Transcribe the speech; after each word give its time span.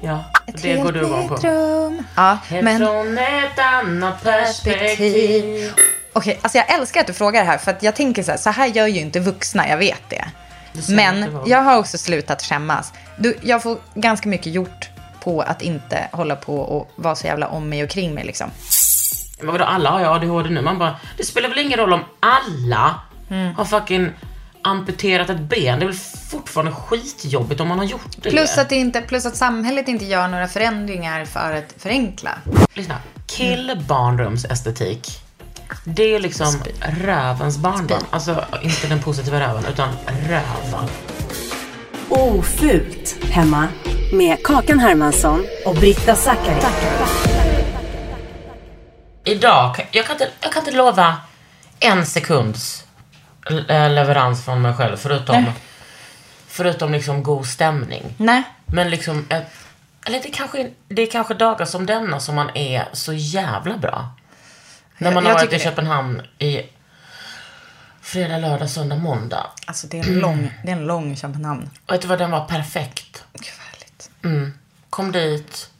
Ja, 0.00 0.24
det 0.62 0.76
går 0.76 0.92
du 0.92 1.00
igång 1.00 1.28
på. 1.28 1.34
rum. 1.36 2.02
Ja, 2.16 2.38
men 2.50 2.78
Från 2.78 3.18
ett 3.18 3.58
annat 3.58 4.22
perspektiv. 4.24 5.72
okej, 6.12 6.38
alltså 6.42 6.58
jag 6.58 6.74
älskar 6.74 7.00
att 7.00 7.06
du 7.06 7.12
frågar 7.12 7.40
det 7.40 7.46
här 7.50 7.58
för 7.58 7.70
att 7.70 7.82
jag 7.82 7.94
tänker 7.96 8.22
så 8.22 8.30
här, 8.30 8.38
så 8.38 8.50
här 8.50 8.66
gör 8.66 8.86
ju 8.86 9.00
inte 9.00 9.20
vuxna, 9.20 9.68
jag 9.68 9.76
vet 9.76 10.02
det. 10.10 10.24
Men 10.88 11.38
jag 11.46 11.62
har 11.62 11.78
också 11.78 11.98
slutat 11.98 12.42
skämmas. 12.42 12.92
Du, 13.16 13.38
jag 13.42 13.62
får 13.62 13.78
ganska 13.94 14.28
mycket 14.28 14.52
gjort 14.52 14.88
på 15.24 15.40
att 15.40 15.62
inte 15.62 16.08
hålla 16.12 16.36
på 16.36 16.58
och 16.60 16.90
vara 16.96 17.14
så 17.14 17.26
jävla 17.26 17.48
om 17.48 17.68
mig 17.68 17.82
och 17.82 17.90
kring 17.90 18.14
mig 18.14 18.24
liksom. 18.24 18.50
Men 19.40 19.52
vadå, 19.52 19.64
alla 19.64 19.90
har 19.90 20.00
ju 20.00 20.06
ADHD 20.06 20.50
nu. 20.50 20.60
Man 20.62 20.78
bara, 20.78 20.96
det 21.16 21.24
spelar 21.24 21.48
väl 21.48 21.58
ingen 21.58 21.78
roll 21.78 21.92
om 21.92 22.04
alla 22.20 22.94
Mm. 23.30 23.54
har 23.54 23.64
fucking 23.64 24.10
amputerat 24.62 25.30
ett 25.30 25.40
ben. 25.40 25.78
Det 25.78 25.84
är 25.84 25.86
väl 25.86 25.96
fortfarande 26.30 26.72
skitjobbigt 26.72 27.60
om 27.60 27.68
man 27.68 27.78
har 27.78 27.84
gjort 27.84 28.16
det. 28.16 28.30
Plus 28.30 28.58
att, 28.58 28.68
det 28.68 28.76
inte, 28.76 29.00
plus 29.00 29.26
att 29.26 29.36
samhället 29.36 29.88
inte 29.88 30.04
gör 30.04 30.28
några 30.28 30.48
förändringar 30.48 31.24
för 31.24 31.52
att 31.52 31.74
förenkla. 31.82 32.30
Lyssna. 32.74 32.94
Killbarnrumsestetik. 33.26 35.08
Det 35.84 36.14
är 36.14 36.20
liksom 36.20 36.54
rövens 36.80 37.58
barndom. 37.58 38.02
Alltså, 38.10 38.44
inte 38.62 38.86
den 38.86 39.02
positiva 39.02 39.40
röven, 39.40 39.64
utan 39.72 39.88
röven. 40.06 40.88
Ofult 42.08 43.16
hemma 43.30 43.68
med 44.12 44.42
Kakan 44.44 44.78
Hermansson 44.78 45.46
och 45.64 45.74
Britta 45.74 46.14
Zackari. 46.14 46.62
Idag, 49.24 49.88
jag 49.90 50.06
kan, 50.06 50.14
inte, 50.14 50.28
jag 50.40 50.52
kan 50.52 50.62
inte 50.62 50.76
lova 50.76 51.16
en 51.80 52.06
sekunds 52.06 52.84
leverans 53.50 54.44
från 54.44 54.62
mig 54.62 54.74
själv, 54.74 54.96
förutom, 54.96 55.52
förutom 56.46 56.92
liksom 56.92 57.22
god 57.22 57.46
stämning. 57.46 58.14
Nej. 58.16 58.42
Men 58.66 58.90
liksom, 58.90 59.26
ett, 59.30 59.46
eller 60.06 60.22
det 60.22 60.30
kanske, 60.30 60.70
det 60.88 61.02
är 61.02 61.10
kanske 61.10 61.34
dagar 61.34 61.64
som 61.66 61.86
denna 61.86 62.20
som 62.20 62.34
man 62.34 62.50
är 62.54 62.88
så 62.92 63.12
jävla 63.12 63.76
bra. 63.78 64.10
När 64.98 65.12
man 65.14 65.24
Jag- 65.24 65.30
har 65.32 65.38
jag 65.40 65.46
varit 65.46 65.60
i. 65.60 65.64
Köpenhamn 65.64 66.22
i 66.38 66.62
fredag, 68.00 68.38
lördag, 68.38 68.70
söndag, 68.70 68.96
måndag. 68.96 69.46
Alltså 69.66 69.86
det 69.86 69.98
är 69.98 70.04
en 70.08 70.18
lång, 70.18 70.52
det 70.64 70.68
är 70.70 70.76
en 70.76 70.86
lång 70.86 71.16
Köpenhamn. 71.16 71.70
Och 71.86 71.92
vet 71.94 72.02
du 72.02 72.08
vad, 72.08 72.18
den 72.18 72.30
var 72.30 72.44
perfekt. 72.44 73.24
Gud 73.32 73.52
vad 73.58 73.66
härligt. 74.32 74.54
Kom 74.90 75.12
dit. 75.12 75.70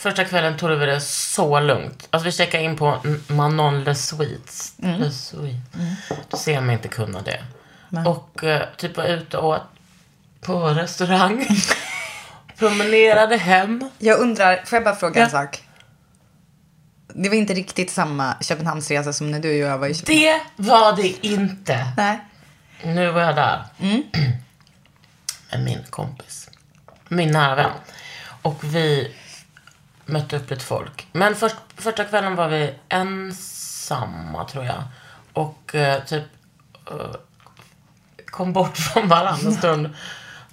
Första 0.00 0.24
kvällen 0.24 0.56
tog 0.56 0.70
vi 0.70 0.86
det 0.86 1.00
så 1.00 1.60
lugnt. 1.60 2.08
Alltså 2.10 2.24
vi 2.24 2.32
checkade 2.32 2.64
in 2.64 2.76
på 2.76 2.98
Manon 3.26 3.84
Le 3.84 3.94
Suites. 3.94 4.74
Le 4.76 5.10
Suite. 5.10 5.60
Du 6.30 6.36
ser 6.36 6.60
mig 6.60 6.72
inte 6.72 6.88
kunna 6.88 7.22
det. 7.22 7.44
Och 8.06 8.44
eh, 8.44 8.62
typ 8.76 8.96
var 8.96 9.04
ute 9.04 9.36
och 9.36 9.48
åt 9.48 9.62
på 10.40 10.68
restaurang. 10.68 11.46
Promenerade 12.58 13.36
hem. 13.36 13.90
Jag 13.98 14.18
undrar, 14.18 14.62
får 14.64 14.76
jag 14.76 14.84
bara 14.84 14.96
fråga 14.96 15.24
en 15.24 15.30
sak? 15.30 15.62
Det 17.14 17.28
var 17.28 17.36
inte 17.36 17.54
riktigt 17.54 17.90
samma 17.90 18.36
Köpenhamnsresa 18.40 19.12
som 19.12 19.30
när 19.30 19.40
du 19.40 19.62
och 19.62 19.70
jag 19.70 19.78
var 19.78 19.86
i 19.86 19.94
Köpenhamn. 19.94 20.40
Det 20.56 20.62
var 20.62 20.96
det 20.96 21.26
inte. 21.26 21.86
Nej. 21.96 22.18
Nu 22.84 23.10
var 23.10 23.22
jag 23.22 23.34
där. 23.36 23.64
Med 25.50 25.64
min 25.64 25.84
kompis. 25.90 26.50
Min 27.08 27.30
nära 27.30 27.54
vän. 27.54 27.70
Och 28.42 28.64
vi 28.64 29.14
mötte 30.12 30.36
upp 30.36 30.50
lite 30.50 30.64
folk. 30.64 31.06
Men 31.12 31.34
först, 31.34 31.56
första 31.76 32.04
kvällen 32.04 32.36
var 32.36 32.48
vi 32.48 32.74
ensamma, 32.88 34.44
tror 34.44 34.64
jag. 34.64 34.82
Och 35.32 35.74
eh, 35.74 36.02
typ 36.04 36.24
eh, 36.90 36.96
kom 38.26 38.52
bort 38.52 38.76
från 38.92 39.08
varandra 39.08 39.48
en 39.48 39.54
stund. 39.54 39.90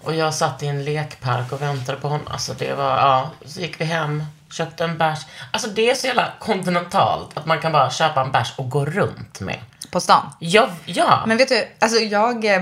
Och 0.03 0.15
jag 0.15 0.33
satt 0.33 0.63
i 0.63 0.67
en 0.67 0.83
lekpark 0.83 1.51
och 1.51 1.61
väntade 1.61 1.97
på 1.97 2.07
honom. 2.07 2.27
Alltså 2.27 2.53
det 2.53 2.73
var, 2.73 2.97
ja. 2.97 3.29
Så 3.45 3.59
gick 3.59 3.81
vi 3.81 3.85
hem, 3.85 4.23
köpte 4.51 4.83
en 4.83 4.97
bärs. 4.97 5.19
Alltså 5.51 5.69
det 5.69 5.89
är 5.89 5.95
så 5.95 6.07
jävla 6.07 6.33
kontinentalt 6.39 7.37
att 7.37 7.45
man 7.45 7.59
kan 7.61 7.71
bara 7.71 7.91
köpa 7.91 8.21
en 8.21 8.31
bärs 8.31 8.53
och 8.57 8.69
gå 8.69 8.85
runt 8.85 9.39
med. 9.39 9.59
På 9.91 9.99
stan. 9.99 10.29
Ja, 10.39 10.69
ja. 10.85 11.23
Men 11.27 11.37
vet 11.37 11.49
du, 11.49 11.67
alltså 11.79 11.99
jag... 11.99 12.45
eh, 12.45 12.61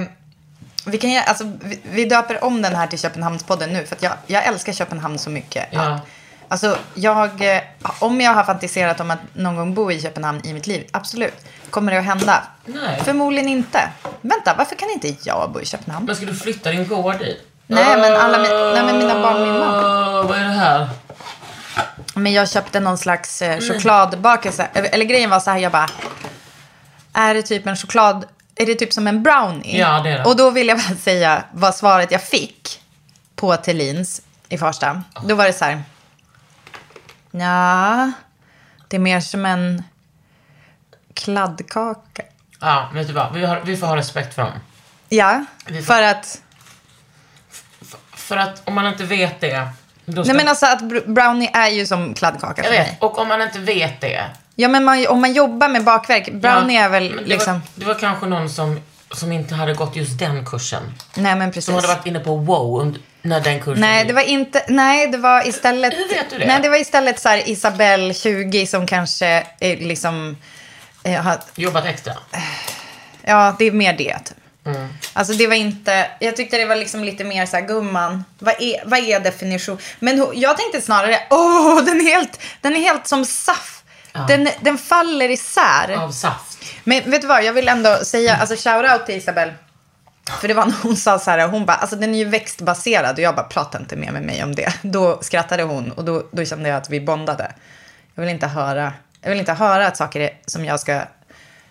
Vi, 0.85 0.97
kan, 0.97 1.11
alltså, 1.27 1.43
vi, 1.61 1.79
vi 1.83 2.05
döper 2.05 2.43
om 2.43 2.61
den 2.61 2.75
här 2.75 2.87
till 2.87 2.99
Köpenhamnspodden 2.99 3.69
nu 3.73 3.85
för 3.85 3.97
jag, 4.01 4.13
jag 4.27 4.45
älskar 4.45 4.73
Köpenhamn 4.73 5.19
så 5.19 5.29
mycket. 5.29 5.67
Ja. 5.71 5.81
Att, 5.81 6.01
alltså 6.47 6.77
jag, 6.93 7.55
eh, 7.55 7.61
om 7.99 8.21
jag 8.21 8.31
har 8.31 8.43
fantiserat 8.43 8.99
om 8.99 9.11
att 9.11 9.19
någon 9.33 9.55
gång 9.55 9.73
bo 9.73 9.91
i 9.91 10.01
Köpenhamn 10.01 10.41
i 10.43 10.53
mitt 10.53 10.67
liv, 10.67 10.87
absolut. 10.91 11.33
Kommer 11.69 11.91
det 11.91 11.97
att 11.99 12.05
hända? 12.05 12.43
Nej. 12.65 13.01
Förmodligen 13.03 13.49
inte. 13.49 13.89
Vänta, 14.21 14.55
varför 14.57 14.75
kan 14.75 14.89
inte 14.89 15.15
jag 15.23 15.51
bo 15.53 15.59
i 15.61 15.65
Köpenhamn? 15.65 16.05
Men 16.05 16.15
ska 16.15 16.25
du 16.25 16.35
flytta 16.35 16.71
din 16.71 16.87
gård 16.87 17.17
dit? 17.19 17.41
Nej, 17.67 17.97
men 17.97 18.15
alla 18.15 18.37
mi- 18.37 18.73
nej, 18.73 18.83
men 18.85 18.97
mina 18.97 19.21
barn 19.21 19.41
min. 19.41 19.51
Åh, 19.55 20.27
Vad 20.27 20.37
är 20.37 20.43
det 20.43 20.49
här? 20.49 20.89
Men 22.15 22.33
jag 22.33 22.49
köpte 22.49 22.79
någon 22.79 22.97
slags 22.97 23.41
eh, 23.41 23.59
chokladbakelse. 23.59 24.67
Eller 24.73 25.05
grejen 25.05 25.29
var 25.29 25.39
så 25.39 25.51
här, 25.51 25.57
jag 25.57 25.71
bara... 25.71 25.89
Är 27.13 27.33
det 27.33 27.41
typ 27.41 27.67
en 27.67 27.75
choklad... 27.75 28.25
Är 28.55 28.65
det 28.65 28.75
typ 28.75 28.93
som 28.93 29.07
en 29.07 29.23
brownie? 29.23 29.79
Ja, 29.79 29.99
det 30.03 30.09
är 30.09 30.17
det. 30.17 30.23
Och 30.25 30.35
då 30.35 30.49
vill 30.49 30.67
jag 30.67 30.77
bara 30.77 30.95
säga 30.97 31.43
vad 31.53 31.75
svaret 31.75 32.11
jag 32.11 32.23
fick 32.23 32.81
på 33.35 33.55
Thelins 33.55 34.21
i 34.49 34.57
Farsta. 34.57 35.01
Då 35.25 35.35
var 35.35 35.45
det 35.45 35.53
så 35.53 35.65
här... 35.65 35.83
Ja, 37.39 38.11
det 38.87 38.95
är 38.95 38.99
mer 38.99 39.19
som 39.19 39.45
en 39.45 39.83
kladdkaka. 41.13 42.23
Ja, 42.59 42.89
vet 42.93 43.07
du 43.07 43.13
vad? 43.13 43.33
Vi, 43.33 43.45
har, 43.45 43.61
vi 43.65 43.77
får 43.77 43.87
ha 43.87 43.95
respekt 43.95 44.33
för 44.35 44.41
dem. 44.41 44.51
Ja, 45.09 45.45
får- 45.65 45.81
för 45.81 46.03
att... 46.03 46.41
För 48.13 48.37
att 48.37 48.61
om 48.67 48.73
man 48.73 48.87
inte 48.87 49.03
vet 49.03 49.41
det... 49.41 49.69
Ska... 50.05 50.13
Nej 50.23 50.33
men 50.35 50.47
alltså 50.47 50.65
att 50.65 50.81
br- 50.81 51.13
brownie 51.13 51.49
är 51.53 51.69
ju 51.69 51.85
som 51.85 52.13
kladdkaka 52.13 52.61
jag 52.61 52.65
för 52.65 52.71
mig. 52.71 52.89
vet. 52.89 53.01
Och 53.03 53.19
om 53.19 53.27
man 53.27 53.41
inte 53.41 53.59
vet 53.59 54.01
det... 54.01 54.29
Ja 54.55 54.67
men 54.67 54.83
man, 54.83 55.07
om 55.07 55.21
man 55.21 55.33
jobbar 55.33 55.69
med 55.69 55.83
bakverk, 55.83 56.31
brownie 56.33 56.75
ja, 56.75 56.81
är 56.83 56.89
väl 56.89 57.11
det 57.11 57.21
liksom... 57.25 57.53
Var, 57.53 57.61
det 57.75 57.85
var 57.85 57.93
kanske 57.93 58.25
någon 58.25 58.49
som, 58.49 58.81
som 59.11 59.31
inte 59.31 59.55
hade 59.55 59.73
gått 59.73 59.95
just 59.95 60.19
den 60.19 60.45
kursen. 60.45 60.83
Nej 61.15 61.35
men 61.35 61.49
precis. 61.49 61.65
Som 61.65 61.75
hade 61.75 61.87
varit 61.87 62.05
inne 62.05 62.19
på 62.19 62.35
wow 62.35 62.81
när 63.25 63.39
den 63.41 63.59
kursen 63.59 63.81
Nej, 63.81 64.05
det 64.05 64.13
var 64.13 64.21
inte, 64.21 64.63
nej, 64.67 65.07
det 65.07 65.17
var 65.17 65.47
istället... 65.47 65.93
Hur 65.93 66.09
vet 66.09 66.29
du 66.29 66.37
det? 66.37 66.45
Nej, 66.45 66.59
det 66.61 66.69
var 66.69 66.77
istället 66.77 67.19
så 67.19 67.29
här 67.29 67.49
Isabelle, 67.49 68.13
20, 68.13 68.67
som 68.67 68.87
kanske 68.87 69.25
är 69.59 69.77
liksom... 69.77 70.37
Eh, 71.03 71.21
har, 71.21 71.37
Jobbat 71.55 71.85
extra. 71.85 72.13
Ja, 73.21 73.55
det 73.59 73.65
är 73.65 73.71
mer 73.71 73.93
det. 73.93 74.17
Typ. 74.25 74.37
Mm. 74.65 74.87
Alltså 75.13 75.33
det 75.33 75.47
var 75.47 75.55
inte, 75.55 76.07
jag 76.19 76.35
tyckte 76.35 76.57
det 76.57 76.65
var 76.65 76.75
liksom 76.75 77.03
lite 77.03 77.23
mer 77.23 77.45
så 77.45 77.57
här, 77.57 77.67
gumman, 77.67 78.23
vad 78.39 78.55
är, 78.59 78.81
vad 78.85 78.99
är 78.99 79.19
definition? 79.19 79.77
Men 79.99 80.21
ho- 80.21 80.31
jag 80.33 80.57
tänkte 80.57 80.81
snarare, 80.81 81.19
åh, 81.29 81.83
den 81.85 82.01
är 82.01 82.05
helt, 82.15 82.41
den 82.61 82.75
är 82.75 82.79
helt 82.79 83.07
som 83.07 83.25
saft. 83.25 83.83
Den, 84.27 84.49
den 84.59 84.77
faller 84.77 85.29
isär. 85.29 85.95
Av 85.97 86.11
saft. 86.11 86.57
Men 86.83 87.11
vet 87.11 87.21
du 87.21 87.27
vad, 87.27 87.43
jag 87.43 87.53
vill 87.53 87.67
ändå 87.67 87.97
säga, 88.03 88.35
alltså 88.35 88.55
shoutout 88.69 89.05
till 89.05 89.15
Isabel. 89.15 89.53
För 90.29 90.47
det 90.47 90.53
var 90.53 90.65
när 90.65 90.83
hon 90.83 90.95
sa 90.95 91.19
så 91.19 91.31
här, 91.31 91.47
hon 91.47 91.65
bara, 91.65 91.77
alltså 91.77 91.95
den 91.95 92.13
är 92.13 92.17
ju 92.17 92.25
växtbaserad 92.25 93.15
och 93.15 93.19
jag 93.19 93.35
bara, 93.35 93.45
prata 93.45 93.79
inte 93.79 93.95
mer 93.95 94.11
med 94.11 94.23
mig 94.23 94.43
om 94.43 94.55
det. 94.55 94.73
Då 94.81 95.21
skrattade 95.21 95.63
hon 95.63 95.91
och 95.91 96.05
då, 96.05 96.23
då 96.31 96.45
kände 96.45 96.69
jag 96.69 96.77
att 96.77 96.89
vi 96.89 97.01
bondade. 97.01 97.51
Jag 98.15 98.21
vill 98.21 98.31
inte 98.33 98.47
höra, 98.47 98.93
jag 99.21 99.29
vill 99.29 99.39
inte 99.39 99.53
höra 99.53 99.87
att 99.87 99.97
saker 99.97 100.19
är, 100.19 100.39
som 100.45 100.65
jag 100.65 100.79
ska 100.79 101.01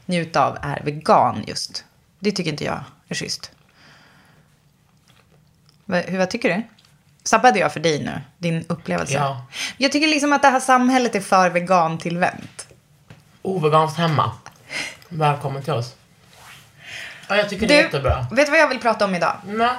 njuta 0.07 0.47
av 0.47 0.59
är 0.63 0.83
vegan 0.85 1.45
just. 1.47 1.85
Det 2.19 2.33
tycker 2.33 2.51
inte 2.51 2.65
jag 2.65 2.85
är 3.09 3.15
schysst. 3.15 3.51
Va, 5.85 5.97
hur, 5.97 6.19
vad 6.19 6.31
tycker 6.31 6.57
du? 6.57 6.63
Sabbade 7.25 7.59
jag 7.59 7.73
för 7.73 7.81
dig 7.81 8.05
nu, 8.05 8.21
din 8.39 8.65
upplevelse? 8.69 9.15
Ja. 9.15 9.47
Jag 9.77 9.93
tycker 9.93 10.07
liksom 10.07 10.33
att 10.33 10.43
det 10.43 10.49
här 10.49 10.61
samhället 10.61 11.15
är 11.15 11.21
för 11.21 11.51
vegan-tillvänt. 11.51 12.67
Oveganskt 13.43 13.99
hemma. 13.99 14.33
Välkommen 15.09 15.63
till 15.63 15.73
oss. 15.73 15.95
Ja, 17.29 17.37
jag 17.37 17.49
tycker 17.49 17.67
det 17.67 17.79
är 17.79 17.83
jättebra. 17.83 18.27
vet 18.31 18.47
du 18.47 18.51
vad 18.51 18.61
jag 18.61 18.69
vill 18.69 18.81
prata 18.81 19.05
om 19.05 19.15
idag? 19.15 19.37
Nej. 19.45 19.71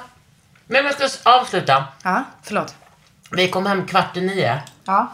Men 0.66 0.84
jag 0.84 1.10
ska 1.10 1.30
avsluta. 1.30 1.84
Ja, 2.02 2.24
förlåt. 2.42 2.74
Vi 3.30 3.48
kom 3.48 3.66
hem 3.66 3.86
kvart 3.86 4.16
i 4.16 4.20
nio. 4.20 4.62
Ja. 4.84 5.12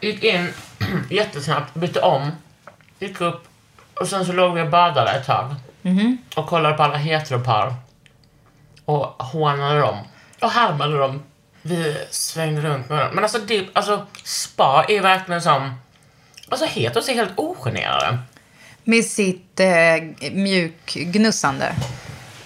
Gick 0.00 0.24
in 0.24 0.52
jättesnabbt, 1.10 1.74
bytte 1.74 2.00
om, 2.00 2.30
gick 2.98 3.20
upp 3.20 3.48
och 3.94 4.08
sen 4.08 4.26
så 4.26 4.32
låg 4.32 4.54
vi 4.54 4.62
och 4.62 4.70
badade 4.70 5.10
ett 5.10 5.26
tag. 5.26 5.54
Och 6.36 6.46
kollade 6.46 6.74
på 6.74 6.82
alla 6.82 6.96
heteropar. 6.96 7.74
Och 8.84 9.22
hånade 9.22 9.80
dem. 9.80 9.98
Och 10.40 10.50
härmade 10.50 10.98
dem. 10.98 11.22
Vi 11.62 12.06
svängde 12.10 12.60
runt 12.60 12.88
med 12.88 12.98
dem. 12.98 13.08
Men 13.14 13.24
alltså, 13.24 13.38
det, 13.38 13.68
alltså 13.72 14.06
spa 14.24 14.84
är 14.88 15.00
verkligen 15.00 15.42
som... 15.42 15.74
Alltså 16.48 16.66
heteros 16.66 17.08
är 17.08 17.14
helt 17.14 17.38
ogenerade. 17.38 18.18
Med 18.88 19.04
sitt 19.04 19.60
eh, 19.60 20.30
mjukgnussande. 20.32 21.72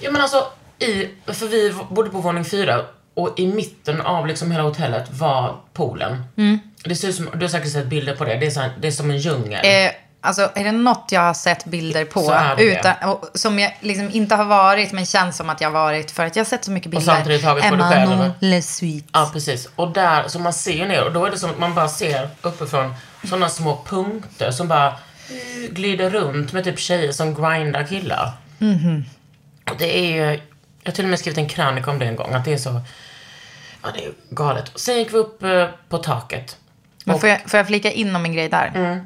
Ja 0.00 0.10
men 0.10 0.22
alltså, 0.22 0.46
i, 0.78 1.08
för 1.26 1.46
vi 1.46 1.74
bodde 1.90 2.10
på 2.10 2.18
våning 2.18 2.44
fyra 2.44 2.80
och 3.14 3.34
i 3.36 3.46
mitten 3.46 4.00
av 4.00 4.26
liksom 4.26 4.50
hela 4.50 4.62
hotellet 4.62 5.10
var 5.10 5.56
poolen. 5.72 6.24
Det 6.84 6.96
ser 6.96 7.08
ut 7.08 7.14
som, 7.14 7.28
du 7.34 7.40
har 7.40 7.48
säkert 7.48 7.72
sett 7.72 7.86
bilder 7.86 8.16
på 8.16 8.24
det, 8.24 8.36
det 8.36 8.46
är, 8.46 8.50
så 8.50 8.60
här, 8.60 8.72
det 8.80 8.86
är 8.86 8.92
som 8.92 9.10
en 9.10 9.18
djungel. 9.18 9.86
Eh, 9.86 9.92
alltså, 10.20 10.50
är 10.54 10.64
det 10.64 10.72
något 10.72 11.08
jag 11.10 11.20
har 11.20 11.34
sett 11.34 11.64
bilder 11.64 12.04
på, 12.04 12.34
utan, 12.58 12.94
och, 13.10 13.30
som 13.34 13.58
jag 13.58 13.72
liksom 13.80 14.10
inte 14.12 14.34
har 14.34 14.44
varit, 14.44 14.92
men 14.92 15.06
känns 15.06 15.36
som 15.36 15.50
att 15.50 15.60
jag 15.60 15.68
har 15.68 15.80
varit, 15.80 16.10
för 16.10 16.26
att 16.26 16.36
jag 16.36 16.44
har 16.44 16.48
sett 16.48 16.64
så 16.64 16.70
mycket 16.70 16.90
bilder. 16.90 17.06
samtidigt 17.14 17.42
tagit 17.42 17.68
på 17.68 17.76
dig 17.76 17.86
själv. 17.88 18.30
le 18.38 18.62
suite. 18.62 19.08
Ja, 19.12 19.30
precis. 19.32 19.68
Och 19.76 19.92
där, 19.92 20.28
så 20.28 20.38
man 20.38 20.52
ser 20.52 20.86
ner 20.86 21.04
och 21.04 21.12
då 21.12 21.26
är 21.26 21.30
det 21.30 21.38
som 21.38 21.50
att 21.50 21.58
man 21.58 21.74
bara 21.74 21.88
ser 21.88 22.28
uppifrån 22.42 22.94
sådana 23.28 23.48
små 23.48 23.84
punkter 23.86 24.50
som 24.50 24.68
bara 24.68 24.92
glider 25.70 26.10
runt 26.10 26.52
med 26.52 26.64
typ 26.64 26.78
tjejer 26.78 27.12
som 27.12 27.34
grindar 27.34 27.84
killar. 27.84 28.32
Och 29.70 29.76
det 29.78 29.98
är 29.98 30.06
ju, 30.12 30.40
jag 30.82 30.90
har 30.90 30.92
till 30.92 31.04
och 31.04 31.10
med 31.10 31.18
skrivit 31.18 31.38
en 31.38 31.48
krönika 31.48 31.90
om 31.90 31.98
det 31.98 32.06
en 32.06 32.16
gång, 32.16 32.34
att 32.34 32.44
det 32.44 32.52
är 32.52 32.56
så, 32.58 32.80
ja 33.82 33.88
det 33.94 34.04
är 34.04 34.12
galet. 34.30 34.72
Sen 34.74 34.98
gick 34.98 35.12
vi 35.12 35.16
upp 35.18 35.42
eh, 35.42 35.66
på 35.88 35.98
taket. 35.98 36.56
Men 37.04 37.18
får 37.18 37.28
jag, 37.28 37.40
får 37.50 37.58
jag 37.58 37.66
flika 37.66 37.90
in 37.90 38.16
om 38.16 38.24
en 38.24 38.32
grej 38.32 38.48
där? 38.48 38.72
Mm. 38.74 39.00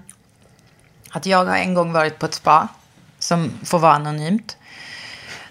Att 1.10 1.26
jag 1.26 1.44
har 1.44 1.56
en 1.56 1.74
gång 1.74 1.92
varit 1.92 2.18
på 2.18 2.26
ett 2.26 2.34
spa 2.34 2.68
som 3.18 3.52
får 3.64 3.78
vara 3.78 3.92
anonymt. 3.94 4.56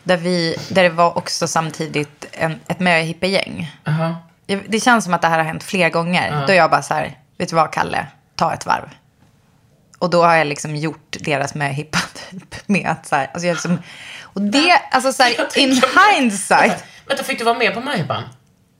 Där, 0.03 0.17
vi, 0.17 0.55
där 0.69 0.83
det 0.83 0.89
var 0.89 1.17
också 1.17 1.47
samtidigt 1.47 2.25
en, 2.31 2.59
ett 2.67 2.79
möhippegäng. 2.79 3.71
Jaha. 3.83 4.15
Det- 4.45 4.55
Det 4.67 4.79
känns 4.79 5.03
som 5.03 5.13
att 5.13 5.21
det 5.21 5.27
här 5.27 5.37
har 5.37 5.45
hänt 5.45 5.63
fler 5.63 5.89
gånger. 5.89 6.43
Då 6.47 6.53
är 6.53 6.57
jag 6.57 6.71
bara 6.71 6.81
så 6.81 6.93
här, 6.93 7.17
vet 7.37 7.49
du 7.49 7.55
vad 7.55 7.71
Kalle, 7.73 8.07
ta 8.35 8.53
ett 8.53 8.65
varv. 8.65 8.89
Och 10.05 10.11
då 10.11 10.23
har 10.23 10.35
jag 10.35 10.47
liksom 10.47 10.75
gjort 10.75 11.17
deras 11.19 11.55
möhippa 11.55 11.99
typ. 12.13 12.55
Med 12.67 12.89
att 12.89 13.07
så 13.07 13.15
här, 13.15 13.29
alltså 13.33 13.47
jag 13.47 13.53
liksom, 13.53 13.77
och 14.21 14.41
det, 14.41 14.81
alltså 14.91 15.13
så 15.13 15.23
här, 15.23 15.57
in 15.57 15.81
hindsight. 16.15 16.83
Vänta, 17.07 17.23
fick 17.23 17.39
du 17.39 17.45
vara 17.45 17.57
med 17.57 17.73
på 17.73 17.81
Majban? 17.81 18.23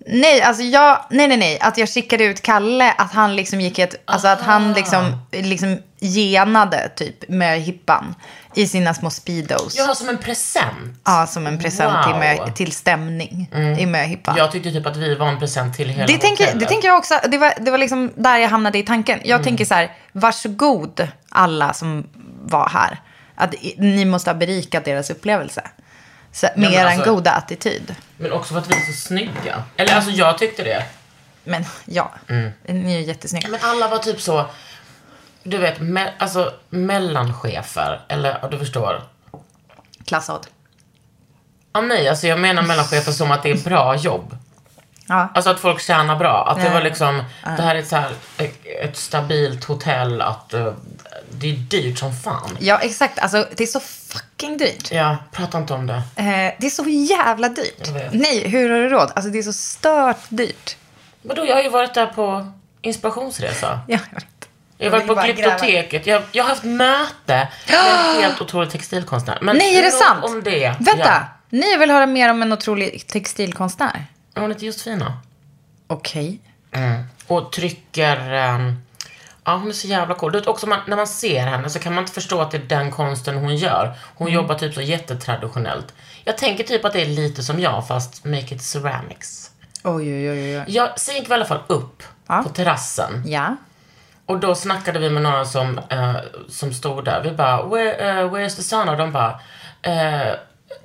Nej, 0.07 0.41
alltså 0.41 0.63
jag, 0.63 1.05
nej, 1.09 1.27
nej, 1.27 1.37
nej. 1.37 1.59
Att 1.61 1.77
jag 1.77 1.89
skickade 1.89 2.23
ut 2.23 2.41
Kalle, 2.41 2.91
att 2.91 3.11
han 3.13 3.35
liksom 3.35 3.61
gick 3.61 3.79
ett, 3.79 3.95
alltså 4.05 4.27
att 4.27 4.41
han 4.41 4.73
liksom, 4.73 5.17
liksom 5.31 5.77
genade 5.99 6.89
typ 6.95 7.29
med 7.29 7.61
hippan 7.61 8.15
i 8.55 8.67
sina 8.67 8.93
små 8.93 9.09
speedos. 9.09 9.75
Ja, 9.77 9.95
som 9.95 10.09
en 10.09 10.17
present. 10.17 11.01
Ja, 11.05 11.27
som 11.27 11.47
en 11.47 11.59
present 11.59 12.03
till, 12.03 12.11
Wow. 12.11 12.19
med, 12.19 12.55
till 12.55 12.71
stämning 12.71 13.49
i 13.79 13.85
möhippan. 13.85 14.35
Jag 14.37 14.51
tyckte 14.51 14.71
typ 14.71 14.85
att 14.85 14.97
vi 14.97 15.15
var 15.15 15.27
en 15.27 15.39
present 15.39 15.75
till 15.77 15.89
hela 15.89 16.07
Det 16.07 16.17
tänker, 16.17 16.43
det 16.45 16.49
hotellet. 16.51 16.69
tänker 16.69 16.87
jag 16.87 16.97
också. 16.97 17.19
Det 17.27 17.37
var, 17.37 17.53
det 17.59 17.71
var 17.71 17.77
liksom 17.77 18.11
där 18.15 18.37
jag 18.37 18.49
hamnade 18.49 18.77
i 18.77 18.83
tanken. 18.83 19.19
Jag 19.23 19.35
Mm. 19.35 19.43
tänker 19.43 19.65
så 19.65 19.73
här, 19.73 19.91
varsågod 20.11 21.07
alla 21.29 21.73
som 21.73 22.07
var 22.43 22.69
här. 22.69 22.99
Att 23.35 23.53
i- 23.53 23.75
ni 23.77 24.05
måste 24.05 24.29
ha 24.29 24.35
berikat 24.35 24.85
deras 24.85 25.09
upplevelse. 25.09 25.61
Så, 26.35 26.47
med 26.55 26.71
men 26.71 26.73
er 26.73 26.85
alltså- 26.85 27.11
goda 27.15 27.31
attityd. 27.31 27.95
Men 28.17 28.31
också 28.31 28.53
för 28.53 28.61
att 28.61 28.67
vi 28.71 28.75
är 28.75 28.79
så 28.93 28.93
snygga. 28.93 29.63
Eller 29.77 29.95
alltså 29.95 30.11
jag 30.11 30.37
tyckte 30.37 30.63
det. 30.63 30.85
Men 31.43 31.65
ja, 31.85 32.11
Mm. 32.27 32.51
ni 32.65 32.93
är 32.95 32.99
ju 32.99 33.05
jättesnygga. 33.05 33.47
Men 33.47 33.59
alla 33.63 33.87
var 33.87 33.97
typ 33.97 34.21
så, 34.21 34.45
du 35.43 35.57
vet, 35.57 35.79
me, 35.79 36.13
alltså 36.19 36.53
mellanchefer. 36.69 38.01
Eller, 38.07 38.47
du 38.51 38.59
förstår. 38.59 39.03
Klassad. 40.05 40.47
Ja, 41.73 41.81
nej, 41.81 42.09
alltså 42.09 42.27
jag 42.27 42.39
menar 42.39 42.61
mellanchefer 42.61 43.11
som 43.11 43.31
att 43.31 43.43
det 43.43 43.51
är 43.51 43.57
bra 43.63 43.95
jobb. 43.95 44.37
Ja. 45.07 45.29
Alltså 45.33 45.49
att 45.49 45.59
folk 45.59 45.81
tjänar 45.81 46.15
bra. 46.15 46.47
Att 46.47 46.63
det 46.63 46.69
var 46.69 46.81
liksom, 46.81 47.23
det 47.43 47.61
här 47.61 47.75
är 47.75 47.79
ett, 47.79 47.87
så 47.87 47.95
här, 47.95 48.11
ett, 48.81 48.97
stabilt 48.97 49.63
hotell. 49.63 50.21
Att 50.21 50.53
eh, 50.53 50.73
det 51.31 51.49
är 51.49 51.55
dyrt 51.55 51.99
som 51.99 52.15
fan. 52.15 52.57
ja, 52.59 52.79
exakt. 52.79 53.19
Alltså, 53.19 53.47
det 53.55 53.63
är 53.63 53.67
så 53.67 53.79
fucking 53.79 54.57
dyrt. 54.57 54.91
Ja, 54.91 55.17
prata 55.31 55.57
inte 55.57 55.73
om 55.73 55.87
det. 55.87 56.01
Eh, 56.15 56.53
det 56.59 56.65
är 56.65 56.69
så 56.69 56.83
jävla 56.87 57.49
dyrt. 57.49 57.89
Nej, 58.11 58.47
hur 58.49 58.69
har 58.69 58.77
du 58.79 58.89
råd? 58.89 59.11
Alltså, 59.15 59.31
det 59.31 59.39
är 59.39 59.43
så 59.43 59.53
stört 59.53 60.25
dyrt. 60.29 60.77
Vadå, 61.21 61.45
jag 61.45 61.55
har 61.55 61.63
ju 61.63 61.69
varit 61.69 61.93
där 61.93 62.05
på 62.07 62.51
inspirationsresa. 62.81 63.79
Ja, 63.87 63.99
jag 64.09 64.15
vet. 64.15 64.25
Jag 64.77 64.91
har 64.91 64.97
varit 64.97 65.07
på. 65.07 65.41
Glyptoteket. 65.41 66.07
Jag, 66.07 66.21
jag 66.31 66.43
har 66.43 66.49
haft 66.49 66.63
möte 66.63 67.07
med 67.67 68.15
en 68.15 68.21
helt 68.21 68.41
otrolig 68.41 68.71
textilkonstnär. 68.71 69.37
Men 69.41 69.57
Nej, 69.57 69.75
är 69.75 69.81
det 69.81 69.91
sant? 69.91 70.25
om 70.25 70.43
det. 70.43 70.75
Vänta! 70.79 70.97
Ja. 70.97 71.19
Ni 71.49 71.77
vill 71.77 71.91
höra 71.91 72.05
mer 72.05 72.29
om 72.29 72.41
en 72.41 72.53
otrolig 72.53 73.07
textilkonstnär? 73.07 74.05
Hon 74.35 74.51
heter 74.51 74.65
Josefina. 74.65 75.17
Okej. 75.87 76.39
Mm. 76.71 77.03
Och 77.27 77.51
trycker... 77.51 78.31
ehm, 78.33 78.81
ja, 79.43 79.55
hon 79.57 79.67
är 79.69 79.73
så 79.73 79.87
jävla 79.87 80.15
cool. 80.15 80.31
Du 80.31 80.39
vet 80.39 80.47
också 80.47 80.67
man, 80.67 80.79
när 80.87 80.95
man 80.95 81.07
ser 81.07 81.45
henne 81.45 81.69
så 81.69 81.79
kan 81.79 81.93
man 81.93 82.03
inte 82.03 82.13
förstå 82.13 82.41
att 82.41 82.51
det 82.51 82.57
är 82.57 82.61
den 82.61 82.91
konsten 82.91 83.37
hon 83.37 83.55
gör. 83.55 83.93
Hon 84.15 84.27
Mm. 84.27 84.35
jobbar 84.41 84.55
typ 84.55 84.73
så 84.73 84.81
jättetraditionellt. 84.81 85.93
Jag 86.23 86.37
tänker 86.37 86.63
typ 86.63 86.85
att 86.85 86.93
det 86.93 87.01
är 87.01 87.05
lite 87.05 87.43
som 87.43 87.59
jag 87.59 87.87
fast 87.87 88.25
make 88.25 88.55
it 88.55 88.61
ceramics. 88.61 89.51
Oj, 89.83 90.13
oj, 90.13 90.29
oj, 90.31 90.57
oj. 90.59 90.63
Jag, 90.67 90.99
sen 90.99 91.15
gick 91.15 91.25
vi 91.27 91.31
i 91.31 91.33
alla 91.33 91.45
fall 91.45 91.61
upp 91.67 92.03
Ja. 92.27 92.41
på 92.43 92.49
terrassen. 92.49 93.23
Ja. 93.25 93.55
Och 94.25 94.39
då 94.39 94.55
snackade 94.55 94.99
vi 94.99 95.09
med 95.09 95.23
några 95.23 95.45
som, 95.45 95.77
eh, 95.89 96.15
som 96.49 96.73
stod 96.73 97.05
där. 97.05 97.21
Vi 97.23 97.31
bara, 97.31 97.63
Where, 97.65 98.19
eh, 98.21 98.31
where's 98.31 98.55
the 98.55 98.63
sun? 98.63 98.89
Och 98.89 98.97
de 98.97 99.11
bara, 99.11 99.39
eh, 99.81 100.33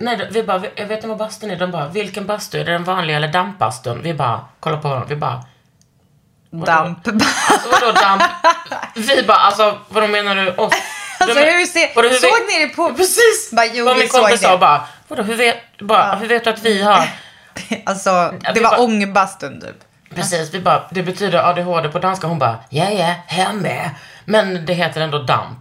nej, 0.00 0.28
vi 0.30 0.42
bara, 0.42 0.58
"Vi- 0.58 0.84
vet 0.84 1.02
ni 1.02 1.08
vad 1.08 1.18
bastun 1.18 1.50
är? 1.50 1.56
De 1.56 1.70
bara, 1.70 1.88
vilken 1.88 2.26
bastu? 2.26 2.60
Är 2.60 2.64
det 2.64 2.72
den 2.72 2.84
vanliga 2.84 3.16
eller 3.16 3.28
dampbastun? 3.28 4.02
Vi 4.02 4.14
bara, 4.14 4.40
kolla 4.60 4.76
på 4.76 4.88
honom. 4.88 5.04
Vi 5.08 5.16
bara, 5.16 5.44
Damp. 6.50 7.06
vadå 7.72 7.92
damp? 7.92 8.22
Vi 8.94 9.22
bara, 9.22 9.38
alltså 9.38 9.78
vadå 9.88 10.06
menar 10.06 10.34
du 10.36 10.50
oss? 10.56 10.72
Alltså, 11.22 11.38
De- 11.38 11.44
hur 11.50 11.66
ser- 11.66 11.92
vadå, 11.96 12.08
hur 12.08 12.16
såg 12.16 12.30
vet- 12.30 12.48
ni 12.48 12.66
det 12.66 12.74
på- 12.76 12.94
Precis! 12.94 13.50
Bara, 13.52 13.66
jo, 13.66 13.84
Vad 13.84 13.94
vi 13.94 14.00
min 14.00 14.08
kompis 14.08 14.40
sa 14.40 14.58
bara, 14.58 14.86
vadå 15.08 15.22
hur 15.22 15.36
vet, 15.36 15.56
bara, 15.78 16.14
hur 16.14 16.28
vet 16.28 16.44
du 16.44 16.50
att 16.50 16.62
vi 16.62 16.82
har? 16.82 17.08
alltså, 17.86 18.10
det 18.40 18.52
vi 18.54 18.60
var 18.60 18.70
bara- 18.70 18.80
ångbastun 18.80 19.60
typ. 19.60 19.84
Precis, 20.14 20.54
vi 20.54 20.60
bara, 20.60 20.82
det 20.90 21.02
betyder 21.02 21.38
ADHD 21.50 21.88
på 21.88 21.98
danska. 21.98 22.26
Hon 22.26 22.38
bara, 22.38 22.58
ja 22.68 22.90
ja, 22.90 23.14
här 23.26 23.52
med. 23.52 23.90
Men 24.24 24.66
det 24.66 24.72
heter 24.72 25.00
ändå 25.00 25.18
damp. 25.18 25.58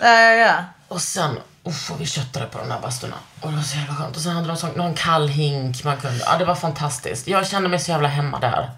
Ja, 0.00 0.08
ja, 0.20 0.32
ja. 0.32 0.54
Och 0.88 1.00
sen, 1.02 1.38
uff, 1.64 1.90
och 1.90 2.00
vi 2.00 2.06
köttade 2.06 2.46
på 2.46 2.58
de 2.58 2.68
där 2.68 2.80
bastorna. 2.80 3.16
Och 3.40 3.50
det 3.50 3.56
var 3.56 3.62
så 3.62 3.76
jävla 3.76 3.94
skönt. 3.94 4.16
Och 4.16 4.22
sen 4.22 4.32
hade 4.32 4.48
de 4.48 4.56
så, 4.56 4.66
någon 4.66 4.94
kall 4.94 5.28
hink 5.28 5.84
man 5.84 5.96
kunde. 5.96 6.20
Ja, 6.26 6.38
det 6.38 6.44
var 6.44 6.54
fantastiskt. 6.54 7.28
Jag 7.28 7.46
kände 7.46 7.68
mig 7.68 7.78
så 7.78 7.90
jävla 7.90 8.08
hemma 8.08 8.40
där. 8.40 8.70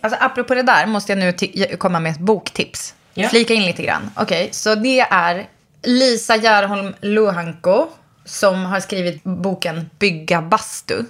Alltså 0.00 0.18
apropå 0.24 0.54
det 0.54 0.62
där 0.62 0.86
måste 0.86 1.12
jag 1.12 1.18
nu 1.18 1.76
komma 1.76 2.00
med 2.00 2.12
ett 2.12 2.18
boktips. 2.18 2.94
Ja. 3.14 3.28
Flika 3.28 3.54
in 3.54 3.62
lite 3.62 3.82
grann. 3.82 4.10
Okej, 4.16 4.48
så 4.52 4.74
det 4.74 5.00
är 5.00 5.48
Lisa 5.82 6.36
Järholm 6.36 6.94
Luhanko 7.00 7.86
som 8.24 8.64
har 8.64 8.80
skrivit 8.80 9.24
boken 9.24 9.90
Bygga 9.98 10.42
bastu. 10.42 11.04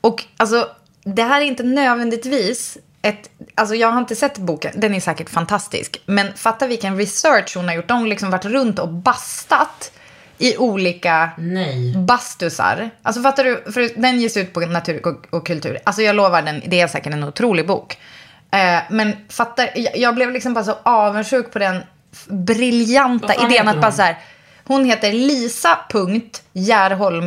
Och 0.00 0.24
alltså, 0.36 0.68
det 1.04 1.22
här 1.22 1.40
är 1.40 1.44
inte 1.44 1.62
nödvändigtvis 1.62 2.78
ett, 3.02 3.30
alltså 3.54 3.74
jag 3.74 3.88
har 3.88 3.98
inte 3.98 4.16
sett 4.16 4.38
boken, 4.38 4.72
den 4.80 4.94
är 4.94 5.00
säkert 5.00 5.30
fantastisk. 5.30 6.02
Men 6.06 6.34
fatta 6.34 6.66
vilken 6.66 6.96
research 6.96 7.56
hon 7.56 7.68
har 7.68 7.74
gjort. 7.74 7.88
De 7.88 7.98
har 7.98 8.06
liksom 8.06 8.30
varit 8.30 8.44
runt 8.44 8.78
och 8.78 8.88
bastat 8.88 9.92
i 10.38 10.56
olika 10.56 11.30
Nej. 11.38 11.96
bastusar. 11.96 12.90
Alltså 13.02 13.22
fattar 13.22 13.44
du, 13.44 13.72
för 13.72 14.00
den 14.00 14.20
ges 14.20 14.36
ut 14.36 14.52
på 14.52 14.60
Natur 14.60 15.06
och, 15.06 15.34
och 15.34 15.46
kultur. 15.46 15.78
Alltså 15.84 16.02
jag 16.02 16.16
lovar, 16.16 16.42
den, 16.42 16.62
det 16.66 16.80
är 16.80 16.88
säkert 16.88 17.12
en 17.12 17.24
otrolig 17.24 17.66
bok. 17.66 17.98
Eh, 18.50 18.78
men 18.90 19.16
fattar, 19.28 19.70
jag, 19.74 19.96
jag 19.96 20.14
blev 20.14 20.30
liksom 20.30 20.54
bara 20.54 20.64
så 20.64 20.76
avundsjuk 20.82 21.52
på 21.52 21.58
den 21.58 21.82
briljanta 22.28 23.34
idén 23.34 23.68
att 23.68 23.76
bara 23.76 23.86
hon? 23.86 23.92
så 23.92 24.02
här. 24.02 24.18
Hon 24.64 24.84
heter 24.84 25.12
Lisa 25.12 25.78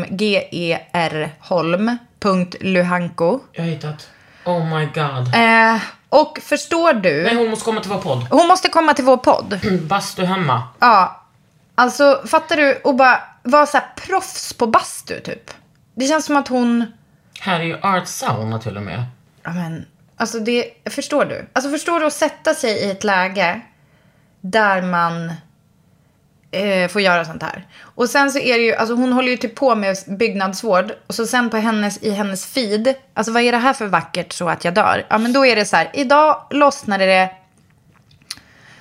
G-E-R 0.09 1.29
Holm, 1.39 1.97
punkt 2.19 2.55
Luhanko. 2.59 3.39
Jag 3.51 3.63
har 3.63 3.69
hittat. 3.69 4.09
Oh 4.45 4.65
my 4.77 4.85
god. 4.85 5.35
Eh, 5.35 5.81
och 6.09 6.39
förstår 6.41 6.93
du, 6.93 7.23
Nej, 7.23 7.35
hon 7.35 7.49
måste 7.49 7.65
komma 7.65 7.81
till 7.81 7.91
vår 7.91 7.99
podd. 8.01 8.27
hon 8.29 8.47
måste 8.47 8.69
komma 8.69 8.93
till 8.93 9.05
vår 9.05 9.17
podd. 9.17 9.59
Bastu 9.81 10.23
hemma. 10.25 10.63
Ja, 10.79 11.21
alltså 11.75 12.21
fattar 12.25 12.57
du? 12.57 12.75
Och 12.83 12.95
bara 12.95 13.21
vara 13.43 13.65
så 13.65 13.77
här 13.77 13.87
proffs 13.95 14.53
på 14.53 14.67
bastu 14.67 15.19
typ. 15.19 15.51
Det 15.95 16.05
känns 16.05 16.25
som 16.25 16.35
att 16.35 16.47
hon... 16.47 16.85
Här 17.39 17.59
är 17.59 17.63
ju 17.63 17.77
art 17.81 18.07
sauna 18.07 18.59
till 18.59 18.77
och 18.77 18.83
med. 18.83 19.03
Ja, 19.43 19.53
men, 19.53 19.85
alltså 20.17 20.39
det, 20.39 20.65
förstår 20.89 21.25
du? 21.25 21.45
Alltså 21.53 21.71
förstår 21.71 21.99
du 21.99 22.05
att 22.05 22.13
sätta 22.13 22.53
sig 22.53 22.71
i 22.71 22.91
ett 22.91 23.03
läge 23.03 23.61
där 24.41 24.81
man 24.81 25.33
eh, 26.53 26.87
får 26.87 27.01
göra 27.01 27.25
sånt 27.25 27.43
här. 27.43 27.67
Och 27.81 28.09
sen 28.09 28.31
så 28.31 28.39
är 28.39 28.57
det 28.57 28.63
ju, 28.63 28.75
alltså 28.75 28.95
hon 28.95 29.13
håller 29.13 29.31
ju 29.31 29.37
typ 29.37 29.55
på 29.55 29.75
med 29.75 29.97
byggnadsvård. 30.07 30.91
Och 31.07 31.15
så 31.15 31.27
sen 31.27 31.49
på 31.49 31.57
hennes, 31.57 31.97
i 31.97 32.11
hennes 32.11 32.45
feed, 32.45 32.93
alltså 33.13 33.31
vad 33.31 33.43
är 33.43 33.51
det 33.51 33.57
här 33.57 33.73
för 33.73 33.87
vackert 33.87 34.33
så 34.33 34.49
att 34.49 34.65
jag 34.65 34.73
dör? 34.73 35.05
Ja 35.09 35.17
men 35.17 35.33
då 35.33 35.45
är 35.45 35.55
det 35.55 35.65
så 35.65 35.75
här, 35.75 35.89
idag 35.93 36.47
lossnade 36.49 37.05
det 37.05 37.31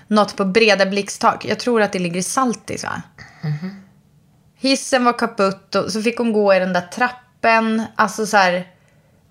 något 0.06 0.36
på 0.36 0.44
breda 0.44 0.86
blixttak. 0.86 1.44
Jag 1.44 1.58
tror 1.58 1.82
att 1.82 1.92
det 1.92 1.98
ligger 1.98 2.16
i 2.16 2.22
Saltis 2.22 2.84
va? 2.84 3.02
Hissen 4.58 5.04
var 5.04 5.18
kaputt 5.18 5.74
och 5.74 5.92
så 5.92 6.02
fick 6.02 6.18
hon 6.18 6.32
gå 6.32 6.54
i 6.54 6.58
den 6.58 6.72
där 6.72 6.80
trappen. 6.80 7.82
Alltså 7.96 8.26
så 8.26 8.36
här, 8.36 8.66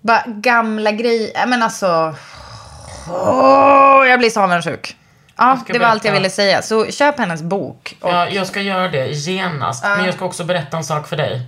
bara 0.00 0.24
gamla 0.26 0.92
grejer. 0.92 1.46
Men 1.46 1.62
alltså, 1.62 2.14
åh, 3.08 4.06
jag 4.08 4.18
blir 4.18 4.30
så 4.30 4.40
avundsjuk. 4.40 4.96
Ja, 5.36 5.60
det 5.66 5.78
var 5.78 5.86
allt 5.86 6.04
jag 6.04 6.12
ville 6.12 6.30
säga. 6.30 6.62
Så 6.62 6.86
köp 6.86 7.18
hennes 7.18 7.42
bok. 7.42 7.96
Och, 8.00 8.10
Ja, 8.10 8.28
jag 8.28 8.46
ska 8.46 8.60
göra 8.60 8.88
det 8.88 9.06
genast. 9.06 9.84
Men 9.84 10.04
jag 10.04 10.14
ska 10.14 10.24
också 10.24 10.44
berätta 10.44 10.76
en 10.76 10.84
sak 10.84 11.08
för 11.08 11.16
dig. 11.16 11.46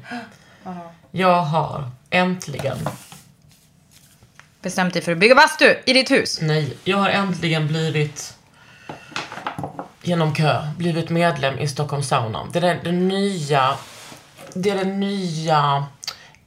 Jag 1.10 1.42
har 1.42 1.90
äntligen, 2.10 2.76
Bestämt 4.62 4.92
dig 4.92 5.02
för 5.02 5.12
att 5.12 5.18
bygga 5.18 5.34
bastu 5.34 5.74
i 5.86 5.92
ditt 5.92 6.10
hus. 6.10 6.38
nej, 6.42 6.76
jag 6.84 6.98
har 6.98 7.08
äntligen 7.08 7.66
blivit 7.66 8.34
genom 10.02 10.34
kö, 10.34 10.68
blivit 10.76 11.10
medlem 11.10 11.58
i 11.58 11.68
Stockholm 11.68 12.02
Sauna. 12.02 12.46
Det 12.52 12.58
är 12.58 12.80
den 12.84 13.08
nya, 13.08 13.74
det 14.54 14.70
är 14.70 14.76
den 14.76 15.00
nya 15.00 15.86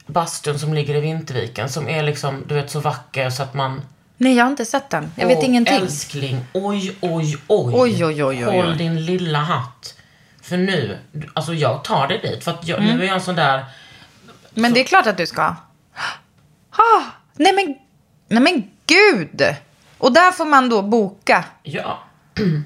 bastun 0.06 0.58
som 0.58 0.74
ligger 0.74 0.94
i 0.94 1.00
Vinterviken 1.00 1.68
som 1.68 1.88
är 1.88 2.02
liksom, 2.02 2.44
du 2.46 2.54
vet, 2.54 2.70
så 2.70 2.80
vacker 2.80 3.30
så 3.30 3.42
att 3.42 3.54
man 3.54 3.82
Nej, 4.20 4.34
jag 4.36 4.44
har 4.44 4.50
inte 4.50 4.64
sett 4.64 4.90
den. 4.90 5.12
Jag 5.16 5.26
vet 5.26 5.38
Åh, 5.38 5.44
ingenting. 5.44 5.74
Älskling, 5.74 6.44
oj, 6.52 6.96
oj, 7.00 7.36
oj. 7.48 7.74
Oj, 7.76 8.04
oj, 8.04 8.24
oj, 8.24 8.46
oj. 8.46 8.56
Håll 8.56 8.78
din 8.78 9.04
lilla 9.04 9.38
hatt. 9.38 9.94
För 10.42 10.56
nu, 10.56 10.98
alltså 11.34 11.54
jag 11.54 11.84
tar 11.84 12.08
dig 12.08 12.18
dit. 12.18 12.44
För 12.44 12.50
att 12.50 12.66
jag, 12.66 12.78
Mm. 12.78 12.96
nu 12.96 13.02
är 13.02 13.06
jag 13.06 13.14
en 13.14 13.20
sån 13.20 13.36
där, 13.36 13.64
Men 14.54 14.72
det 14.72 14.80
är 14.80 14.84
klart 14.84 15.06
att 15.06 15.16
du 15.16 15.26
ska. 15.26 15.42
Ah, 16.70 17.02
nej 17.34 17.52
men, 17.52 17.74
nej 18.28 18.42
men 18.42 18.70
gud. 18.86 19.42
Och 19.98 20.12
där 20.12 20.32
får 20.32 20.44
man 20.44 20.68
då 20.68 20.82
boka. 20.82 21.44
ja. 21.62 21.98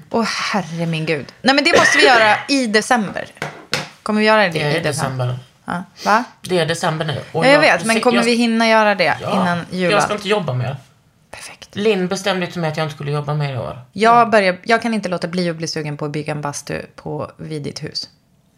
Åh 0.09 0.23
herre 0.23 0.85
min 0.85 1.05
gud. 1.05 1.25
Nej 1.41 1.55
men 1.55 1.63
det 1.63 1.77
måste 1.79 1.97
vi 1.97 2.05
göra 2.05 2.35
i 2.49 2.67
december. 2.67 3.25
Kommer 4.03 4.19
vi 4.19 4.25
göra 4.27 4.41
det, 4.43 4.49
Det 4.49 4.59
i 4.59 4.61
är 4.61 4.83
december? 4.83 5.25
december. 5.27 5.39
Ja. 5.65 5.83
Va? 6.05 6.23
Det 6.41 6.59
är 6.59 6.65
december 6.65 7.05
nu. 7.05 7.21
Och 7.31 7.45
Ja, 7.45 7.49
jag 7.49 7.59
vet, 7.59 7.85
men 7.85 8.01
kommer 8.01 8.17
jag, 8.17 8.23
vi 8.25 8.35
hinna 8.35 8.67
göra 8.67 8.95
det 8.95 9.17
ja, 9.21 9.31
innan 9.33 9.65
jul? 9.71 9.91
Jag 9.91 10.03
ska 10.03 10.13
inte 10.13 10.29
jobba 10.29 10.53
mer. 10.53 10.77
Perfekt. 11.33 11.75
Linn 11.75 12.07
bestämde 12.07 12.47
till 12.47 12.61
mig 12.61 12.69
att 12.71 12.77
jag 12.77 12.85
inte 12.85 12.95
skulle 12.95 13.11
jobba 13.11 13.33
mer 13.33 13.53
i 13.53 13.57
år. 13.57 13.81
Jag, 13.91 14.29
börjar, 14.29 14.57
jag 14.63 14.81
kan 14.81 14.93
inte 14.93 15.09
låta 15.09 15.27
bli 15.27 15.49
att 15.49 15.55
bli 15.55 15.67
sugen 15.67 15.97
på 15.97 16.05
att 16.05 16.11
bygga 16.11 16.31
en 16.33 16.41
bastu 16.41 16.81
på, 16.95 17.31
vid 17.37 17.61
ditt 17.63 17.83
hus. 17.83 18.09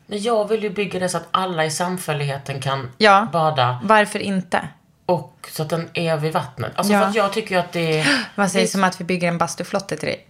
Men 0.08 0.22
jag 0.22 0.48
vill 0.48 0.63
ju 0.63 0.70
bygga 0.70 1.00
det 1.00 1.10
så 1.10 1.17
att 1.17 1.27
alla 1.32 1.65
i 1.65 1.72
samfälligheten 1.72 2.62
kan 2.62 2.91
Ja. 2.98 3.27
bada. 3.34 3.79
Varför 3.84 4.20
inte? 4.20 4.67
Och 5.05 5.48
så 5.51 5.63
att 5.63 5.70
den 5.70 5.89
är 5.94 6.17
vid 6.17 6.34
vattnet. 6.34 6.72
Alltså 6.75 6.94
Ja. 6.94 7.01
för 7.01 7.08
att 7.10 7.15
jag 7.15 7.34
tycker 7.34 7.55
ju 7.55 7.62
att 7.62 7.72
det 7.72 8.00
är... 8.00 8.25
Vad 8.36 8.51
sägs 8.51 8.75
om 8.75 8.84
att 8.84 9.01
vi 9.01 9.05
bygger 9.05 9.27
en 9.27 9.38
bastuflotte 9.38 9.98
till 9.98 10.08
dig? 10.08 10.27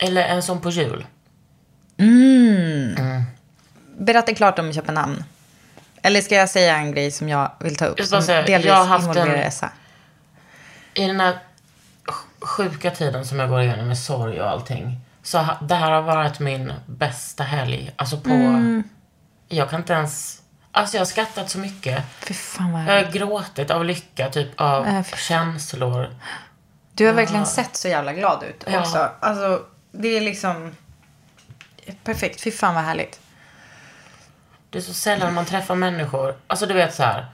Eller 0.00 0.22
en 0.22 0.42
sån 0.42 0.60
på 0.60 0.70
jul. 0.70 1.06
Berätta 3.98 4.34
klart 4.34 4.58
om 4.58 4.72
Köpenhamn. 4.72 5.24
Eller 6.02 6.20
ska 6.20 6.34
jag 6.34 6.50
säga 6.50 6.76
en 6.76 6.92
grej 6.92 7.10
som 7.10 7.28
jag 7.28 7.50
vill 7.60 7.76
ta 7.76 7.84
upp? 7.86 7.98
Jag 8.10 8.24
säga, 8.24 8.58
jag 8.60 8.74
har 8.74 8.84
haft 8.84 9.16
en- 9.16 9.28
Essa. 9.34 9.70
I 10.98 11.06
den 11.06 11.20
här 11.20 11.38
sj- 12.06 12.46
sjuka 12.46 12.90
tiden 12.90 13.24
som 13.26 13.38
jag 13.38 13.48
går 13.48 13.60
igenom 13.62 13.88
med 13.88 13.98
sorg 13.98 14.40
och 14.40 14.50
allting. 14.50 15.00
Så 15.22 15.46
det 15.62 15.74
här 15.74 15.90
har 15.90 16.02
varit 16.02 16.40
min 16.40 16.72
bästa 16.86 17.42
helg. 17.44 17.92
Alltså 17.96 18.20
på... 18.20 18.30
Mm. 18.30 18.82
Jag 19.48 19.70
kan 19.70 19.80
inte 19.80 19.92
ens... 19.92 20.42
Alltså 20.72 20.96
jag 20.96 21.00
har 21.00 21.06
skrattat 21.06 21.50
så 21.50 21.58
mycket. 21.58 22.04
Fy 22.20 22.34
fan 22.34 22.72
vad 22.72 22.82
Jag 22.84 23.04
har 23.04 23.12
gråtit 23.12 23.70
av 23.70 23.84
lycka, 23.84 24.28
typ 24.30 24.60
av 24.60 24.86
Äh, 24.86 25.02
känslor. 25.04 26.08
Du 26.92 27.06
har 27.06 27.12
verkligen 27.12 27.46
sett 27.46 27.76
så 27.76 27.88
jävla 27.88 28.12
glad 28.12 28.42
ut 28.42 28.64
Ja. 28.66 28.80
också. 28.80 29.10
Alltså, 29.20 29.62
det 29.92 30.08
är 30.16 30.20
liksom... 30.20 30.76
Perfekt. 32.04 32.40
Fy 32.40 32.50
fan 32.50 32.74
vad 32.74 32.84
härligt. 32.84 33.20
Det 34.70 34.78
är 34.78 34.82
så 34.82 34.94
sällan 34.94 35.34
man 35.34 35.44
träffar 35.44 35.74
människor. 35.74 36.36
Alltså 36.46 36.66
du 36.66 36.74
vet 36.74 36.94
så 36.94 37.02
här. 37.02 37.26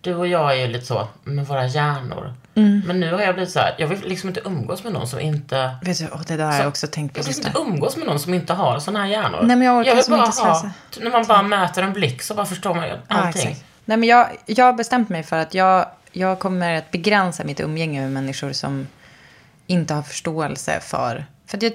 Du 0.00 0.14
och 0.14 0.26
jag 0.26 0.52
är 0.52 0.54
ju 0.54 0.66
lite 0.66 0.86
så 0.86 1.08
med 1.24 1.46
våra 1.46 1.66
hjärnor. 1.66 2.34
Mm. 2.54 2.82
Men 2.86 3.00
nu 3.00 3.12
har 3.12 3.20
jag 3.20 3.34
blivit 3.34 3.52
så 3.52 3.58
här. 3.58 3.74
Jag 3.78 3.86
vill 3.86 4.00
liksom 4.08 4.28
inte 4.28 4.40
umgås 4.44 4.84
med 4.84 4.92
någon 4.92 5.06
som 5.08 5.20
inte... 5.20 5.76
Vet 5.82 5.98
du, 5.98 6.08
åh, 6.12 6.20
det 6.26 6.36
där 6.36 6.46
har 6.46 6.58
jag 6.58 6.68
också 6.68 6.86
tänkt 6.86 7.14
på 7.14 7.20
Jag 7.20 7.24
vill 7.24 7.36
inte 7.36 7.58
umgås 7.58 7.96
med 7.96 8.06
någon 8.06 8.18
som 8.18 8.34
inte 8.34 8.52
har 8.52 8.78
såna 8.78 8.98
här 8.98 9.06
hjärnor. 9.06 9.38
Nej, 9.42 9.56
men 9.56 9.66
jag 9.66 9.78
orkar 9.78 9.94
vill 9.94 10.04
som 10.04 10.16
bara 10.16 10.26
inte 10.26 10.42
ha-. 10.42 10.70
När 11.00 11.10
man 11.10 11.24
bara 11.26 11.42
möter 11.42 11.82
en 11.82 11.92
blick 11.92 12.22
så 12.22 12.34
bara 12.34 12.46
förstår 12.46 12.74
man 12.74 12.84
ju 12.84 12.90
Ja, 12.90 12.98
allting. 13.08 13.42
exakt. 13.42 13.64
Nej, 13.84 13.96
men 13.96 14.08
jag, 14.08 14.28
jag 14.46 14.64
har 14.64 14.72
bestämt 14.72 15.08
mig 15.08 15.22
för 15.22 15.36
att 15.36 15.54
jag, 15.54 15.86
jag 16.12 16.38
kommer 16.38 16.74
att 16.78 16.90
begränsa 16.90 17.44
mitt 17.44 17.60
umgänge 17.60 18.00
med 18.00 18.12
människor 18.12 18.52
som 18.52 18.86
inte 19.66 19.94
har 19.94 20.02
förståelse 20.02 20.80
för... 20.80 21.24
För 21.46 21.56
att 21.56 21.62
jag, 21.62 21.72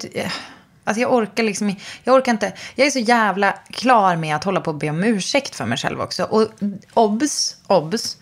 alltså 0.86 1.00
jag 1.00 1.14
orkar 1.14 1.42
liksom 1.42 1.74
jag 2.04 2.14
orkar 2.14 2.32
inte. 2.32 2.52
Jag 2.74 2.86
är 2.86 2.90
så 2.90 2.98
jävla 2.98 3.54
klar 3.70 4.16
med 4.16 4.36
att 4.36 4.44
hålla 4.44 4.60
på 4.60 4.70
och 4.70 4.76
be 4.76 4.90
om 4.90 5.04
ursäkt 5.04 5.54
för 5.54 5.64
mig 5.64 5.78
själv 5.78 6.00
också. 6.00 6.24
Och 6.24 6.48
obs, 6.94 7.56
obs. 7.66 8.16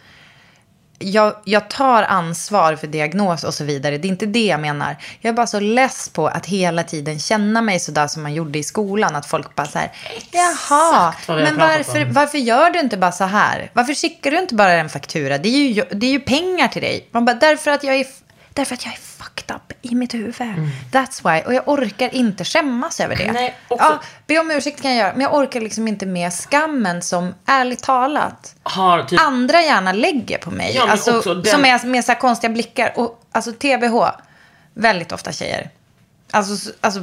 Jag, 0.99 1.35
jag 1.44 1.71
tar 1.71 2.02
ansvar 2.02 2.76
för 2.76 2.87
diagnos 2.87 3.44
och 3.44 3.54
så 3.54 3.64
vidare. 3.64 3.99
Det 3.99 4.09
är 4.09 4.11
inte 4.11 4.26
det 4.26 4.47
jag 4.47 4.61
menar. 4.61 4.97
Jag 5.21 5.30
är 5.30 5.35
bara 5.35 5.47
så 5.47 5.61
less 5.61 6.09
på 6.09 6.28
att 6.28 6.47
hela 6.47 6.83
tiden 6.83 7.18
känna 7.18 7.62
mig 7.62 7.80
sådär 7.80 8.06
som 8.06 8.23
man 8.23 8.35
gjorde 8.35 8.59
i 8.59 8.62
skolan. 8.62 9.16
Att 9.16 9.26
folk 9.26 9.54
bara 9.54 9.66
så 9.66 9.78
här, 9.78 9.92
jaha, 10.30 11.14
men 11.28 11.56
varför, 11.56 12.06
om." 12.06 12.12
varför 12.12 12.38
gör 12.38 12.71
du 12.71 12.80
inte 12.80 12.97
bara 12.97 13.12
så 13.12 13.25
här? 13.25 13.71
Varför 13.73 13.94
skickar 13.94 14.30
du 14.30 14.38
inte 14.38 14.54
bara 14.54 14.73
en 14.73 14.88
faktura? 14.88 15.38
Det 15.38 15.49
är 15.49 15.68
ju, 15.68 15.85
det 15.90 16.06
är 16.06 16.11
ju 16.11 16.21
pengar 16.21 16.68
till 16.68 16.83
dig. 16.83 17.09
Man 17.11 17.25
bara, 17.25 17.37
därför 17.37 17.71
att 17.71 17.85
jag 17.85 17.94
är, 17.94 18.06
därför 18.54 18.75
att 18.75 18.84
jag 18.84 18.94
är 18.94 18.99
fucked 18.99 19.56
up 19.56 19.73
i 19.82 19.94
mitt 19.94 20.14
huvud. 20.14 20.34
That's 20.92 21.32
why. 21.34 21.42
Och 21.46 21.54
jag 21.54 21.68
orkar 21.68 22.14
inte 22.14 22.44
skämmas 22.44 23.00
över 23.00 23.16
det. 23.16 23.23
Mm. 23.23 23.34
Nej, 23.34 23.56
också- 23.68 23.84
ja, 23.84 24.00
be 24.26 24.38
om 24.38 24.50
ursäkt 24.50 24.82
kan 24.82 24.90
jag 24.90 24.99
göra, 25.00 25.12
men 25.12 25.20
jag 25.20 25.34
orkar 25.34 25.61
liksom 25.61 25.88
inte 25.88 26.06
med 26.06 26.32
skammen 26.32 27.02
som, 27.02 27.34
ärligt 27.46 27.82
talat, 27.82 28.54
Har 28.62 29.02
typ... 29.02 29.20
andra 29.20 29.62
gärna 29.62 29.92
lägger 29.92 30.38
på 30.38 30.50
mig. 30.50 30.73
Ja, 30.76 30.90
alltså, 30.90 31.34
den- 31.34 31.44
Som 31.44 31.64
är 31.64 31.87
med 31.87 32.04
så 32.04 32.12
här 32.12 32.18
konstiga 32.20 32.52
blickar. 32.52 32.92
Och, 32.96 33.25
alltså 33.32 33.52
TBH, 33.52 34.11
väldigt 34.75 35.12
ofta 35.12 35.32
tjejer. 35.32 35.70
Alltså, 36.30 36.70
alltså, 36.80 37.00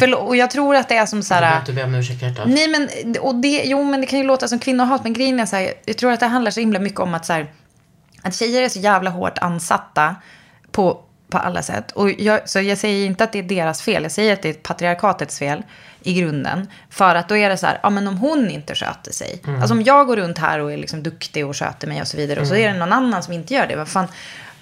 förlåt, 0.00 0.20
och 0.28 0.36
jag 0.36 0.50
tror 0.50 0.76
att 0.76 0.88
det 0.88 0.96
är 0.96 1.06
som 1.06 1.22
så 1.22 1.34
här... 1.34 1.50
vill 1.50 1.60
inte 1.60 1.72
be 1.72 1.84
om 1.84 1.94
ursäkt 1.94 2.22
hjärtat. 2.22 2.44
Nej, 2.48 2.68
men, 2.68 2.88
och 3.20 3.34
det, 3.34 3.62
jo, 3.64 3.84
men 3.84 4.00
det 4.00 4.06
kan 4.06 4.18
ju 4.18 4.24
låta 4.24 4.48
som 4.48 4.58
kvinnohat, 4.58 5.02
men 5.04 5.12
grejen 5.12 5.40
är 5.40 5.46
så 5.46 5.56
här, 5.56 5.72
jag 5.84 5.96
tror 5.98 6.12
att 6.12 6.20
det 6.20 6.26
handlar 6.26 6.50
så 6.50 6.60
himla 6.60 6.78
mycket 6.78 7.00
om 7.00 7.14
att, 7.14 7.26
så 7.26 7.32
här, 7.32 7.52
att 8.22 8.34
tjejer 8.34 8.62
är 8.62 8.68
så 8.68 8.78
jävla 8.78 9.10
hårt 9.10 9.38
ansatta 9.38 10.16
på, 10.72 11.00
på 11.30 11.38
alla 11.38 11.62
sätt. 11.62 11.92
Och 11.92 12.10
jag, 12.10 12.48
så 12.48 12.60
jag 12.60 12.78
säger 12.78 13.06
inte 13.06 13.24
att 13.24 13.32
det 13.32 13.38
är 13.38 13.42
deras 13.42 13.82
fel, 13.82 14.02
jag 14.02 14.12
säger 14.12 14.32
att 14.32 14.42
det 14.42 14.48
är 14.48 14.54
patriarkatets 14.54 15.38
fel 15.38 15.62
i 16.02 16.14
grunden. 16.14 16.68
För 16.90 17.14
att 17.14 17.28
då 17.28 17.36
är 17.36 17.48
det 17.48 17.56
så 17.56 17.66
här, 17.66 17.78
ja 17.82 17.90
men 17.90 18.08
om 18.08 18.18
hon 18.18 18.50
inte 18.50 18.74
sköter 18.74 19.12
sig. 19.12 19.42
Alltså 19.60 19.74
om 19.74 19.82
jag 19.82 20.06
går 20.06 20.16
runt 20.16 20.38
här 20.38 20.58
och 20.60 20.72
är 20.72 20.76
liksom 20.76 21.02
duktig 21.02 21.46
och 21.46 21.56
sköter 21.56 21.88
mig 21.88 22.00
och 22.00 22.08
så 22.08 22.16
vidare. 22.16 22.40
Och 22.40 22.46
så 22.46 22.54
är 22.54 22.68
det 22.72 22.78
någon 22.78 22.92
annan 22.92 23.22
som 23.22 23.32
inte 23.32 23.54
gör 23.54 23.66
det. 23.66 23.76
Vad 23.76 23.88
fan, 23.88 24.08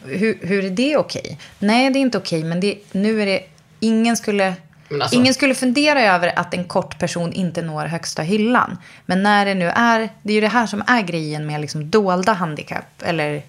hur, 0.05 0.38
hur 0.43 0.65
är 0.65 0.71
det 0.71 0.97
okej? 0.97 1.38
Nej, 1.59 1.91
det 1.91 1.99
är 1.99 2.00
inte 2.00 2.19
okej, 2.19 2.45
men 2.45 2.61
det, 2.61 2.79
nu 2.93 3.23
är 3.23 3.27
det, 3.27 3.43
ingen 3.81 4.17
skulle... 4.17 4.55
Alltså- 4.91 5.17
Ingen 5.17 5.35
skulle 5.35 5.55
fundera 5.55 6.03
över 6.03 6.38
att 6.38 6.55
en 6.55 6.65
kort 6.65 6.99
person 6.99 7.33
inte 7.33 7.62
når 7.62 7.85
högsta 7.87 8.23
hyllan. 8.23 8.79
Men 9.07 9.23
när 9.23 9.47
det 9.47 9.55
nu 9.55 9.69
är, 9.69 10.09
det 10.23 10.33
är 10.33 10.35
ju 10.35 10.41
det 10.41 10.49
här 10.49 10.67
som 10.67 10.83
är 10.87 11.03
grejen 11.03 11.47
med 11.47 11.61
liksom 11.61 11.91
dolda 11.91 12.33
handikapp. 12.33 13.03
Eller 13.03 13.43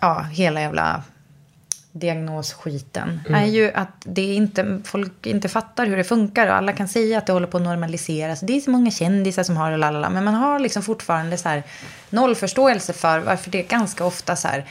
ja, 0.00 0.20
hela 0.20 0.60
jävla 0.60 1.02
diagnosskiten 1.92 3.20
är 3.30 3.44
ju 3.44 3.72
att 3.72 4.02
det 4.04 4.34
inte, 4.34 4.80
folk 4.84 5.26
inte 5.26 5.48
fattar 5.48 5.86
hur 5.86 5.96
det 5.96 6.04
funkar. 6.04 6.46
Och 6.46 6.54
alla 6.54 6.72
kan 6.72 6.88
säga 6.88 7.18
att 7.18 7.26
det 7.26 7.32
håller 7.32 7.46
på 7.46 7.56
att 7.56 7.62
normaliseras. 7.62 8.40
Det 8.40 8.56
är 8.56 8.60
så 8.60 8.70
många 8.70 8.90
kändisar 8.90 9.42
som 9.42 9.56
har 9.56 9.70
det, 9.70 9.76
lalala, 9.76 10.10
men 10.10 10.24
man 10.24 10.34
har 10.34 10.58
liksom 10.58 10.82
fortfarande 10.82 11.36
så 11.36 11.48
här 11.48 11.62
noll 12.10 12.34
förståelse 12.34 12.92
för 12.92 13.18
varför 13.18 13.50
det 13.50 13.62
ganska 13.62 14.04
ofta 14.04 14.36
så 14.36 14.48
här 14.48 14.66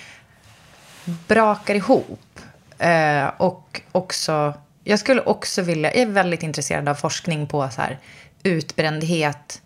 brakar 1.27 1.75
ihop. 1.75 2.39
Eh, 2.77 3.27
och 3.37 3.81
också, 3.91 4.53
jag 4.83 4.99
skulle 4.99 5.21
också 5.21 5.61
vilja, 5.61 5.93
jag 5.93 6.01
är 6.01 6.05
väldigt 6.05 6.43
intresserad 6.43 6.89
av 6.89 6.95
forskning 6.95 7.47
på 7.47 7.69
så 7.69 7.81
här 7.81 7.99
utbrändhet 8.43 9.61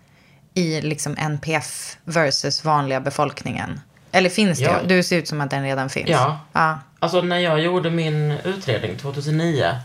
i 0.54 0.82
liksom 0.82 1.16
NPF 1.18 1.98
versus 2.04 2.66
vanliga 2.66 3.00
befolkningen. 3.00 3.80
Eller 4.14 4.30
finns 4.30 4.60
det? 4.60 4.64
Ja. 4.66 4.80
Du 4.86 5.04
ser 5.04 5.18
ut 5.18 5.28
som 5.28 5.42
att 5.42 5.50
den 5.50 5.64
redan 5.64 5.90
finns. 5.90 6.10
Ja. 6.10 6.40
ja. 6.54 6.80
Alltså 7.00 7.22
när 7.22 7.38
jag 7.40 7.60
gjorde 7.62 7.90
min 7.90 8.32
utredning 8.32 8.98
2009 8.98 9.76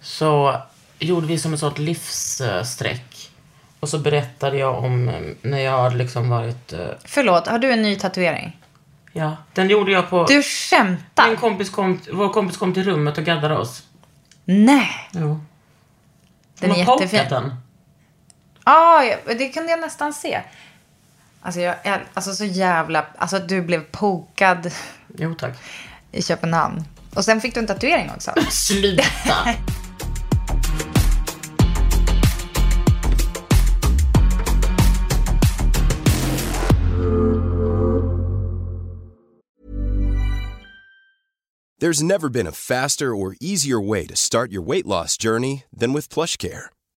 så 0.00 0.60
gjorde 0.98 1.26
vi 1.26 1.38
som 1.38 1.54
ett 1.54 1.60
sånt 1.60 1.78
livsstreck. 1.78 3.30
Och 3.80 3.88
så 3.88 3.98
berättade 3.98 4.56
jag 4.58 4.84
om 4.84 5.08
eh, 5.08 5.20
när 5.42 5.58
jag 5.58 5.78
hade 5.82 5.96
liksom 5.96 6.28
varit... 6.30 6.72
eh, 6.72 6.86
Förlåt, 7.04 7.46
har 7.46 7.58
du 7.58 7.72
en 7.72 7.82
ny 7.82 7.96
tatuering? 7.96 8.56
Ja, 9.12 9.36
den 9.52 9.68
gjorde 9.68 9.92
jag 9.92 10.10
på... 10.10 10.24
Du 10.24 10.42
skämtar? 10.42 11.26
Min 11.28 11.36
kompis 11.36 11.70
kom, 11.70 12.00
vår 12.12 12.28
kompis 12.28 12.56
kom 12.56 12.74
till 12.74 12.84
rummet 12.84 13.18
och 13.18 13.24
gaddade 13.24 13.56
oss. 13.56 13.82
Nej, 14.44 14.88
Jo. 15.12 15.40
den 16.58 16.70
är 16.70 16.74
Hon 16.76 16.86
har 16.86 17.00
jättefin. 17.00 17.26
den. 17.30 17.54
Ja, 18.64 19.04
ja, 19.04 19.16
det 19.34 19.48
kunde 19.48 19.70
jag 19.70 19.80
nästan 19.80 20.12
se. 20.12 20.40
Alltså, 21.40 21.60
jag 21.60 21.76
alltså 22.14 22.34
så 22.34 22.44
jävla... 22.44 23.06
Alltså 23.18 23.38
du 23.38 23.62
blev 23.62 23.84
pokad 23.90 24.72
Jo, 25.18 25.34
tack. 25.34 25.54
i 26.12 26.22
Köpenhamn. 26.22 26.84
Och 27.14 27.24
sen 27.24 27.40
fick 27.40 27.54
du 27.54 27.60
en 27.60 27.66
tatuering 27.66 28.10
också. 28.10 28.32
Sluta! 28.50 29.02
There's 41.78 42.02
never 42.02 42.30
been 42.30 42.46
a 42.46 42.52
faster 42.52 43.14
or 43.14 43.36
easier 43.40 43.78
way 43.78 44.06
to 44.06 44.16
start 44.16 44.50
your 44.50 44.62
weight 44.62 44.86
loss 44.86 45.16
journey 45.18 45.64
than 45.76 45.92
with 45.92 46.08
PlushCare. 46.08 46.66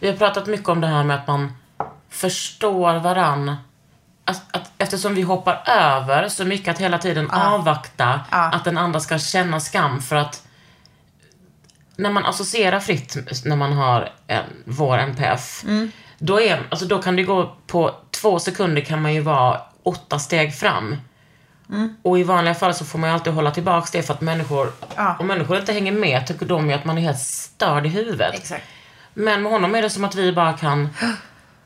Vi 0.00 0.08
har 0.08 0.16
pratat 0.16 0.46
mycket 0.46 0.68
om 0.68 0.80
det 0.80 0.86
här 0.86 1.04
med 1.04 1.16
att 1.16 1.26
man 1.26 1.52
förstår 2.10 2.94
varann. 2.98 3.56
Att, 4.24 4.56
att, 4.56 4.70
eftersom 4.78 5.14
vi 5.14 5.22
hoppar 5.22 5.62
över 5.66 6.28
så 6.28 6.44
mycket 6.44 6.68
att 6.68 6.78
hela 6.80 6.98
tiden 6.98 7.30
avvakta 7.30 8.20
att 8.30 8.64
den 8.64 8.78
andra 8.78 9.00
ska 9.00 9.18
känna 9.18 9.60
skam 9.60 10.00
för 10.00 10.16
att 10.16 10.42
när 11.96 12.10
man 12.10 12.26
associerar 12.26 12.80
fritt 12.80 13.16
när 13.44 13.56
man 13.56 13.72
har 13.72 14.12
en, 14.26 14.44
vår 14.64 14.98
NPF, 14.98 15.64
då, 16.18 16.40
är, 16.40 16.66
alltså 16.70 16.86
då 16.86 17.02
kan 17.02 17.16
det 17.16 17.22
gå 17.22 17.52
på 17.66 17.94
två 18.10 18.38
sekunder 18.38 18.82
kan 18.82 19.02
man 19.02 19.14
ju 19.14 19.20
vara 19.20 19.60
åtta 19.82 20.18
steg 20.18 20.54
fram. 20.54 20.96
Och 22.02 22.18
i 22.18 22.22
vanliga 22.22 22.54
fall 22.54 22.74
så 22.74 22.84
får 22.84 22.98
man 22.98 23.10
ju 23.10 23.14
alltid 23.14 23.32
hålla 23.32 23.50
tillbaks 23.50 23.90
det 23.90 24.02
för 24.02 24.14
att 24.14 24.20
människor, 24.20 24.72
om 25.18 25.26
människor 25.26 25.58
inte 25.58 25.72
hänger 25.72 25.92
med 25.92 26.26
tycker 26.26 26.46
de 26.46 26.68
ju 26.68 26.74
att 26.74 26.84
man 26.84 26.98
är 26.98 27.02
helt 27.02 27.18
störd 27.18 27.86
i 27.86 27.88
huvudet. 27.88 28.34
Exakt. 28.34 28.64
Men 29.18 29.42
med 29.42 29.52
honom 29.52 29.74
är 29.74 29.82
det 29.82 29.90
som 29.90 30.04
att 30.04 30.14
vi 30.14 30.32
bara 30.32 30.52
kan 30.52 30.88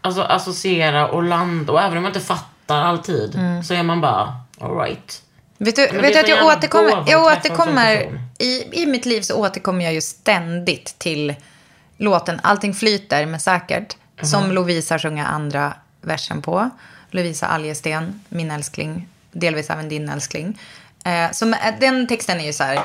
alltså, 0.01 0.23
associera 0.23 1.09
och 1.09 1.23
landa. 1.23 1.73
Och 1.73 1.81
även 1.81 1.97
om 1.97 2.03
man 2.03 2.11
inte 2.11 2.27
fattar 2.27 2.83
alltid 2.83 3.39
så 3.65 3.75
är 3.75 3.83
man 3.83 4.01
bara 4.01 4.37
alright. 4.61 5.23
Vet 5.59 5.77
du, 5.77 5.87
vet 5.87 6.13
du 6.13 6.19
att 6.19 6.27
så 6.27 6.31
jag 6.31 6.47
återkommer, 6.47 7.05
jag 7.07 7.23
återkommer 7.25 8.21
i, 8.39 8.83
i 8.83 8.87
mitt 8.87 9.07
liv 9.07 9.21
så 9.21 9.37
återkommer 9.37 9.85
jag 9.85 9.95
ju 9.95 10.01
ständigt 10.01 10.99
till 10.99 11.35
låten 11.97 12.41
Allting 12.43 12.75
flyter 12.75 13.27
med 13.27 13.43
Säkert. 13.43 13.97
Som 14.23 14.53
Lovisa 14.53 14.99
sjunger 14.99 15.25
andra 15.25 15.75
versen 16.01 16.43
på. 16.43 16.71
Lovisa 17.11 17.47
Algesten, 17.47 18.21
min 18.29 18.51
älskling. 18.51 19.09
Delvis 19.33 19.71
även 19.71 19.89
din 19.89 20.09
älskling. 20.09 20.59
Eh, 21.05 21.31
som, 21.33 21.55
eh, 21.55 21.75
den 21.81 22.07
texten 22.07 22.41
är 22.41 22.45
ju 22.45 22.53
så 22.53 22.65
här. 22.65 22.81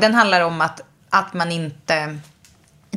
Den 0.00 0.14
handlar 0.14 0.40
om 0.40 0.60
att, 0.60 0.80
att 1.10 1.34
man 1.34 1.52
inte 1.52 2.18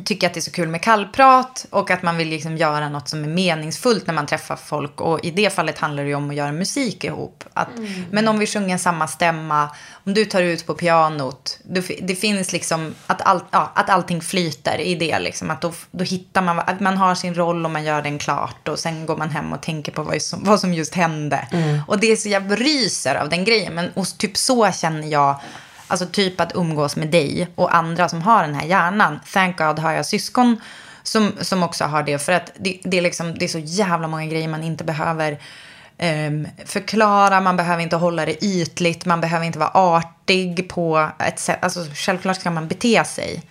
tycker 0.04 0.26
att 0.26 0.34
det 0.34 0.40
är 0.40 0.42
så 0.42 0.50
kul 0.50 0.68
med 0.68 0.82
kallprat 0.82 1.66
och 1.70 1.90
att 1.90 2.02
man 2.02 2.16
vill 2.16 2.28
liksom 2.28 2.56
göra 2.56 2.88
något 2.88 3.08
som 3.08 3.24
är 3.24 3.28
meningsfullt 3.28 4.06
när 4.06 4.14
man 4.14 4.26
träffar 4.26 4.56
folk. 4.56 5.00
Och 5.00 5.24
i 5.24 5.30
det 5.30 5.50
fallet 5.52 5.78
handlar 5.78 6.02
det 6.02 6.08
ju 6.08 6.14
om 6.14 6.30
att 6.30 6.36
göra 6.36 6.52
musik 6.52 7.04
ihop. 7.04 7.44
Att, 7.54 7.68
Men 8.10 8.28
om 8.28 8.38
vi 8.38 8.46
sjunger 8.46 8.78
samma 8.78 9.06
stämma, 9.08 9.68
om 10.04 10.14
du 10.14 10.24
tar 10.24 10.42
ut 10.42 10.66
på 10.66 10.74
pianot, 10.74 11.58
fi- 11.86 12.00
det 12.02 12.14
finns 12.14 12.52
liksom 12.52 12.94
att, 13.06 13.20
all, 13.22 13.40
ja, 13.50 13.72
att 13.74 13.90
allting 13.90 14.20
flyter 14.20 14.78
i 14.80 14.94
det. 14.94 15.18
Liksom, 15.18 15.50
att 15.50 15.60
då, 15.60 15.72
då 15.90 16.04
hittar 16.04 16.42
man, 16.42 16.58
att 16.58 16.80
man 16.80 16.96
har 16.96 17.14
sin 17.14 17.34
roll 17.34 17.64
och 17.64 17.70
man 17.70 17.84
gör 17.84 18.02
den 18.02 18.18
klart 18.18 18.68
och 18.68 18.78
sen 18.78 19.06
går 19.06 19.16
man 19.16 19.30
hem 19.30 19.52
och 19.52 19.62
tänker 19.62 19.92
på 19.92 20.02
vad 20.02 20.22
som, 20.22 20.44
vad 20.44 20.60
som 20.60 20.74
just 20.74 20.94
hände. 20.94 21.48
Och 21.88 21.98
det 21.98 22.12
är 22.12 22.16
så 22.16 22.28
jag 22.28 22.60
ryser 22.60 23.14
av 23.14 23.28
den 23.28 23.44
grejen. 23.44 23.74
Men 23.74 23.90
och 23.94 24.06
typ 24.18 24.36
så 24.36 24.72
känner 24.72 25.08
jag 25.08 25.40
Alltså 25.94 26.06
typ 26.06 26.40
att 26.40 26.54
umgås 26.54 26.96
med 26.96 27.08
dig 27.08 27.48
och 27.54 27.76
andra 27.76 28.08
som 28.08 28.22
har 28.22 28.42
den 28.42 28.54
här 28.54 28.66
hjärnan. 28.66 29.20
Thank 29.32 29.58
God 29.58 29.78
har 29.78 29.92
jag 29.92 30.06
syskon 30.06 30.60
som, 31.02 31.32
som 31.40 31.62
också 31.62 31.84
har 31.84 32.02
det. 32.02 32.18
För 32.18 32.32
att 32.32 32.52
det, 32.58 32.80
det, 32.84 32.98
är 32.98 33.02
liksom, 33.02 33.34
det 33.38 33.44
är 33.44 33.48
så 33.48 33.58
jävla 33.58 34.08
många 34.08 34.26
grejer 34.26 34.48
man 34.48 34.62
inte 34.62 34.84
behöver 34.84 35.38
ehm, 35.98 36.48
förklara. 36.64 37.40
Man 37.40 37.56
behöver 37.56 37.82
inte 37.82 37.96
hålla 37.96 38.26
det 38.26 38.44
ytligt. 38.44 39.04
Man 39.04 39.20
behöver 39.20 39.46
inte 39.46 39.58
vara 39.58 39.70
artig 39.70 40.68
på 40.68 41.10
ett 41.18 41.38
sätt. 41.38 41.58
Alltså 41.62 41.80
självklart 41.94 42.40
ska 42.40 42.50
man 42.50 42.68
bete 42.68 43.04
sig. 43.04 43.42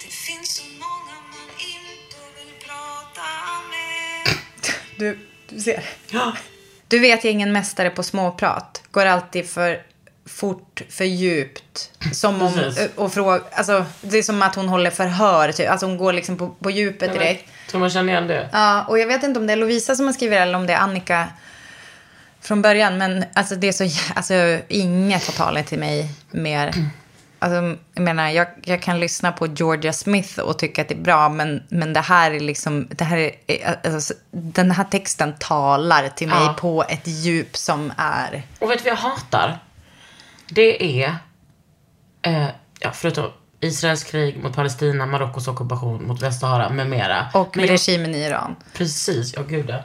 Det 0.00 0.12
finns 0.12 0.56
så 0.56 0.64
många 0.64 1.16
man 1.30 1.48
inte 1.58 2.16
vill 2.36 2.66
prata 2.66 3.28
med 3.70 4.36
Du, 4.98 5.18
du 5.48 5.60
ser. 5.60 5.84
Du 6.88 6.98
vet, 6.98 7.24
jag 7.24 7.30
är 7.30 7.34
ingen 7.34 7.52
mästare 7.52 7.90
på 7.90 8.02
småprat. 8.02 8.82
Går 8.90 9.06
alltid 9.06 9.50
för 9.50 9.91
fort, 10.26 10.82
för 10.90 11.04
djupt. 11.04 11.90
Som 12.12 12.42
om, 12.42 12.52
Precis. 12.54 12.88
och 12.96 13.12
fråga, 13.12 13.40
alltså, 13.52 13.84
det 14.00 14.18
är 14.18 14.22
som 14.22 14.42
att 14.42 14.54
hon 14.54 14.68
håller 14.68 14.90
förhör. 14.90 15.52
Typ. 15.52 15.70
Alltså 15.70 15.86
hon 15.86 15.96
går 15.96 16.12
liksom 16.12 16.36
på, 16.36 16.48
på 16.48 16.70
djupet 16.70 17.12
direkt. 17.12 17.50
Tror 17.70 17.80
man 17.80 17.90
känner 17.90 18.12
igen 18.12 18.26
det? 18.26 18.48
Ja, 18.52 18.84
och 18.84 18.98
jag 18.98 19.06
vet 19.06 19.22
inte 19.22 19.40
om 19.40 19.46
det 19.46 19.52
är 19.52 19.56
Lovisa 19.56 19.94
som 19.94 20.06
har 20.06 20.12
skrivit 20.12 20.38
eller 20.38 20.54
om 20.54 20.66
det 20.66 20.72
är 20.72 20.78
Annika 20.78 21.28
från 22.40 22.62
början. 22.62 22.98
Men 22.98 23.24
alltså 23.34 23.54
det 23.54 23.68
är 23.68 23.72
så, 23.72 23.84
alltså 24.14 24.34
inget 24.68 25.26
har 25.26 25.32
talat 25.32 25.66
till 25.66 25.78
mig 25.78 26.10
mer 26.30 26.90
alltså, 27.42 27.76
jag 27.94 28.04
menar, 28.04 28.28
jag, 28.28 28.46
jag 28.62 28.82
kan 28.82 29.00
lyssna 29.00 29.32
på 29.32 29.46
Georgia 29.46 29.92
Smith 29.92 30.38
och 30.38 30.58
tycka 30.58 30.82
att 30.82 30.88
det 30.88 30.94
är 30.94 30.98
bra, 30.98 31.28
men, 31.28 31.62
men 31.68 31.92
det 31.92 32.00
här 32.00 32.30
är 32.30 32.40
liksom, 32.40 32.88
det 32.90 33.04
här 33.04 33.30
är, 33.46 33.78
alltså, 33.84 34.14
den 34.30 34.70
här 34.70 34.84
texten 34.84 35.34
talar 35.38 36.08
till 36.08 36.28
mig 36.28 36.38
Ja. 36.44 36.56
på 36.58 36.84
ett 36.88 37.06
djup 37.06 37.56
som 37.56 37.92
är... 37.96 38.42
Och 38.58 38.70
vet 38.70 38.78
du 38.78 38.84
vad 38.84 38.92
jag 38.92 39.10
hatar? 39.10 39.58
Det 40.54 41.02
är, 41.02 41.16
eh, 42.22 42.48
ja, 42.80 42.90
förutom 42.92 43.30
Israels 43.60 44.04
krig 44.04 44.42
mot 44.42 44.54
Palestina, 44.56 45.06
Marockos 45.06 45.48
ockupation 45.48 46.06
mot 46.06 46.22
Västsahara 46.22 46.68
med 46.68 46.90
mera. 46.90 47.26
Och 47.34 47.56
jag- 47.56 47.70
regimen 47.70 48.14
i 48.14 48.18
Iran. 48.18 48.56
Precis, 48.74 49.34
ja 49.36 49.42
gud 49.42 49.70
ja. 49.70 49.78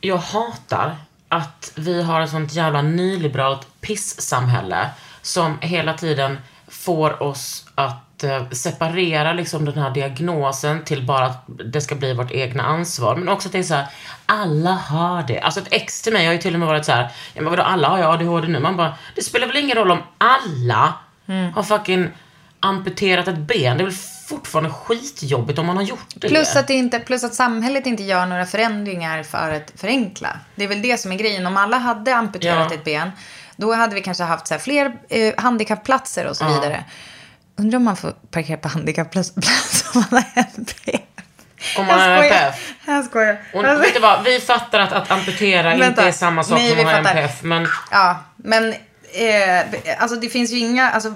Jag 0.00 0.16
hatar 0.16 0.96
att 1.28 1.72
vi 1.74 2.02
har 2.02 2.20
ett 2.20 2.30
sånt 2.30 2.52
jävla 2.52 2.82
nyliberalt 2.82 3.66
pissamhälle 3.80 4.90
som 5.22 5.58
hela 5.60 5.94
tiden 5.94 6.38
får 6.68 7.22
oss 7.22 7.66
att 7.74 8.13
eh, 8.22 8.50
separera 8.50 9.32
liksom 9.32 9.64
den 9.64 9.78
här 9.78 9.90
diagnosen 9.90 10.84
till 10.84 11.06
bara 11.06 11.26
att 11.26 11.44
det 11.72 11.80
ska 11.80 11.94
bli 11.94 12.14
vårt 12.14 12.30
egna 12.30 12.62
ansvar. 12.62 13.16
Men 13.16 13.28
också 13.28 13.48
att 13.48 13.52
det 13.52 13.58
är 13.58 13.62
så 13.62 13.74
här, 13.74 13.86
alla 14.26 14.70
har 14.70 15.22
det. 15.22 15.40
Alltså 15.40 15.60
ett 15.60 15.68
ex 15.70 16.02
till 16.02 16.12
mig 16.12 16.26
har 16.26 16.32
ju 16.32 16.38
till 16.38 16.54
och 16.54 16.60
med 16.60 16.68
varit 16.68 16.84
så 16.84 16.92
här, 16.92 17.02
ja 17.34 17.42
men 17.42 17.50
vadå 17.50 17.62
alla 17.62 17.88
har 17.88 17.98
ju 17.98 18.04
ADHD 18.04 18.48
nu? 18.48 18.60
Man 18.60 18.76
bara, 18.76 18.94
det 19.14 19.22
spelar 19.22 19.46
väl 19.46 19.56
ingen 19.56 19.76
roll 19.76 19.90
om 19.90 20.02
alla 20.18 20.94
har 21.54 21.62
fucking 21.62 22.08
amputerat 22.60 23.28
ett 23.28 23.38
ben. 23.38 23.76
Det 23.76 23.82
är 23.82 23.86
väl 23.86 23.94
fortfarande 24.28 24.70
skitjobbigt 24.70 25.58
om 25.58 25.66
man 25.66 25.76
har 25.76 25.82
gjort 25.82 26.06
det. 26.14 26.28
Plus 26.28 26.56
att, 26.56 26.66
det 26.66 26.74
inte, 26.74 27.00
plus 27.00 27.24
att 27.24 27.34
samhället 27.34 27.86
inte 27.86 28.02
gör 28.02 28.26
några 28.26 28.46
förändringar 28.46 29.22
för 29.22 29.50
att 29.50 29.72
förenkla. 29.76 30.36
Det 30.54 30.64
är 30.64 30.68
väl 30.68 30.82
det 30.82 31.00
som 31.00 31.12
är 31.12 31.16
grejen. 31.16 31.46
Om 31.46 31.56
alla 31.56 31.78
hade 31.78 32.16
amputerat 32.16 32.68
Ja. 32.70 32.74
ett 32.74 32.84
ben, 32.84 33.10
då 33.56 33.74
hade 33.74 33.94
vi 33.94 34.00
kanske 34.00 34.24
haft 34.24 34.46
så 34.46 34.54
här 34.54 34.58
fler 34.58 34.92
eh, 35.08 35.34
handikappplatser 35.36 36.26
och 36.26 36.36
så 36.36 36.44
vidare. 36.44 36.84
Undrar 37.56 37.76
om 37.76 37.84
man 37.84 37.96
får 37.96 38.10
parkera 38.30 38.56
på 38.56 38.68
handikappplats 38.68 39.34
plats 39.34 39.84
om 39.94 40.04
man 40.10 40.22
har 40.34 40.44
NPF. 40.56 41.00
Om 41.78 41.86
man 41.86 42.00
har. 42.00 42.08
NPF. 42.22 42.72
Jag 42.86 43.04
skojar. 43.04 43.40
Och 43.54 43.64
Alltså- 43.64 43.82
vet 43.82 43.94
du 43.94 44.00
vad, 44.00 44.24
vi 44.24 44.40
fattar 44.40 44.80
att, 44.80 44.92
att 44.92 45.10
amputera 45.10 45.72
inte 45.74 45.86
Vänta. 45.86 46.08
är 46.08 46.12
samma 46.12 46.44
sak 46.44 46.58
Nej, 46.58 46.70
som 46.70 46.78
att 46.86 46.92
ha. 46.92 46.98
NPF. 46.98 47.42
Men 47.42 47.68
Ja, 47.90 48.16
men 48.36 48.72
eh, 49.12 49.64
alltså 49.98 50.16
det 50.20 50.28
finns 50.28 50.50
ju 50.52 50.58
inga, 50.58 50.90
alltså 50.90 51.14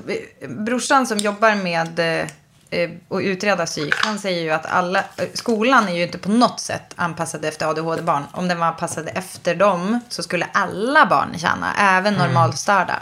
brorsan 0.49 1.07
som 1.07 1.19
jobbar 1.19 1.55
med 1.55 1.99
eh, 1.99 2.27
eh, 2.71 2.91
att 3.11 3.23
utreda 3.23 3.67
psyk, 3.67 3.95
han 3.97 4.19
säger 4.19 4.43
ju 4.43 4.51
att 4.51 4.67
alla, 4.67 5.05
skolan 5.35 5.89
är 5.89 5.93
ju 5.97 6.03
inte 6.03 6.19
på 6.19 6.29
något 6.31 6.61
sätt 6.61 6.93
anpassad 6.97 7.45
efter 7.45 7.67
ADHD-barn. 7.67 8.25
Om 8.33 8.49
den 8.49 8.59
var 8.59 8.67
anpassad 8.67 9.09
efter 9.15 9.55
dem 9.55 10.01
så 10.09 10.23
skulle 10.23 10.47
alla 10.53 11.07
barn 11.07 11.39
tjäna, 11.39 11.75
även 11.79 12.15
normalstörda. 12.15 12.95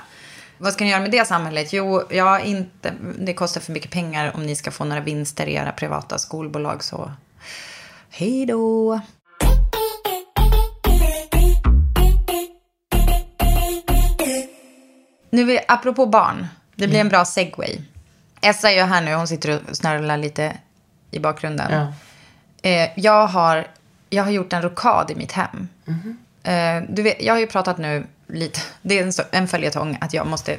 Vad 0.59 0.73
ska 0.73 0.85
ni 0.85 0.91
göra 0.91 1.01
med 1.01 1.11
det 1.11 1.27
samhället? 1.27 1.73
Jo, 1.73 2.03
ja, 2.11 2.41
inte, 2.41 2.95
det 3.19 3.35
kostar 3.35 3.61
för 3.61 3.73
mycket 3.73 3.91
pengar 3.91 4.33
om 4.35 4.43
ni 4.43 4.57
ska 4.57 4.71
få 4.71 4.85
några 4.85 5.01
vinster 5.01 5.47
i 5.47 5.55
era 5.55 5.73
privata 5.73 6.19
skolbolag 6.19 6.85
så 6.85 7.13
hej 8.11 8.47
då. 8.47 9.01
Nu, 15.31 15.59
apropå 15.69 16.07
barn, 16.07 16.47
det 16.75 16.89
blir 16.89 17.01
en 17.01 17.09
bra 17.09 17.25
segway. 17.25 17.79
Essa 18.41 18.71
är 18.71 18.75
ju 18.75 18.83
här 18.83 19.03
nu, 19.03 19.15
hon 19.15 19.29
sitter 19.29 19.61
och 19.71 19.77
snörvlar 19.77 20.17
lite 20.17 20.57
i 21.11 21.19
bakgrunden. 21.19 21.73
Ja. 21.73 21.93
Eh, 22.71 22.91
jag, 22.97 23.27
har, 23.27 23.67
jag 24.11 24.25
har 24.25 24.31
gjort 24.31 24.53
en 24.53 24.63
rokad 24.63 25.11
i 25.11 25.15
mitt 25.15 25.33
hem. 25.33 25.69
Eh, 26.43 26.83
du 26.89 27.03
vet, 27.03 27.23
jag 27.23 27.35
har 27.35 27.41
ju 27.41 27.47
pratat 27.47 27.79
nu 27.79 28.07
lite, 28.29 28.61
det 28.83 28.99
är 28.99 29.03
en, 29.03 29.13
en 29.31 29.49
följetong 29.49 29.99
att 30.01 30.15
jag 30.15 30.27
måste 30.27 30.59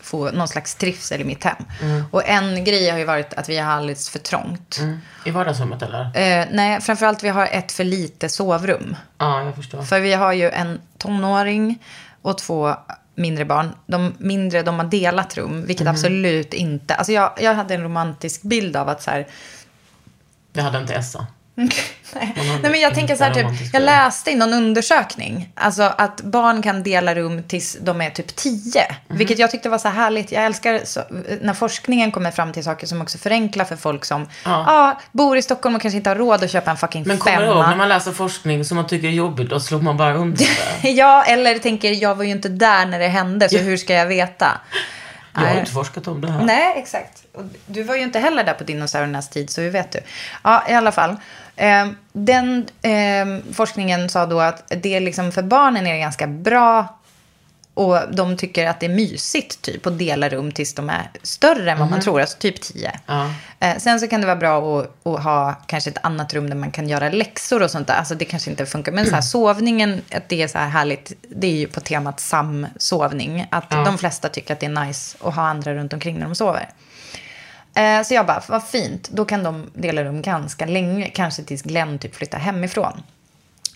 få 0.00 0.30
någon 0.30 0.48
slags 0.48 0.74
trivsel 0.74 1.20
i 1.20 1.24
mitt 1.24 1.44
hem. 1.44 1.64
Och 2.10 2.28
en 2.28 2.64
grej 2.64 2.90
har 2.90 2.98
ju 2.98 3.04
varit 3.04 3.34
att 3.34 3.48
vi 3.48 3.58
har 3.58 3.72
alldeles 3.72 4.08
för 4.08 4.18
trångt. 4.18 4.80
i 5.24 5.30
vardagsrummet 5.30 5.82
eller? 5.82 6.00
Eh, 6.04 6.46
nej, 6.50 6.80
framförallt 6.80 7.22
vi 7.22 7.28
har 7.28 7.46
ett 7.46 7.72
för 7.72 7.84
lite 7.84 8.28
sovrum. 8.28 8.96
Ja, 9.18 9.44
jag 9.44 9.54
förstår. 9.54 9.82
För 9.82 10.00
vi 10.00 10.14
har 10.14 10.32
ju 10.32 10.50
en 10.50 10.80
tonåring 10.98 11.78
och 12.22 12.38
två 12.38 12.74
mindre 13.14 13.44
barn. 13.44 13.74
De 13.86 14.14
mindre, 14.18 14.62
de 14.62 14.78
har 14.78 14.84
delat 14.84 15.36
rum, 15.36 15.66
vilket 15.66 15.86
absolut 15.86 16.54
inte... 16.54 16.94
Alltså 16.94 17.12
jag, 17.12 17.32
jag 17.40 17.54
hade 17.54 17.74
en 17.74 17.82
romantisk 17.82 18.42
bild 18.42 18.76
av 18.76 18.88
att 18.88 19.02
så 19.02 19.10
här... 19.10 19.26
Det 20.52 20.62
hade 20.62 20.78
inte 20.78 20.94
Essa. 20.94 21.26
Nej. 21.54 21.70
Nej, 22.62 22.70
men 22.70 22.80
jag 22.80 22.94
tänker 22.94 23.16
så 23.16 23.24
här, 23.24 23.34
typ, 23.34 23.46
jag 23.72 23.82
läste 23.82 24.30
i 24.30 24.34
någon 24.34 24.52
undersökning, 24.52 25.48
alltså 25.54 25.82
att 25.82 26.20
barn 26.20 26.62
kan 26.62 26.82
dela 26.82 27.14
rum 27.14 27.42
tills 27.42 27.76
de 27.80 28.00
är 28.00 28.10
typ 28.10 28.36
tio. 28.36 28.82
Mhm. 29.08 29.18
Vilket 29.18 29.38
jag 29.38 29.50
tyckte 29.50 29.68
var 29.68 29.78
så 29.78 29.88
här 29.88 29.94
härligt. 29.94 30.32
Jag 30.32 30.44
älskar 30.46 30.80
så, 30.84 31.00
när 31.40 31.54
forskningen 31.54 32.12
kommer 32.12 32.30
fram 32.30 32.52
till 32.52 32.64
saker 32.64 32.86
som 32.86 33.02
också 33.02 33.18
förenklar 33.18 33.64
för 33.64 33.76
folk 33.76 34.04
som 34.04 34.28
ja. 34.44 35.00
bor 35.12 35.36
i 35.36 35.42
Stockholm 35.42 35.74
och 35.74 35.82
kanske 35.82 35.96
inte 35.96 36.10
har 36.10 36.16
råd 36.16 36.44
att 36.44 36.50
köpa 36.50 36.70
en 36.70 36.76
fucking 36.76 37.04
Men 37.06 37.18
kommer 37.18 37.36
femma. 37.36 37.46
du 37.46 37.52
ihåg 37.52 37.68
när 37.68 37.76
man 37.76 37.88
läser 37.88 38.12
forskning 38.12 38.64
som 38.64 38.76
man 38.76 38.86
tycker 38.86 39.08
är 39.08 39.12
jobbigt, 39.12 39.50
då 39.50 39.60
slår 39.60 39.80
man 39.80 39.96
bara 39.96 40.14
under 40.14 40.38
det. 40.82 40.90
Ja, 40.90 41.24
eller 41.24 41.58
tänker 41.58 41.90
jag 41.90 42.14
var 42.14 42.24
ju 42.24 42.30
inte 42.30 42.48
där 42.48 42.86
när 42.86 42.98
det 42.98 43.08
hände, 43.08 43.48
så 43.48 43.58
hur 43.58 43.76
ska 43.76 43.94
jag 43.94 44.06
veta? 44.06 44.60
Jag 45.34 45.42
har 45.42 45.58
inte 45.58 45.70
forskat 45.70 46.08
om 46.08 46.20
det 46.20 46.30
här. 46.30 46.44
Nej, 46.44 46.72
exakt. 46.76 47.24
Och 47.32 47.42
du 47.66 47.82
var 47.82 47.94
ju 47.94 48.02
inte 48.02 48.18
heller 48.18 48.44
där 48.44 48.54
på 48.54 48.64
dinosauriernas 48.64 49.28
tid, 49.28 49.50
så 49.50 49.60
hur 49.60 49.70
vet 49.70 49.92
du? 49.92 50.00
Ja, 50.44 50.64
i 50.68 50.72
alla 50.72 50.92
fall. 50.92 51.16
Eh, 51.56 51.86
den 52.12 52.66
eh, 52.82 53.54
forskningen 53.54 54.08
sa 54.08 54.26
då 54.26 54.40
att 54.40 54.72
det 54.82 55.00
liksom, 55.00 55.32
för 55.32 55.42
barnen 55.42 55.86
är 55.86 55.92
det 55.92 55.98
ganska 55.98 56.26
bra 56.26 56.98
och 57.74 58.14
de 58.14 58.36
tycker 58.36 58.66
att 58.66 58.80
det 58.80 58.86
är 58.86 58.90
mysigt 58.90 59.62
typ 59.62 59.86
att 59.86 59.98
dela 59.98 60.28
rum 60.28 60.52
tills 60.52 60.74
de 60.74 60.90
är 60.90 61.10
större 61.22 61.70
än 61.70 61.78
vad 61.78 61.90
man 61.90 62.00
tror, 62.00 62.20
alltså 62.20 62.38
typ 62.38 62.60
10. 62.60 63.00
Ja. 63.06 63.30
Eh, 63.60 63.78
sen 63.78 64.00
så 64.00 64.08
kan 64.08 64.20
det 64.20 64.26
vara 64.26 64.36
bra 64.36 64.80
att, 64.80 65.06
att 65.06 65.22
ha 65.22 65.54
kanske 65.66 65.90
ett 65.90 65.98
annat 66.02 66.34
rum 66.34 66.50
där 66.50 66.56
man 66.56 66.70
kan 66.70 66.88
göra 66.88 67.08
läxor 67.08 67.62
och 67.62 67.70
sånt 67.70 67.86
där. 67.86 67.94
Alltså 67.94 68.14
det 68.14 68.24
kanske 68.24 68.50
inte 68.50 68.66
funkar. 68.66 68.92
Men 68.92 69.06
så 69.06 69.14
här, 69.14 69.22
sovningen, 69.22 70.02
att 70.10 70.28
det 70.28 70.42
är 70.42 70.48
så 70.48 70.58
här 70.58 70.68
härligt, 70.68 71.12
det 71.28 71.46
är 71.46 71.56
ju 71.56 71.66
på 71.66 71.80
temat 71.80 72.20
samsovning. 72.20 73.46
Att 73.50 73.70
de 73.70 73.98
flesta 73.98 74.28
tycker 74.28 74.54
att 74.54 74.60
det 74.60 74.66
är 74.66 74.86
nice 74.86 75.16
att 75.20 75.34
ha 75.34 75.42
andra 75.42 75.74
runt 75.74 75.92
omkring 75.92 76.18
när 76.18 76.26
de 76.26 76.34
sover. 76.34 76.68
Eh, 77.74 78.02
så 78.02 78.14
jag 78.14 78.26
bara, 78.26 78.42
vad 78.48 78.64
fint. 78.64 79.10
Då 79.12 79.24
kan 79.24 79.42
de 79.42 79.70
dela 79.74 80.04
rum 80.04 80.22
ganska 80.22 80.66
länge. 80.66 81.08
Kanske 81.08 81.42
tills 81.42 81.62
Glenn 81.62 81.98
typ 81.98 82.14
flyttar 82.14 82.38
hemifrån. 82.38 83.02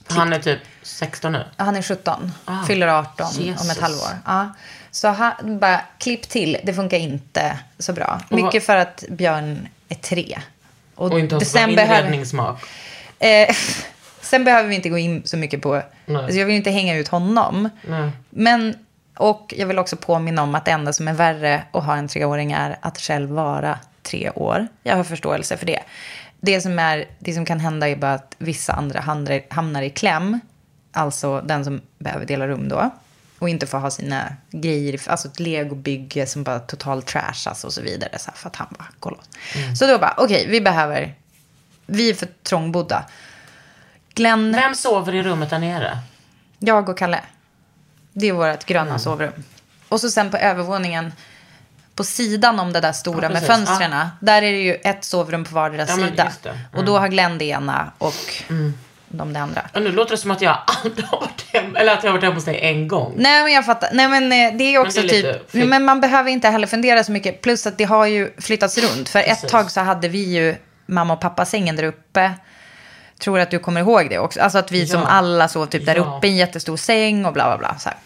Han 0.09 0.33
är 0.33 0.39
typ 0.39 0.59
16 0.83 1.33
nu. 1.33 1.45
Han 1.57 1.77
är 1.77 1.83
17, 1.83 2.33
Ah, 2.45 2.63
fyller 2.65 2.87
18 2.89 3.27
om 3.39 3.43
Jesus. 3.45 3.71
ett 3.73 3.81
halvår. 3.81 4.09
Ja. 4.27 4.55
Så 4.91 5.09
han 5.09 5.59
bara, 5.59 5.81
klipp 5.99 6.23
till, 6.29 6.57
det 6.65 6.75
funkar 6.75 6.97
inte 6.99 7.59
så 7.79 7.93
bra. 7.93 8.21
Mycket 8.29 8.65
för 8.67 8.77
att 8.77 9.05
Björn 9.09 9.69
är 9.89 9.95
tre. 9.95 10.39
Och 10.95 11.19
inte 11.21 11.35
har 11.35 11.41
sån 11.41 11.75
behöver- 11.75 11.99
inredningssmak. 11.99 12.63
Eh, 13.19 13.55
sen 14.21 14.45
behöver 14.45 14.69
vi 14.69 14.75
inte 14.75 14.89
gå 14.89 14.99
in 14.99 15.23
så 15.25 15.37
mycket 15.37 15.63
på... 15.63 15.83
Alltså 16.09 16.39
jag 16.39 16.47
vill 16.47 16.57
inte 16.57 16.71
hänga 16.71 16.97
ut 16.97 17.09
honom. 17.09 17.69
Nej. 17.89 18.11
Men, 18.31 18.75
och 19.17 19.55
jag 19.57 19.67
vill 19.67 19.79
också 19.79 19.97
påminna 19.97 20.43
om 20.43 20.55
att 20.55 20.65
det 20.65 20.71
enda 20.71 20.93
som 20.93 21.09
är 21.09 21.13
värre 21.13 21.63
att 21.73 21.85
ha 21.85 21.97
en 21.97 22.09
treåring 22.09 22.53
är 22.53 22.79
att 22.81 22.99
själv 22.99 23.31
vara 23.31 23.79
tre 24.03 24.31
år. 24.31 24.69
Jag 24.83 24.97
har 24.97 25.05
förståelse 25.05 25.57
för 25.57 25.67
det. 25.67 25.81
Det 26.41 26.61
som, 26.61 26.79
är, 26.79 27.05
det 27.19 27.35
som 27.35 27.45
kan 27.45 27.61
hända 27.61 27.89
är 27.89 27.97
bara 27.97 28.15
att 28.15 28.35
vissa 28.39 28.73
andra 28.73 29.01
hamnar, 29.51 29.83
i 29.83 29.91
kläm. 29.91 30.41
Alltså 30.93 31.41
den 31.41 31.65
som 31.65 31.81
behöver 31.99 32.27
dela 32.27 32.49
rum 32.49 32.69
då. 32.69 32.91
Och 33.39 33.49
inte 33.49 33.67
får 33.67 33.79
ha 33.79 33.91
sina 33.91 34.37
grejer, 34.51 35.01
alltså 35.07 35.29
ett 35.29 35.41
legobygge 35.41 36.27
som 36.27 36.45
bara 36.45 36.59
totalt 36.59 37.07
trashas 37.07 37.65
och 37.65 37.73
så 37.73 37.83
vidare. 37.83 38.19
Så 38.19 38.31
här, 38.31 38.37
för 38.39 38.49
att 38.49 38.57
han 38.57 38.69
bara, 38.79 38.89
kolla. 39.01 39.19
Så 39.79 39.87
då 39.87 39.99
bara, 39.99 40.15
okej, 40.17 40.47
vi 40.49 40.61
behöver, 40.61 41.15
vi 41.87 42.11
är 42.11 42.15
för 42.15 42.29
trångbodda. 42.43 43.05
Glenn, 44.15 44.53
Vem 44.53 44.75
sover 44.75 45.15
i 45.15 45.23
rummet 45.23 45.51
där 45.51 45.59
nere? 45.59 45.99
jag 46.59 46.89
och 46.89 46.99
Kalle. 46.99 47.21
Det 48.13 48.27
är 48.29 48.33
vårt 48.33 48.65
gröna 48.65 48.87
Mm. 48.87 48.99
sovrum. 48.99 49.33
Och 49.89 50.01
så 50.01 50.11
sen 50.11 50.31
på 50.31 50.37
övervåningen, 50.37 51.13
på 51.99 52.05
sidan 52.05 52.61
om 52.61 52.73
det 52.73 52.81
där 52.81 52.93
stora 52.93 53.23
Ja, 53.23 53.29
med 53.29 53.43
fönstren, 53.47 53.95
där 54.21 54.43
är 54.43 54.53
det 54.53 54.59
ju 54.61 54.75
ett 54.75 55.05
sovrum 55.05 55.45
på 55.45 55.55
vardera 55.55 55.87
Ja, 55.89 55.95
sida. 55.95 56.33
Mm. 56.45 56.59
Och 56.77 56.85
då 56.85 56.99
har 56.99 57.09
Glenn 57.09 57.39
det 57.39 57.45
ena 57.45 57.93
och 57.99 58.15
de 59.09 59.33
det 59.33 59.41
andra. 59.41 59.63
Och 59.75 59.83
nu 59.83 59.93
låter 59.93 60.11
det 60.11 60.17
som 60.19 60.31
att 60.31 60.43
jag 60.43 60.59
aldrig 60.85 61.05
har 61.07 61.21
varit 61.21 61.45
hem, 61.53 61.77
eller 61.77 61.93
att 61.93 62.05
jag 62.05 62.11
har 62.11 62.13
varit 62.19 62.23
hemma 62.25 62.35
hos 62.35 62.45
dig 62.45 62.59
en 62.63 62.89
gång. 62.89 63.15
Nej 63.17 63.43
men 63.43 63.53
jag 63.53 63.67
fattar. 63.67 63.89
Nej 63.93 64.09
men 64.09 64.33
eh, 64.33 64.59
det 64.59 64.65
är 64.75 64.79
också 64.79 64.99
Men 65.01 65.09
det 65.09 65.13
är 65.15 65.17
lite 65.23 65.33
typ. 65.39 65.51
flytt. 65.51 65.69
Men 65.69 65.85
man 65.85 66.01
behöver 66.01 66.31
inte 66.31 66.49
heller 66.49 66.67
fundera 66.67 67.05
så 67.05 67.13
mycket. 67.13 67.43
Plus 67.43 67.67
att 67.67 67.79
det 67.79 67.85
har 67.85 68.07
ju 68.07 68.31
flyttats 68.39 68.79
runt. 68.79 69.09
För 69.09 69.19
ett 69.19 69.27
Precis. 69.27 69.51
tag 69.51 69.71
så 69.71 69.81
hade 69.81 70.09
vi 70.09 70.19
ju 70.35 70.57
mamma 70.87 71.15
och 71.15 71.21
pappa 71.21 71.45
sängen 71.45 71.77
där 71.77 71.83
uppe. 71.85 72.33
Tror 73.21 73.39
att 73.41 73.51
du 73.51 73.59
kommer 73.59 73.81
ihåg 73.81 74.11
det 74.11 74.19
också. 74.19 74.41
Alltså 74.41 74.59
att 74.59 74.73
vi 74.73 74.87
som 74.87 75.01
Ja. 75.01 75.07
alla 75.07 75.49
sov 75.49 75.67
typ 75.67 75.87
där 75.87 75.97
Ja. 75.97 76.17
uppe 76.17 76.27
i 76.27 76.31
en 76.31 76.37
jättestor 76.37 76.77
säng 76.77 77.27
och 77.27 77.33
bla 77.33 77.45
bla 77.47 77.59
bla. 77.59 77.79
Så, 77.79 77.89
här. 77.89 77.99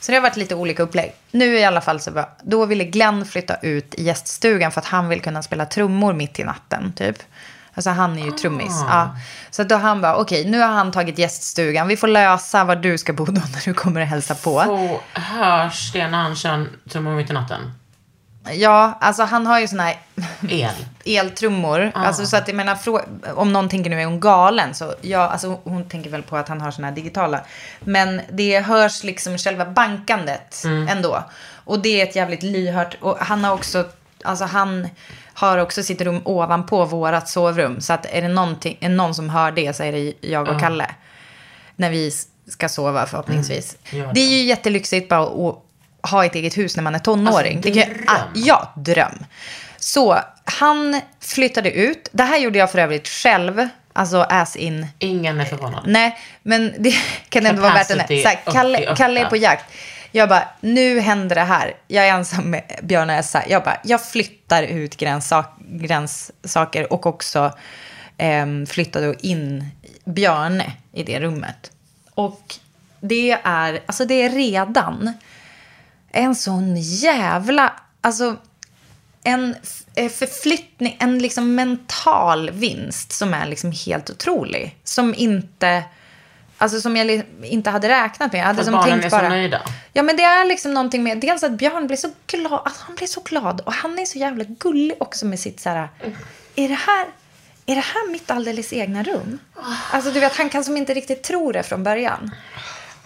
Så 0.00 0.12
det 0.12 0.16
har 0.16 0.22
varit 0.22 0.36
lite 0.36 0.54
olika 0.54 0.82
upplägg. 0.82 1.14
Nu 1.30 1.58
i 1.58 1.64
alla 1.64 1.80
fall 1.80 2.00
så 2.00 2.10
var, 2.10 2.28
då 2.42 2.66
ville 2.66 2.84
Glenn 2.84 3.24
flytta 3.24 3.56
ut 3.56 3.94
i 3.94 4.02
gäststugan 4.02 4.72
för 4.72 4.80
att 4.80 4.86
han 4.86 5.08
vill 5.08 5.20
kunna 5.20 5.42
spela 5.42 5.66
trummor 5.66 6.12
mitt 6.12 6.38
i 6.38 6.44
natten 6.44 6.92
typ. 6.92 7.16
Alltså 7.74 7.90
han 7.90 8.18
är 8.18 8.24
ju 8.24 8.30
trummis. 8.30 8.84
Ja. 8.88 9.16
Så 9.50 9.64
då 9.64 9.76
han 9.76 10.00
bara, 10.00 10.16
okej 10.16 10.50
nu 10.50 10.60
har 10.60 10.68
han 10.68 10.92
tagit 10.92 11.18
gäststugan. 11.18 11.88
Vi 11.88 11.96
får 11.96 12.08
lösa 12.08 12.64
var 12.64 12.76
du 12.76 12.98
ska 12.98 13.12
bo 13.12 13.24
då 13.24 13.32
när 13.32 13.64
du 13.64 13.74
kommer 13.74 14.00
och 14.00 14.06
hälsa 14.06 14.34
på. 14.34 14.54
Och 14.54 15.20
hörs 15.20 15.92
det 15.92 16.08
när 16.08 16.22
han 16.22 16.36
kör 16.36 16.66
trummor 16.88 17.14
mitt 17.14 17.30
i 17.30 17.32
natten? 17.32 17.72
Ja, 18.52 18.98
alltså 19.00 19.22
han 19.22 19.46
har 19.46 19.60
ju 19.60 19.68
såna 19.68 19.82
här 19.82 19.96
El. 20.48 20.70
eltrummor. 21.04 21.92
Alltså 21.94 22.26
så 22.26 22.36
att 22.36 22.48
jag 22.48 22.56
menar, 22.56 22.74
frå- 22.74 23.32
om 23.34 23.52
någon 23.52 23.68
tänker 23.68 23.90
nu 23.90 24.00
är 24.00 24.04
hon 24.04 24.20
galen 24.20 24.74
så 24.74 24.94
ja, 25.00 25.18
alltså 25.28 25.60
hon 25.64 25.84
tänker 25.88 26.10
väl 26.10 26.22
på 26.22 26.36
att 26.36 26.48
han 26.48 26.60
har 26.60 26.70
såna 26.70 26.88
här 26.88 26.94
digitala. 26.94 27.40
Men 27.80 28.20
det 28.32 28.60
hörs 28.60 29.04
liksom 29.04 29.38
själva 29.38 29.64
bankandet 29.64 30.62
ändå. 30.88 31.24
Och 31.64 31.78
det 31.82 32.00
är 32.00 32.06
ett 32.06 32.16
jävligt 32.16 32.42
lyhört, 32.42 32.96
och 33.00 33.18
han 33.18 33.44
har 33.44 33.54
också, 33.54 33.84
alltså 34.24 34.44
han 34.44 34.88
har 35.34 35.58
också 35.58 35.82
sitt 35.82 36.00
rum 36.00 36.20
ovanpå 36.24 36.84
vårat 36.84 37.28
sovrum. 37.28 37.80
Så 37.80 37.92
att 37.92 38.06
är 38.10 38.22
det 38.22 38.28
någonting, 38.28 38.76
är 38.80 38.88
någon 38.88 39.14
som 39.14 39.30
hör 39.30 39.50
det 39.50 39.76
så 39.76 39.82
är 39.82 39.92
det 39.92 40.12
jag 40.20 40.48
och 40.48 40.60
Kalle. 40.60 40.86
När 41.76 41.90
vi 41.90 42.10
ska 42.48 42.68
sova 42.68 43.06
förhoppningsvis. 43.06 43.76
Gör 43.90 44.06
det. 44.06 44.12
Det 44.12 44.20
är 44.20 44.28
ju 44.28 44.42
jättelyxigt 44.42 45.08
bara 45.08 45.48
att 45.48 45.64
ha 46.02 46.24
ett 46.24 46.34
eget 46.34 46.58
hus 46.58 46.76
när 46.76 46.82
man 46.82 46.94
är 46.94 46.98
tonåring. 46.98 47.56
Alltså, 47.56 47.70
Det 47.72 47.82
kan- 47.82 47.92
dröm. 47.94 48.04
ah, 48.08 48.18
Ja, 48.34 48.72
dröm. 48.76 49.24
Så 49.76 50.18
han 50.44 51.00
flyttade 51.20 51.70
ut. 51.72 52.08
Det 52.12 52.22
här 52.22 52.38
gjorde 52.38 52.58
jag 52.58 52.70
för 52.72 52.78
övrigt 52.78 53.08
själv. 53.08 53.68
Alltså 53.92 54.26
as 54.28 54.56
in. 54.56 54.86
Ingen 54.98 55.40
är 55.40 55.44
förvånad. 55.44 55.82
Nej, 55.86 56.18
men 56.42 56.74
det 56.78 56.94
kan 57.28 57.46
ändå 57.46 57.62
vara 57.62 57.74
värt 57.74 57.86
Så 57.86 57.98
här, 57.98 58.52
Kalle, 58.52 58.78
88. 58.78 58.96
Kalle 58.96 59.20
är 59.20 59.26
på 59.26 59.36
jakt. 59.36 59.64
Jag 60.12 60.28
bara, 60.28 60.48
nu 60.60 61.00
händer 61.00 61.34
det 61.36 61.42
här. 61.42 61.74
Jag 61.88 62.08
är 62.08 62.12
ensam 62.12 62.50
med 62.50 62.62
Björn 62.82 63.10
och 63.10 63.16
Essa. 63.16 63.42
Jag 63.48 63.64
bara, 63.64 63.80
jag 63.84 64.04
flyttar 64.06 64.62
ut 64.62 64.96
gränssak, 64.96 65.56
gränssaker 65.58 66.92
och 66.92 67.06
också 67.06 67.52
ehm, 68.18 68.66
flyttade 68.66 69.14
in 69.26 69.70
Björne 70.04 70.72
i 70.92 71.02
det 71.02 71.20
rummet. 71.20 71.70
Och 72.14 72.54
det 73.00 73.38
är, 73.44 73.80
alltså 73.86 74.04
det 74.04 74.14
är 74.22 74.30
redan 74.30 75.12
en 76.18 76.34
sån 76.34 76.76
jävla, 76.76 77.72
alltså 78.00 78.36
en 79.22 79.56
eh, 79.94 80.10
förflyttning, 80.10 80.96
en 81.00 81.18
liksom 81.18 81.54
mental 81.54 82.50
vinst 82.50 83.12
som 83.12 83.34
är 83.34 83.46
liksom 83.46 83.72
helt 83.86 84.10
otrolig. 84.10 84.76
Som 84.84 85.14
inte, 85.14 85.84
alltså 86.58 86.80
som 86.80 86.96
jag 86.96 87.22
inte 87.42 87.70
hade 87.70 87.88
räknat 87.88 88.32
med. 88.32 88.40
Jag 88.40 88.46
hade 88.46 88.56
För 88.56 88.64
som 88.64 88.72
barnen 88.72 88.90
tänkt 88.90 89.04
är 89.04 89.10
så 89.10 89.16
bara, 89.16 89.28
nöjda. 89.28 89.62
Ja 89.92 90.02
men 90.02 90.16
det 90.16 90.22
är 90.22 90.44
liksom 90.44 90.74
någonting 90.74 91.02
med, 91.02 91.18
dels 91.18 91.42
att 91.42 91.52
Björn 91.52 91.86
blir 91.86 91.96
så 91.96 92.10
glad, 92.26 92.62
alltså 92.64 92.84
han 92.86 92.94
blir 92.94 93.06
så 93.06 93.20
glad 93.20 93.60
och 93.60 93.72
han 93.72 93.98
är 93.98 94.04
så 94.04 94.18
jävla 94.18 94.44
gullig 94.44 94.96
också 95.00 95.26
med 95.26 95.40
sitt 95.40 95.60
så 95.60 95.68
här, 95.68 95.88
är 96.54 96.68
det 96.68 96.74
här, 96.74 97.06
är 97.66 97.74
det 97.74 97.84
här 97.94 98.10
mitt 98.10 98.30
alldeles 98.30 98.72
egna 98.72 99.02
rum? 99.02 99.38
Alltså 99.90 100.10
du 100.10 100.20
vet, 100.20 100.36
han 100.36 100.48
kan 100.48 100.64
som 100.64 100.76
inte 100.76 100.94
riktigt 100.94 101.22
tro 101.22 101.52
det 101.52 101.62
från 101.62 101.84
början. 101.84 102.30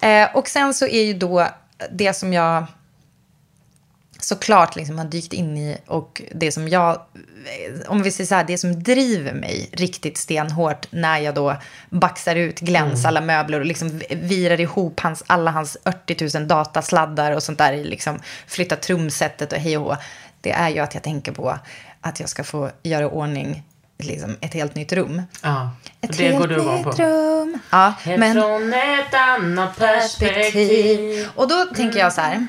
Eh, 0.01 0.37
och 0.37 0.49
sen 0.49 0.75
så 0.75 0.87
är 0.87 1.03
ju 1.03 1.15
då 1.15 1.49
det 1.91 2.15
som 2.15 2.33
jag 2.33 2.67
såklart 4.25 4.77
liksom 4.77 4.99
har 4.99 5.05
dykt 5.05 5.33
in 5.33 5.57
i 5.57 5.79
och 5.87 6.23
det 6.35 6.53
som 6.53 6.69
jag, 6.69 7.01
om 7.87 8.03
vi 8.03 8.11
säger 8.11 8.29
så 8.29 8.35
här, 8.35 8.45
det 8.45 8.59
som 8.59 8.83
driver 8.83 9.33
mig 9.33 9.69
riktigt 9.73 10.17
stenhårt 10.17 10.87
när 10.91 11.19
jag 11.19 11.35
då 11.35 11.57
baxar 11.91 12.37
ut 12.37 12.61
Gläns 12.61 13.05
alla 13.05 13.21
möbler 13.21 13.61
och 13.61 13.67
liksom 13.67 14.01
virar 14.11 14.61
ihop 14.61 15.01
hans, 15.01 15.25
alla 15.27 15.51
hans 15.51 15.77
80 15.85 16.39
000 16.39 16.49
datasladdar 16.49 17.33
och 17.33 17.43
sånt 17.43 17.59
där, 17.59 17.73
i 17.73 17.85
liksom 17.85 18.21
flytta 18.47 18.77
trumsetet 18.77 19.53
och 19.53 19.59
hej 19.59 19.77
och 19.79 19.85
hå, 19.85 19.97
det 20.41 20.51
är 20.51 20.69
ju 20.69 20.79
att 20.79 20.95
jag 20.95 21.03
tänker 21.03 21.33
på 21.33 21.59
att 22.01 22.21
jag 22.21 22.29
ska 22.29 22.45
få 22.45 22.71
göra 22.83 23.09
ordning 23.09 23.63
liksom 23.99 24.37
ett 24.41 24.55
helt 24.55 24.75
nytt 24.75 24.93
rum. 24.93 25.23
Ja. 25.43 25.71
Ett 26.01 26.19
det 26.19 26.31
går 26.31 26.39
helt 26.39 26.49
du 26.49 26.55
igång 26.55 26.77
nytt 26.77 26.85
på. 26.85 26.91
rum. 26.91 27.59
Ja, 27.71 27.95
men 28.05 28.35
Från 28.35 28.73
ett 28.73 29.15
annat 29.15 29.77
perspektiv. 29.77 31.29
Och 31.35 31.49
då 31.49 31.65
tänker 31.65 31.99
jag 31.99 32.13
så 32.13 32.21
här. 32.21 32.47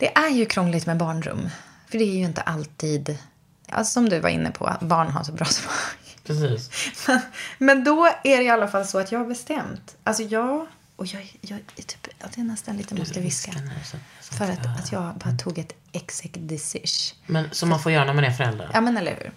Det 0.00 0.16
är 0.16 0.28
ju 0.30 0.46
krångligt 0.46 0.86
med 0.86 0.96
barnrum. 0.96 1.48
För 1.88 1.98
det 1.98 2.04
är 2.04 2.14
ju 2.16 2.24
inte 2.24 2.40
alltid, 2.40 3.18
ja, 3.66 3.84
som 3.84 4.08
du 4.08 4.18
var 4.20 4.28
inne 4.28 4.50
på, 4.50 4.76
barn 4.80 5.08
har 5.10 5.24
så 5.24 5.32
bra 5.32 5.44
smak. 5.46 5.74
Precis. 6.24 6.70
Men, 7.08 7.20
men 7.58 7.84
då 7.84 8.06
är 8.06 8.36
det 8.36 8.42
i 8.42 8.48
alla 8.50 8.68
fall 8.68 8.86
så 8.86 8.98
att 8.98 9.12
jag 9.12 9.18
har 9.18 9.26
bestämt. 9.26 9.96
Alltså 10.04 10.22
jag, 10.22 10.66
och 10.96 11.06
jag, 11.06 11.36
jag 11.40 11.58
är 11.76 11.82
typ, 11.82 12.08
att 12.20 12.36
jag 12.36 12.46
nästan 12.46 12.76
lite 12.76 12.94
måste 12.94 13.20
viska. 13.20 13.52
För 14.20 14.44
att 14.44 14.66
att, 14.66 14.92
jag- 14.92 15.02
jag 15.04 15.14
bara 15.14 15.38
tog 15.38 15.58
ett 15.58 15.72
exec 15.92 16.30
decision. 16.34 17.18
Men 17.26 17.48
som 17.52 17.68
man 17.68 17.80
får 17.80 17.92
göra 17.92 18.04
när 18.04 18.14
man 18.14 18.24
är 18.24 18.30
förälder. 18.30 18.70
Ja, 18.72 18.80
men 18.80 18.96
eller 18.96 19.16
hur. 19.16 19.32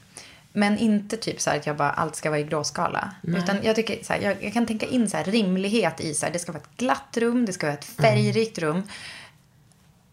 Men 0.55 0.77
inte 0.77 1.17
typ 1.17 1.41
så 1.41 1.49
att 1.49 1.65
jag 1.65 1.77
bara 1.77 1.91
allt 1.91 2.15
ska 2.15 2.29
vara 2.29 2.39
i 2.39 2.43
gråskala. 2.43 3.11
Utan 3.23 3.57
jag 3.63 3.75
tycker 3.75 4.03
så 4.03 4.13
här, 4.13 4.19
jag, 4.21 4.43
jag 4.43 4.53
kan 4.53 4.65
tänka 4.65 4.85
in 4.85 5.09
så 5.09 5.17
här 5.17 5.23
rimlighet 5.23 6.01
i 6.01 6.13
så 6.13 6.25
här, 6.25 6.33
det 6.33 6.39
ska 6.39 6.51
vara 6.51 6.63
ett 6.63 6.77
glatt 6.77 7.17
rum, 7.17 7.45
det 7.45 7.53
ska 7.53 7.67
vara 7.67 7.77
ett 7.77 7.85
färgrikt 7.85 8.57
rum. 8.59 8.83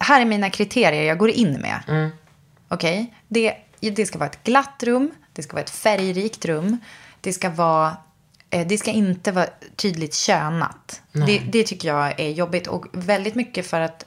Här 0.00 0.20
är 0.20 0.24
mina 0.24 0.50
kriterier 0.50 1.02
jag 1.02 1.18
går 1.18 1.30
in 1.30 1.52
med. 1.52 2.10
Okej? 2.68 3.14
Det, 3.28 3.54
det 3.80 4.06
ska 4.06 4.18
vara 4.18 4.28
ett 4.30 4.44
glatt 4.44 4.82
rum, 4.82 5.10
det 5.32 5.42
ska 5.42 5.52
vara 5.52 5.62
ett 5.64 5.70
färgrikt 5.70 6.44
rum, 6.44 6.78
det 7.20 7.32
ska 7.32 7.50
vara 7.50 7.96
eh, 8.50 8.66
det 8.66 8.78
ska 8.78 8.90
inte 8.90 9.32
vara 9.32 9.46
tydligt 9.76 10.14
könat. 10.14 11.02
Det, 11.12 11.38
det 11.38 11.64
tycker 11.64 11.88
jag 11.88 12.20
är 12.20 12.28
jobbigt. 12.30 12.66
Och 12.66 12.86
väldigt 12.92 13.34
mycket 13.34 13.66
för 13.66 13.80
att 13.80 14.04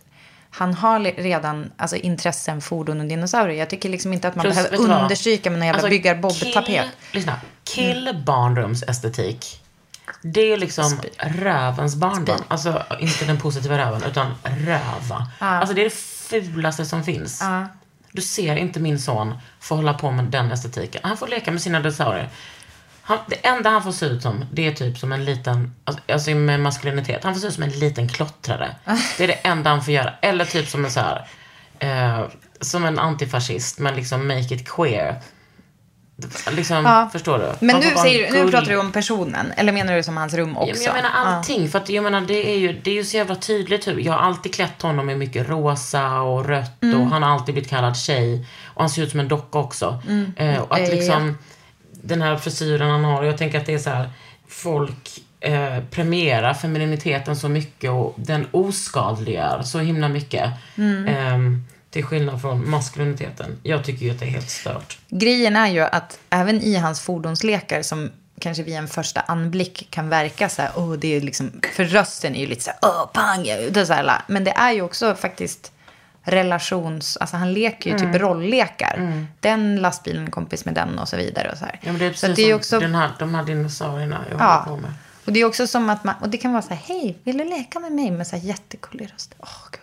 han 0.50 0.74
har 0.74 1.00
redan 1.00 1.72
alltså, 1.78 1.96
intressen, 1.96 2.62
fordon 2.62 3.00
och 3.02 3.06
dinosaurier. 3.08 3.60
Jag 3.60 3.70
tycker 3.70 3.90
liksom 3.90 4.14
inte 4.14 4.28
att 4.28 4.36
man 4.36 4.44
Plus, 4.44 4.56
behöver 4.56 4.78
understryka 5.04 5.50
med 5.50 5.60
någon 5.60 5.66
jävla 5.68 5.78
Alltså, 5.78 5.90
byggar-bob-tapet. 5.90 6.66
kill- 6.68 6.90
Lyssna. 7.12 7.40
Kill 7.64 8.24
barnrums 8.26 8.84
estetik. 8.84 9.63
Det 10.22 10.54
är 10.54 10.58
liksom 10.58 11.00
rövens 11.18 11.96
barndom. 11.96 12.40
Alltså 12.48 12.84
inte 13.00 13.26
den 13.26 13.38
positiva 13.40 13.78
röven, 13.78 14.04
utan 14.04 14.36
röva. 14.44 15.28
Alltså 15.40 15.76
det 15.76 15.82
är 15.82 15.86
det 15.86 15.96
fulaste 15.96 16.86
som 16.86 17.04
finns. 17.04 17.42
Du 18.12 18.22
ser 18.22 18.56
inte 18.56 18.80
min 18.80 19.00
son 19.00 19.38
få 19.60 19.76
hålla 19.76 19.94
på 19.94 20.12
med 20.12 20.26
den 20.26 20.52
estetiken. 20.52 21.02
Han 21.04 21.18
får 21.18 21.28
leka 21.28 21.52
med 21.52 21.62
sina 21.62 21.80
dinosaurier. 21.80 22.30
Han, 23.06 23.18
det 23.28 23.48
enda 23.48 23.70
han 23.70 23.84
får 23.84 23.92
se 23.92 24.06
ut 24.06 24.22
som, 24.22 24.46
det 24.52 24.68
är 24.68 24.72
typ 24.74 24.98
som 24.98 25.12
en 25.12 25.26
liten, 25.26 25.76
alltså- 25.84 26.04
alltså 26.14 26.32
med 26.32 26.60
maskulinitet, 26.60 27.24
han 27.24 27.34
får 27.34 27.42
se 27.42 27.48
ut 27.48 27.54
som 27.54 27.64
en 27.64 27.70
liten 27.70 28.08
klottrare. 28.10 28.76
Det 29.18 29.24
är 29.24 29.28
det 29.28 29.34
enda 29.34 29.70
han 29.70 29.84
får 29.84 29.94
göra. 29.94 30.14
Eller 30.22 30.46
typ 30.46 30.68
som 30.70 30.86
en 30.86 30.92
så 30.92 31.00
här, 31.00 31.28
eh, 31.80 32.26
som 32.62 32.86
en 32.86 33.00
antifascist, 33.00 33.80
men 33.80 33.96
liksom 33.96 34.28
make 34.28 34.56
it 34.56 34.70
queer. 34.70 35.22
Liksom, 36.52 36.86
Ja. 36.86 37.10
förstår 37.12 37.40
du? 37.40 37.66
Men 37.66 37.76
nu, 37.80 37.86
säger, 38.02 38.32
nu 38.32 38.52
pratar 38.52 38.70
du 38.72 38.78
om 38.80 38.92
personen. 38.92 39.52
Eller 39.58 39.72
menar 39.72 39.96
du 39.96 40.04
som 40.04 40.18
hans 40.18 40.34
rum 40.34 40.58
också? 40.58 40.70
Ja, 40.70 40.74
men 40.76 40.84
jag 40.84 40.94
menar 40.96 41.10
allting. 41.16 41.70
För 41.70 41.80
att 41.80 41.90
jag 41.90 42.04
menar, 42.04 42.22
det 42.22 42.54
är 42.54 42.58
ju, 42.58 42.80
det 42.84 42.92
är 42.92 42.96
ju 42.96 43.04
så 43.04 43.18
jävla 43.18 43.36
tydligt 43.36 43.88
hur, 43.88 44.00
jag 44.00 44.14
har 44.14 44.20
alltid 44.20 44.54
klätt 44.54 44.82
honom 44.82 45.10
i 45.10 45.16
mycket 45.16 45.50
rosa 45.50 46.22
och 46.22 46.46
rött 46.46 46.84
Mm. 46.84 47.02
och 47.02 47.08
han 47.08 47.24
har 47.24 47.30
alltid 47.30 47.56
blivit 47.56 47.70
kallad 47.70 47.98
tjej. 47.98 48.46
Och 48.66 48.82
han 48.82 48.90
ser 48.90 49.02
ut 49.04 49.12
som 49.12 49.20
en 49.20 49.28
docka 49.28 49.60
också. 49.60 50.02
Eh, 50.36 50.58
och 50.62 50.78
Eh, 50.80 50.84
att 50.86 50.90
liksom, 50.90 51.38
den 51.92 52.22
här 52.22 52.38
frisyren 52.38 52.90
han 52.90 53.04
har, 53.04 53.24
jag 53.24 53.38
tänker 53.38 53.58
att 53.60 53.66
det 53.66 53.74
är 53.74 53.78
så 53.78 53.90
här, 53.90 54.10
folk 54.48 55.10
eh, 55.40 55.80
premierar 55.92 56.54
femininiteten 56.54 57.36
så 57.36 57.50
mycket 57.50 57.92
och 57.92 58.14
den 58.18 58.48
oskadliggör 58.52 59.62
så 59.64 59.80
himla 59.80 60.10
mycket. 60.10 60.50
Mm. 60.78 61.08
Eh, 61.08 61.60
till 61.94 62.04
skillnad 62.06 62.42
från 62.42 62.70
maskuliniteten. 62.70 63.60
Jag 63.64 63.84
tycker 63.84 64.06
ju 64.06 64.12
att 64.12 64.20
det 64.20 64.26
är 64.26 64.30
helt 64.30 64.50
stört. 64.50 64.98
Grejen 65.10 65.56
är 65.56 65.68
ju 65.68 65.80
att 65.82 66.20
även 66.30 66.62
i 66.62 66.76
hans 66.76 67.02
fordonslekar 67.02 67.82
som 67.82 68.12
kanske 68.40 68.64
vid 68.64 68.76
en 68.76 68.88
första 68.88 69.22
anblick 69.22 69.88
kan 69.90 70.10
verka 70.10 70.50
så 70.50 70.62
här, 70.62 70.72
åh, 70.76 70.94
det 70.94 71.16
är 71.16 71.22
liksom, 71.22 71.52
för 71.76 71.86
rösten 71.86 72.36
är 72.36 72.40
ju 72.40 72.48
lite 72.48 72.62
så 72.64 72.70
här, 72.72 72.80
åh, 72.82 73.08
pang, 73.14 73.44
det 73.72 73.86
så 73.86 73.94
här, 73.94 74.22
men 74.28 74.44
det 74.44 74.52
är 74.52 74.72
ju 74.72 74.82
också 74.82 75.16
faktiskt 75.16 75.72
relations, 76.22 77.18
alltså 77.18 77.38
han 77.38 77.54
leker 77.54 77.90
ju 77.90 77.96
Mm. 77.98 78.14
typ 78.14 78.22
rolllekar. 78.22 79.26
Den 79.40 79.76
lastbilen 79.76 80.32
kompis 80.32 80.66
med 80.66 80.74
den 80.74 81.00
och 81.00 81.08
så 81.10 81.18
vidare 81.18 81.52
och 81.52 81.58
så 81.58 81.66
här. 81.66 81.80
Ja, 81.82 81.92
men 81.92 82.00
det 82.00 82.06
är 82.06 82.10
så 82.14 82.28
precis 82.28 82.30
att 82.30 82.36
det 82.36 82.42
är 82.44 82.48
som 82.50 82.56
också, 82.58 82.80
den 82.80 82.96
här, 82.96 83.12
de 83.20 83.36
här 83.36 83.44
dinosaurierna 83.44 84.26
jag 84.32 84.40
Ja. 84.42 84.46
håller 84.66 84.76
på 84.78 84.82
med. 84.82 84.94
och 85.26 85.34
det 85.34 85.40
är 85.40 85.46
också 85.46 85.68
som 85.68 85.90
att 85.90 86.04
man, 86.04 86.16
och 86.22 86.30
det 86.30 86.38
kan 86.38 86.52
vara 86.52 86.62
så 86.62 86.70
här, 86.70 86.82
hej, 86.96 87.18
vill 87.24 87.38
du 87.38 87.44
leka 87.44 87.80
med 87.80 87.92
mig 87.92 88.12
med 88.12 88.28
så 88.28 88.36
här 88.36 88.44
jättegullig 88.44 89.10
röst? 89.14 89.36
Åh, 89.38 89.48
gullig 89.72 89.83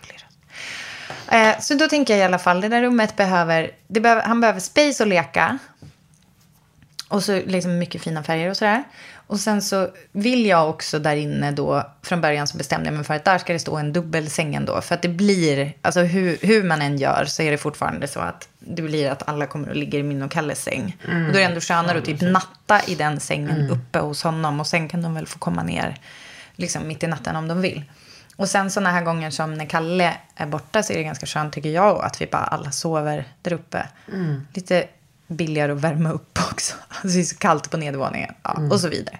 Eh, 1.31 1.59
så 1.59 1.73
då 1.73 1.87
tänker 1.87 2.13
jag 2.13 2.21
i 2.21 2.23
alla 2.23 2.39
fall, 2.39 2.61
det 2.61 2.67
där 2.67 2.81
rummet 2.81 3.15
behöver, 3.15 3.71
behöver, 3.87 4.21
han 4.21 4.41
behöver 4.41 4.59
space 4.59 5.03
att 5.03 5.09
leka. 5.09 5.57
Och 7.07 7.23
så 7.23 7.41
liksom 7.45 7.77
mycket 7.77 8.01
fina 8.01 8.23
färger 8.23 8.49
och 8.49 8.57
sådär. 8.57 8.83
Och 9.27 9.39
sen 9.39 9.61
så 9.61 9.89
vill 10.11 10.45
jag 10.45 10.69
också 10.69 10.99
där 10.99 11.15
inne 11.15 11.51
då, 11.51 11.83
från 12.01 12.21
början 12.21 12.47
så 12.47 12.57
bestämde 12.57 12.87
jag 12.87 12.93
mig 12.93 13.03
för 13.03 13.13
att 13.13 13.25
där 13.25 13.37
ska 13.37 13.53
det 13.53 13.59
stå 13.59 13.77
en 13.77 13.93
dubbelsäng 13.93 14.55
ändå. 14.55 14.81
För 14.81 14.95
att 14.95 15.01
det 15.01 15.09
blir, 15.09 15.73
alltså 15.81 15.99
hur, 16.01 16.37
hur 16.41 16.63
man 16.63 16.81
än 16.81 16.97
gör 16.97 17.25
så 17.25 17.41
är 17.41 17.51
det 17.51 17.57
fortfarande 17.57 18.07
så 18.07 18.19
att 18.19 18.47
det 18.59 18.81
blir 18.81 19.09
att 19.09 19.27
alla 19.29 19.47
kommer 19.47 19.69
och 19.69 19.75
ligger 19.75 19.99
i 19.99 20.03
min 20.03 20.21
och 20.21 20.31
Kalles 20.31 20.63
säng. 20.63 20.97
Och 21.03 21.33
då 21.33 21.39
är 21.39 21.41
det 21.41 21.43
ändå 21.43 21.61
skönare 21.61 21.97
att 21.97 22.05
typ 22.05 22.21
natta 22.21 22.81
i 22.87 22.95
den 22.95 23.19
sängen 23.19 23.69
uppe 23.69 23.99
hos 23.99 24.23
honom. 24.23 24.59
Och 24.59 24.67
sen 24.67 24.89
kan 24.89 25.01
de 25.01 25.13
väl 25.13 25.27
få 25.27 25.39
komma 25.39 25.63
ner 25.63 25.95
liksom 26.55 26.87
mitt 26.87 27.03
i 27.03 27.07
natten 27.07 27.35
om 27.35 27.47
de 27.47 27.61
vill. 27.61 27.83
Och 28.35 28.49
sen 28.49 28.71
sådana 28.71 28.91
här 28.91 29.01
gånger 29.03 29.29
som 29.29 29.53
när 29.53 29.65
Kalle 29.65 30.13
är 30.35 30.45
borta 30.45 30.83
så 30.83 30.93
är 30.93 30.97
det 30.97 31.03
ganska 31.03 31.25
skönt 31.25 31.53
tycker 31.53 31.69
jag 31.69 32.01
att 32.05 32.21
vi 32.21 32.27
bara 32.27 32.43
alla 32.43 32.71
sover 32.71 33.25
där 33.41 33.53
uppe. 33.53 33.87
Lite 34.53 34.87
billigare 35.27 35.71
att 35.71 35.79
värma 35.81 36.11
upp 36.11 36.39
också. 36.51 36.75
Alltså 36.89 37.07
det 37.07 37.19
är 37.19 37.23
så 37.23 37.37
kallt 37.37 37.71
på 37.71 37.77
nedervåningen. 37.77 38.33
Ja, 38.43 38.57
Och 38.71 38.79
så 38.79 38.87
vidare. 38.87 39.19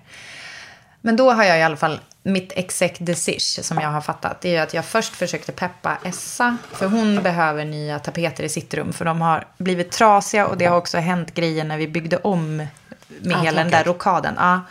Men 1.01 1.15
då 1.15 1.31
har 1.31 1.43
jag 1.43 1.59
i 1.59 1.61
alla 1.61 1.77
fall 1.77 1.99
mitt 2.23 2.51
exec 2.55 2.91
decision 2.99 3.63
som 3.63 3.77
jag 3.77 3.89
har 3.89 4.01
fattat. 4.01 4.41
Det 4.41 4.49
är 4.49 4.53
ju 4.53 4.57
att 4.57 4.73
jag 4.73 4.85
först 4.85 5.15
försökte 5.15 5.51
peppa 5.51 5.97
Essa. 6.03 6.57
För 6.71 6.87
hon 6.87 7.23
behöver 7.23 7.65
nya 7.65 7.99
tapeter 7.99 8.43
i 8.43 8.49
sitt 8.49 8.73
rum. 8.73 8.93
För 8.93 9.05
de 9.05 9.21
har 9.21 9.47
blivit 9.57 9.91
trasiga 9.91 10.47
och 10.47 10.57
det 10.57 10.65
har 10.65 10.77
också 10.77 10.97
hänt 10.97 11.33
grejer 11.33 11.63
när 11.63 11.77
vi 11.77 11.87
byggde 11.87 12.17
om 12.17 12.57
med 13.07 13.37
Ah, 13.37 13.41
hela 13.41 13.63
den 13.63 13.71
där 13.71 13.83
rokaden. 13.83 14.35
Ja. 14.37 14.61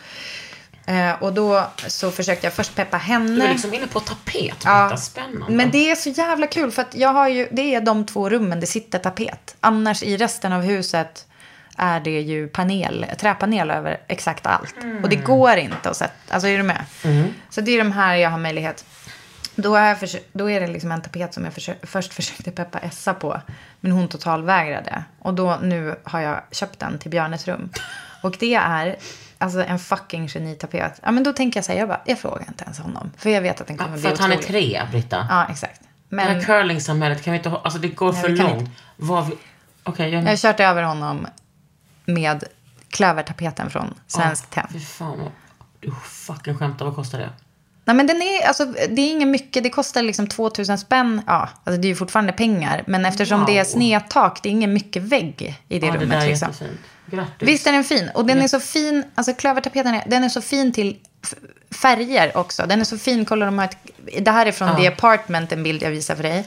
Eh, 0.87 1.23
och 1.23 1.33
då 1.33 1.67
så 1.87 2.11
försökte 2.11 2.47
jag 2.47 2.55
först 2.55 2.75
peppa 2.75 2.97
henne. 2.97 3.35
Du 3.35 3.43
är 3.43 3.49
liksom 3.49 3.75
inne 3.75 3.87
på 3.87 4.01
tapet. 4.01 4.57
Ja. 4.65 4.97
Spännande. 4.97 5.47
Men 5.57 5.71
det 5.71 5.91
är 5.91 5.95
så 5.95 6.09
jävla 6.09 6.47
kul 6.47 6.71
för 6.71 6.83
att 6.83 6.95
jag 6.95 7.09
har 7.13 7.29
ju, 7.29 7.49
det 7.53 7.75
är 7.75 7.81
de 7.81 8.07
två 8.07 8.29
rummen 8.31 8.61
det 8.61 8.67
sitter 8.67 8.99
tapet. 8.99 9.57
Annars 9.61 10.03
i 10.03 10.17
resten 10.17 10.53
av 10.53 10.63
huset 10.63 11.27
är 11.77 12.01
det 12.01 12.21
ju 12.21 12.49
panel, 12.49 13.07
träpanel 13.19 13.71
över 13.71 14.01
exakt 14.09 14.47
allt. 14.47 14.75
Och 15.03 15.09
det 15.09 15.17
går 15.17 15.57
inte 15.57 15.91
att 15.91 15.97
sätta, 15.97 16.35
alltså 16.35 16.49
är 16.49 16.57
du 16.57 16.63
med? 16.63 16.85
Så 17.51 17.61
det 17.61 17.71
är 17.73 17.79
de 17.79 17.93
här 17.93 18.15
jag 18.17 18.31
har 18.31 18.39
möjlighet. 18.39 18.85
Då 19.55 19.75
är, 19.75 19.95
försö- 19.95 20.23
då 20.33 20.51
är 20.51 20.61
det 20.61 20.67
liksom 20.67 20.93
en 20.93 21.03
tapet 21.03 21.35
som 21.35 21.45
jag 21.45 21.53
försö- 21.53 21.87
först 21.87 22.15
försökte 22.15 22.51
peppa 22.51 22.79
Essa 22.79 23.15
på. 23.15 23.41
Men 23.81 23.93
hon 23.93 24.09
totalvägrade. 24.09 25.05
Och 25.19 25.35
då 25.35 25.59
nu 25.63 25.97
har 26.05 26.21
jag 26.21 26.41
köpt 26.51 26.79
den 26.79 26.99
till 26.99 27.11
Björnes 27.11 27.49
rum. 27.49 27.71
Och 28.23 28.37
det 28.41 28.55
är 28.55 28.97
alltså 29.41 29.65
en 29.65 29.79
fucking 29.79 30.29
genitapet. 30.29 31.01
Ja 31.03 31.11
men 31.11 31.23
då 31.23 31.33
tänker 31.33 31.59
jag 31.59 31.65
så 31.65 31.73
här, 31.73 31.79
jag 31.79 31.89
bara, 31.89 32.01
jag 32.05 32.19
frågar 32.19 32.45
inte 32.49 32.65
ens 32.65 32.79
honom. 32.79 33.11
För 33.17 33.31
jag 33.31 33.43
vet 33.43 33.61
att 33.61 33.67
den 33.67 33.77
kommer 33.77 33.91
Ja, 33.91 33.95
bli 33.95 34.03
för 34.03 34.13
att 34.13 34.19
han 34.19 34.33
är 34.33 34.37
tre, 34.37 34.83
Britta. 34.91 35.27
Ja, 35.31 35.47
exakt. 35.51 35.81
Det 36.09 36.21
här 36.21 36.35
Men 36.35 36.45
curlingsamhället 36.45 37.23
kan 37.23 37.33
vi 37.33 37.37
inte 37.37 37.49
ha. 37.49 37.61
Alltså 37.65 37.79
det 37.81 37.89
går 37.89 38.13
Nej, 38.13 38.23
för 38.23 38.29
långt. 38.29 38.71
Vad 38.97 39.27
vi... 39.27 39.35
Okej, 39.83 40.11
jag... 40.11 40.23
jag 40.25 40.29
har 40.29 40.37
kört 40.37 40.61
över 40.61 40.83
honom 40.83 41.27
med 42.05 42.45
klövertapeten 42.91 43.71
från 43.71 43.95
Svensk 44.07 44.51
Tenn. 44.51 44.67
Fy 44.73 44.81
fan 44.81 45.19
vad... 45.19 45.31
Du 45.81 45.93
fucking 46.05 46.55
skämtar. 46.59 46.85
Vad 46.85 46.95
kostar 46.95 47.19
det? 47.19 47.31
Nej 47.85 47.97
men 47.97 48.07
den 48.07 48.23
är, 48.23 48.47
alltså 48.49 48.65
det 48.65 49.03
är 49.03 49.11
inget 49.11 49.29
mycket, 49.29 49.63
det 49.63 49.71
kostar 49.71 50.03
liksom 50.03 50.27
2000 50.27 50.79
spänn. 50.79 51.23
Ja, 51.27 51.49
alltså 51.65 51.81
det 51.81 51.87
är 51.87 51.89
ju 51.89 51.95
fortfarande 51.97 52.33
pengar. 52.33 52.85
Men 52.87 53.05
eftersom 53.07 53.45
det 53.47 53.53
är 53.59 53.65
Wow. 53.65 53.71
snedtak, 53.71 54.43
det 54.43 54.49
är 54.49 54.51
inget 54.51 54.71
mycket 54.71 55.03
vägg 55.03 55.61
i 55.69 55.79
det 55.79 55.87
ja, 55.87 55.93
det 55.93 55.99
rummet. 55.99 56.11
där 56.19 56.27
är 56.27 56.31
liksom. 56.31 56.49
jättefint. 56.49 56.81
Grattis. 57.11 57.49
Visst 57.49 57.67
är 57.67 57.73
den 57.73 57.85
fin? 57.85 58.11
Och 58.15 58.25
den 58.27 58.43
är 58.43 58.49
så 58.49 58.61
fin, 58.61 59.05
alltså 59.15 59.35
klövertapeten 59.35 59.95
är, 59.95 60.03
den 60.07 60.25
är 60.25 60.29
så 60.29 60.41
fin 60.41 60.73
till 60.73 60.99
färger 61.71 62.37
också. 62.37 62.67
Den 62.67 62.81
är 62.81 62.85
så 62.85 62.99
fin, 62.99 63.25
kolla 63.25 63.47
de 63.47 63.59
har 63.59 63.65
ett, 63.65 63.77
det 64.25 64.31
här 64.31 64.47
är 64.47 64.53
från 64.53 64.69
Ja. 64.69 64.77
The 64.77 64.87
Apartment, 64.87 65.53
en 65.53 65.63
bild 65.63 65.83
jag 65.83 65.91
visar 65.91 66.15
för 66.15 66.23
dig. 66.23 66.47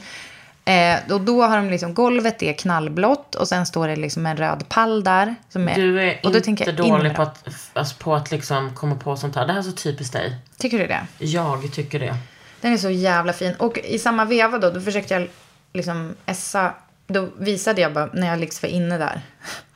Eh, 0.64 1.12
och 1.12 1.20
då 1.20 1.42
har 1.42 1.56
de 1.56 1.70
liksom, 1.70 1.94
golvet 1.94 2.42
är 2.42 2.52
knallblått 2.52 3.34
och 3.34 3.48
sen 3.48 3.66
står 3.66 3.88
det 3.88 3.96
liksom 3.96 4.26
en 4.26 4.36
röd 4.36 4.64
pall 4.68 5.04
där. 5.04 5.34
Som 5.48 5.68
är, 5.68 5.74
Du 5.74 6.00
är 6.00 6.20
och 6.22 6.32
då 6.32 6.38
inte 6.38 6.64
jag, 6.64 6.76
dålig 6.76 7.14
på 7.14 7.22
att, 7.22 7.48
alltså 7.72 7.94
på 7.98 8.14
att 8.14 8.30
liksom 8.30 8.74
komma 8.74 8.94
på 8.94 9.16
sånt 9.16 9.36
här. 9.36 9.46
Det 9.46 9.52
här 9.52 9.60
är 9.60 9.62
så 9.62 9.72
typiskt 9.72 10.12
dig. 10.12 10.36
Tycker 10.58 10.78
du 10.78 10.86
det? 10.86 11.06
Jag 11.18 11.72
tycker 11.72 12.00
det. 12.00 12.16
Den 12.60 12.72
är 12.72 12.76
så 12.76 12.90
jävla 12.90 13.32
fin. 13.32 13.54
Och 13.58 13.78
i 13.78 13.98
samma 13.98 14.24
veva 14.24 14.58
då, 14.58 14.70
då 14.70 14.80
försökte 14.80 15.14
jag 15.14 15.28
liksom 15.72 16.14
Essa, 16.26 16.74
då 17.06 17.28
visade 17.38 17.80
jag 17.80 17.92
bara 17.92 18.06
när 18.12 18.26
jag 18.26 18.38
liksom 18.38 18.68
var 18.68 18.74
inne 18.74 18.98
där 18.98 19.20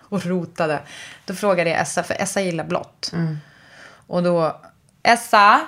och 0.08 0.26
rotade. 0.26 0.80
Då 1.24 1.34
frågade 1.34 1.70
jag 1.70 1.80
Essa, 1.80 2.02
för 2.02 2.14
Essa 2.14 2.40
gillar 2.40 2.64
blått. 2.64 3.12
Och 4.06 4.22
då, 4.22 4.60
Essa? 5.02 5.60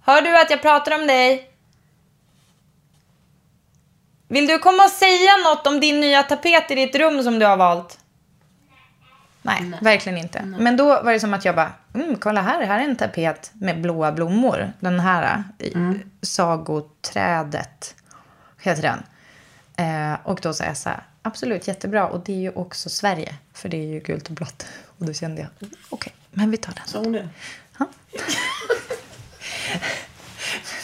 Hör 0.00 0.22
du 0.22 0.40
att 0.40 0.50
jag 0.50 0.62
pratar 0.62 1.00
om 1.00 1.06
dig? 1.06 1.50
Vill 4.28 4.46
du 4.46 4.58
komma 4.58 4.84
och 4.84 4.90
säga 4.90 5.30
något 5.44 5.66
om 5.66 5.80
din 5.80 6.00
nya 6.00 6.22
tapet 6.22 6.70
i 6.70 6.74
ditt 6.74 6.94
rum 6.94 7.22
som 7.22 7.38
du 7.38 7.46
har 7.46 7.56
valt? 7.56 7.98
Nej, 9.42 9.72
verkligen 9.80 10.18
inte. 10.18 10.42
Men 10.42 10.76
då 10.76 11.02
var 11.02 11.12
det 11.12 11.20
som 11.20 11.34
att 11.34 11.44
jag 11.44 11.54
bara, 11.54 11.72
mm, 11.94 12.16
kolla 12.16 12.42
här, 12.42 12.66
här 12.66 12.78
är 12.78 12.84
en 12.84 12.96
tapet 12.96 13.50
med 13.54 13.80
blåa 13.80 14.12
blommor. 14.12 14.72
Den 14.80 15.00
här, 15.00 15.44
mm. 15.74 16.10
sagoträdet, 16.22 17.94
heter 18.60 18.82
den. 18.82 19.02
Eh, 19.76 20.18
och 20.22 20.40
då 20.42 20.52
sa 20.52 20.64
jag 20.64 20.76
så 20.76 20.88
här, 20.88 21.02
absolut 21.28 21.68
jättebra. 21.68 22.06
Och 22.08 22.20
det 22.24 22.32
är 22.32 22.36
ju 22.40 22.50
också 22.50 22.88
Sverige, 22.90 23.34
för 23.54 23.68
det 23.68 23.76
är 23.76 23.86
ju 23.86 24.00
gult 24.00 24.28
och 24.28 24.34
blått. 24.34 24.66
Och 24.98 25.06
då 25.06 25.12
kände 25.12 25.40
jag, 25.40 25.70
okej, 25.88 26.12
men 26.30 26.50
vi 26.50 26.56
tar 26.56 26.72
den. 26.72 26.82
Sa 26.86 26.98
hon 26.98 27.12
det? 27.12 27.28
Ja. 27.78 27.86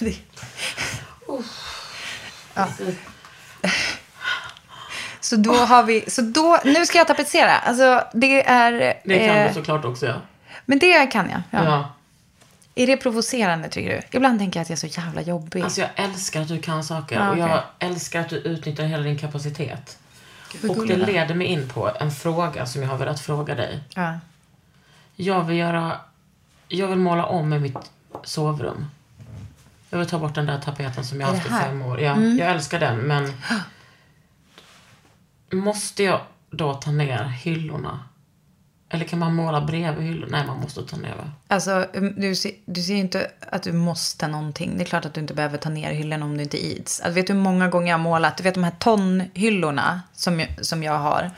Det- 0.01 0.17
ja. 2.55 2.69
Så 5.21 5.37
då 5.37 5.55
har 5.55 5.83
vi, 5.83 6.11
så 6.11 6.23
då, 6.23 6.61
nu 6.65 6.87
ska 6.87 6.99
jag 6.99 7.07
tapetsera. 7.07 7.57
Alltså 7.59 8.05
det 8.15 8.47
är... 8.49 8.73
Det 9.05 9.19
kan 9.29 9.37
eh, 9.37 9.49
du 9.49 9.55
såklart 9.55 9.85
också 9.85 10.07
göra. 10.07 10.21
Men 10.65 10.79
det 10.79 11.07
kan 11.07 11.31
jag. 11.31 11.43
Ja. 11.51 11.65
Ja. 11.65 11.95
Är 12.75 12.87
det 12.87 12.97
provocerande 12.97 13.69
tycker 13.69 13.91
du? 13.91 14.17
Ibland 14.17 14.39
tänker 14.39 14.61
jag 14.61 14.63
att 14.63 14.71
jag 14.71 14.77
är 14.77 14.89
så 14.91 15.01
jävla 15.01 15.21
jobbig. 15.21 15.63
Alltså 15.63 15.81
jag 15.81 15.91
älskar 15.97 16.41
att 16.43 16.49
du 16.49 16.59
kan 16.63 16.85
saker. 16.85 17.17
Ja, 17.17 17.31
Och 17.31 17.39
jag 17.39 17.63
älskar 17.79 18.21
att 18.21 18.29
du 18.29 18.37
utnyttjar 18.37 18.85
hela 18.85 19.03
din 19.03 19.19
kapacitet. 19.19 19.99
Och 20.69 20.87
det 20.87 20.97
leder 20.97 21.35
mig 21.35 21.47
in 21.47 21.69
på 21.69 21.91
en 22.01 22.11
fråga 22.11 22.67
som 22.67 22.83
jag 22.83 22.89
har 22.89 22.99
velat 22.99 23.21
fråga 23.21 23.55
dig. 23.55 23.81
ja. 23.95 24.19
Jag 25.17 25.45
vill 25.45 25.57
göra... 25.57 25.97
Jag 26.69 26.89
vill 26.89 26.99
måla 26.99 27.27
om 27.27 27.53
i 27.53 27.59
mitt 27.59 27.91
sovrum. 28.25 28.87
Jag 29.91 29.99
vill 29.99 30.09
ta 30.09 30.19
bort 30.19 30.35
den 30.35 30.47
där 30.47 30.61
tapeten 30.61 31.05
som 31.05 31.21
jag 31.21 31.29
haft 31.29 31.47
i? 31.47 31.49
Mm. 31.49 31.61
fem 31.61 31.83
år. 31.83 32.01
Ja, 32.01 32.21
Jag 32.21 32.51
älskar 32.51 32.81
den, 32.81 32.99
men... 32.99 33.33
Måste 35.63 36.03
jag 36.03 36.21
då 36.51 36.75
ta 36.75 36.91
ner 36.91 37.25
hyllorna? 37.25 38.01
Eller 38.95 39.05
kan 39.05 39.19
man 39.19 39.35
måla 39.35 39.61
bredvid 39.61 40.07
hyllorna? 40.09 40.37
Nej, 40.39 40.47
man 40.47 40.61
måste 40.61 40.83
ta 40.83 40.97
ner 40.97 41.15
va? 41.17 41.31
Alltså, 41.49 41.87
um, 41.95 42.15
du 42.21 42.35
ser, 42.35 42.53
du 42.67 42.83
ser 42.83 42.93
ju 42.95 43.01
inte 43.01 43.31
att 43.51 43.63
du 43.63 43.73
måste 43.73 44.29
någonting. 44.29 44.73
Det 44.77 44.83
är 44.83 44.87
klart 44.87 45.05
att 45.05 45.15
du 45.15 45.21
inte 45.21 45.35
behöver 45.35 45.59
ta 45.59 45.69
ner 45.69 45.93
hyllorna 45.93 46.25
om 46.25 46.37
du 46.37 46.43
inte 46.43 46.65
ids. 46.67 47.01
Alltså, 47.01 47.15
vet 47.15 47.27
du 47.27 47.33
hur 47.33 47.41
många 47.41 47.69
gånger 47.69 47.89
jag 47.89 47.95
har 47.99 48.03
målat? 48.03 48.37
Du 48.37 48.43
vet 48.43 48.55
de 48.55 48.65
här 48.65 48.73
tonhyllorna 48.79 50.01
som 50.13 50.41
jag, 50.41 50.49
som 50.67 50.83
jag 50.83 50.99
har. 50.99 51.31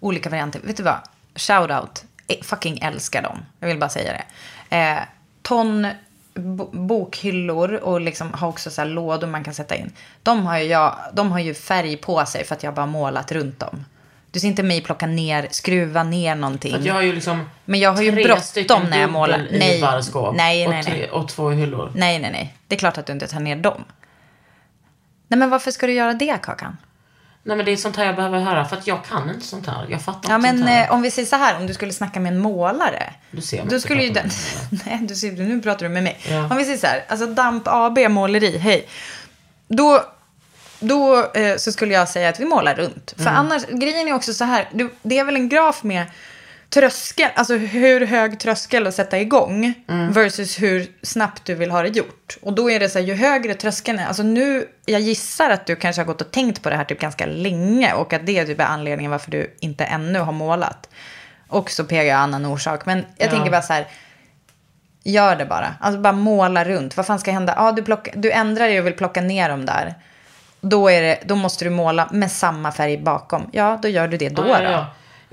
Olika 0.00 0.30
varianter. 0.30 0.60
Vet 0.64 0.76
du 0.76 0.82
vad? 0.82 0.98
Shout 1.34 1.70
out. 1.70 2.04
Eh, 2.26 2.36
Fucking 2.42 2.78
älskar 2.78 3.22
dem. 3.22 3.38
Jag 3.60 3.68
vill 3.68 3.78
bara 3.78 3.90
säga 3.90 4.12
det. 4.12 4.76
Eh, 4.76 4.98
ton 5.42 5.86
bo- 6.34 6.70
bokhyllor 6.86 7.74
och 7.74 8.00
liksom 8.00 8.32
har 8.34 8.48
också 8.48 8.70
så 8.70 8.80
här 8.80 8.88
lådor 8.88 9.26
man 9.26 9.44
kan 9.44 9.54
sätta 9.54 9.74
in. 9.76 9.92
De 10.22 10.46
har, 10.46 10.58
ju 10.58 10.64
jag, 10.64 10.96
de 11.12 11.32
har 11.32 11.38
ju 11.40 11.54
färg 11.54 11.96
på 11.96 12.26
sig 12.26 12.44
för 12.44 12.54
att 12.54 12.62
jag 12.62 12.74
bara 12.74 12.86
målat 12.86 13.32
runt 13.32 13.58
dem. 13.60 13.84
Du 14.34 14.40
ser 14.40 14.48
inte 14.48 14.62
mig 14.62 14.80
plocka 14.80 15.06
ner, 15.06 15.48
skruva 15.50 16.02
ner 16.02 16.34
någonting. 16.34 16.72
För 16.72 16.86
jag 16.86 16.94
har 16.94 17.02
ju 17.02 17.12
liksom... 17.12 17.50
Men 17.64 17.80
jag 17.80 17.92
har 17.92 18.02
ju 18.02 18.12
bråttom 18.12 18.82
när 18.90 19.00
jag 19.00 19.10
målar. 19.10 19.48
Nej. 19.50 19.78
i. 19.78 19.82
Nej, 20.36 20.68
nej, 20.68 20.78
och, 20.78 20.84
tre, 20.84 20.94
nej. 20.94 21.10
och 21.10 21.28
två 21.28 21.50
hyllor. 21.50 21.92
Nej, 21.94 22.18
nej, 22.18 22.30
nej. 22.30 22.54
Det 22.68 22.74
är 22.74 22.78
klart 22.78 22.98
att 22.98 23.06
du 23.06 23.12
inte 23.12 23.26
tar 23.26 23.40
ner 23.40 23.56
dem. 23.56 23.84
Nej, 25.28 25.38
men 25.38 25.50
varför 25.50 25.70
ska 25.70 25.86
du 25.86 25.92
göra 25.92 26.14
det, 26.14 26.38
Kakan? 26.42 26.76
Nej 27.42 27.56
men 27.56 27.66
det 27.66 27.72
är 27.72 27.76
sånt 27.76 27.96
här 27.96 28.04
jag 28.04 28.16
behöver 28.16 28.40
höra. 28.40 28.64
För 28.64 28.76
att 28.76 28.86
jag 28.86 29.04
kan 29.04 29.30
inte 29.30 29.46
sånt 29.46 29.66
här. 29.66 29.86
Jag 29.88 30.02
fattar 30.02 30.30
Ja, 30.30 30.36
inte 30.36 30.48
men 30.48 30.58
sånt 30.58 30.70
här. 30.70 30.86
eh, 30.86 30.92
om 30.92 31.02
vi 31.02 31.10
säger 31.10 31.26
så 31.26 31.36
här, 31.36 31.56
om 31.60 31.66
du 31.66 31.74
skulle 31.74 31.92
snacka 31.92 32.20
med 32.20 32.32
en 32.32 32.38
målare. 32.38 33.14
Du 33.30 33.40
ser 33.40 33.56
mig 33.56 33.66
Då 33.66 33.74
inte 33.74 33.80
skulle 33.80 34.02
ju 34.02 34.14
prata 34.14 34.28
den... 34.70 34.80
Nej, 34.86 34.98
du 35.02 35.14
ser, 35.14 35.32
nu 35.32 35.62
pratar 35.62 35.86
du 35.86 35.88
med 35.88 36.02
mig. 36.02 36.18
Ja. 36.28 36.48
Om 36.50 36.56
vi 36.56 36.64
säger 36.64 36.78
så 36.78 36.86
här, 36.86 37.04
alltså 37.08 37.26
Damp 37.26 37.62
AB 37.66 37.98
måleri, 38.10 38.58
hej. 38.58 38.88
Då, 39.68 40.02
då 40.84 41.30
eh, 41.34 41.56
så 41.56 41.72
skulle 41.72 41.94
jag 41.94 42.08
säga 42.08 42.28
att 42.28 42.40
vi 42.40 42.44
målar 42.44 42.74
runt. 42.74 43.14
Mm. 43.18 43.24
För 43.24 43.38
annars, 43.40 43.62
grejen 43.66 44.08
är 44.08 44.12
också 44.14 44.34
så 44.34 44.44
här, 44.44 44.68
det 45.02 45.18
är 45.18 45.24
väl 45.24 45.36
en 45.36 45.48
graf 45.48 45.82
med 45.82 46.06
tröskel, 46.70 47.30
alltså 47.34 47.54
hur 47.56 48.06
hög 48.06 48.40
tröskel 48.40 48.86
att 48.86 48.94
sätta 48.94 49.18
igång 49.18 49.74
Mm. 49.88 50.12
versus 50.12 50.62
hur 50.62 50.86
snabbt 51.02 51.44
du 51.44 51.54
vill 51.54 51.70
ha 51.70 51.82
det 51.82 51.88
gjort. 51.88 52.36
Och 52.42 52.52
då 52.52 52.70
är 52.70 52.80
det 52.80 52.88
så 52.88 52.98
här, 52.98 53.06
ju 53.06 53.14
högre 53.14 53.54
tröskeln 53.54 53.98
är, 53.98 54.06
alltså 54.06 54.22
nu, 54.22 54.68
jag 54.86 55.00
gissar 55.00 55.50
att 55.50 55.66
du 55.66 55.76
kanske 55.76 56.02
har 56.02 56.06
gått 56.06 56.20
och 56.20 56.30
tänkt 56.30 56.62
på 56.62 56.70
det 56.70 56.76
här 56.76 56.84
typ 56.84 57.00
ganska 57.00 57.26
länge 57.26 57.92
och 57.94 58.12
att 58.12 58.26
det 58.26 58.38
är 58.38 58.46
typ 58.46 58.60
är 58.60 58.64
anledningen 58.64 59.10
varför 59.10 59.30
du 59.30 59.54
inte 59.60 59.84
ännu 59.84 60.18
har 60.18 60.32
målat. 60.32 60.88
Och 61.48 61.70
så 61.70 61.84
PGA 61.84 62.16
annan 62.16 62.46
orsak. 62.46 62.86
Men 62.86 62.98
jag 63.16 63.26
Ja. 63.26 63.30
tänker 63.30 63.50
bara 63.50 63.62
så 63.62 63.72
här, 63.72 63.86
gör 65.04 65.36
det 65.36 65.44
bara. 65.44 65.74
Alltså 65.80 66.00
bara 66.00 66.12
måla 66.12 66.64
runt. 66.64 66.96
Vad 66.96 67.06
fan 67.06 67.18
ska 67.18 67.30
hända? 67.32 67.54
Ja, 67.56 67.72
du, 67.72 67.82
plock, 67.82 68.08
du 68.14 68.30
ändrar 68.32 68.66
dig 68.68 68.80
och 68.80 68.86
vill 68.86 68.92
plocka 68.96 69.20
ner 69.20 69.48
dem 69.48 69.66
där. 69.66 69.94
Då, 70.64 70.90
är 70.90 71.02
det, 71.02 71.18
då 71.24 71.34
måste 71.34 71.64
du 71.64 71.70
måla 71.70 72.08
med 72.12 72.32
samma 72.32 72.72
färg 72.72 72.98
bakom. 72.98 73.48
Ja, 73.52 73.78
då 73.82 73.88
gör 73.88 74.08
du 74.08 74.16
det 74.16 74.28
då. 74.28 74.46
ja, 74.48 74.60
då. 74.60 74.86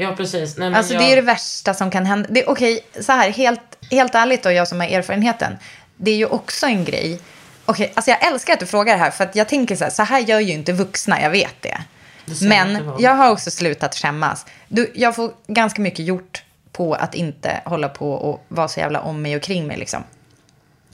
ja, 0.04 0.16
precis. 0.16 0.58
Nej, 0.58 0.74
Alltså 0.74 0.94
jag... 0.94 1.04
det 1.04 1.12
är 1.12 1.16
det 1.16 1.22
värsta 1.22 1.74
som 1.74 1.92
kan 1.92 2.06
hända. 2.06 2.30
Det, 2.32 2.46
Okej, 2.46 2.80
så 3.02 3.12
här, 3.12 3.30
helt, 3.30 3.62
helt 3.92 4.16
ärligt 4.16 4.44
då, 4.44 4.52
jag 4.52 4.68
som 4.68 4.80
har 4.80 4.88
erfarenheten. 4.88 5.58
Det 5.98 6.12
är 6.12 6.16
ju 6.16 6.26
också 6.26 6.66
en 6.66 6.86
grej. 6.86 7.20
Okej, 7.66 7.92
alltså 7.96 8.12
jag 8.12 8.28
älskar 8.28 8.54
att 8.54 8.60
du 8.60 8.66
frågar 8.66 8.94
det 8.94 9.00
här, 9.00 9.12
för 9.12 9.24
att 9.24 9.36
jag 9.36 9.48
tänker 9.48 9.76
så 9.76 9.84
här, 9.84 9.92
så 9.92 10.04
här 10.04 10.20
gör 10.20 10.40
ju 10.40 10.54
inte 10.54 10.74
vuxna, 10.74 11.22
jag 11.22 11.30
vet 11.30 11.62
det. 11.62 11.78
Det 12.26 12.42
Men 12.42 12.94
jag 13.00 13.12
har 13.12 13.32
också 13.32 13.52
slutat 13.52 13.96
skämmas. 13.96 14.46
Du, 14.68 14.92
jag 14.96 15.16
får 15.16 15.32
ganska 15.48 15.82
mycket 15.82 16.06
gjort 16.06 16.44
på 16.72 16.94
att 16.94 17.16
inte 17.16 17.62
hålla 17.66 17.90
på 17.90 18.14
och 18.14 18.46
vara 18.48 18.68
så 18.68 18.80
jävla 18.80 19.02
om 19.02 19.22
mig 19.22 19.36
och 19.36 19.42
kring 19.42 19.68
mig 19.68 19.78
liksom. 19.78 20.04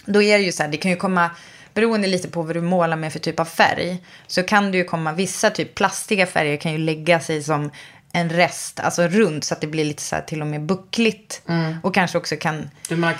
Då 0.06 0.22
är 0.22 0.38
det 0.38 0.44
ju 0.44 0.52
så 0.52 0.64
här, 0.64 0.70
det 0.70 0.78
kan 0.78 0.92
ju 0.92 0.98
komma, 0.98 1.30
beroende 1.78 2.08
lite 2.08 2.28
på 2.28 2.42
vad 2.42 2.56
du 2.56 2.62
målar 2.62 2.98
med 2.98 3.14
för 3.14 3.20
typ 3.20 3.40
av 3.40 3.46
färg, 3.46 3.98
så 4.28 4.44
kan 4.44 4.72
det 4.72 4.78
ju 4.78 4.84
komma, 4.84 5.12
vissa 5.14 5.50
typ 5.50 5.76
plastiga 5.76 6.26
färger 6.26 6.58
kan 6.58 6.72
ju 6.72 6.78
lägga 6.78 7.20
sig 7.20 7.44
som 7.44 7.72
en 8.12 8.30
rest, 8.30 8.80
alltså 8.80 9.08
runt 9.08 9.44
så 9.44 9.54
att 9.54 9.62
det 9.62 9.68
blir 9.68 9.86
lite 9.86 10.02
så 10.04 10.16
här 10.16 10.24
till 10.24 10.42
och 10.42 10.48
med 10.48 10.62
buckligt. 10.62 11.42
Och 11.84 11.94
kanske 11.94 12.18
också 12.18 12.36
kan 12.36 12.70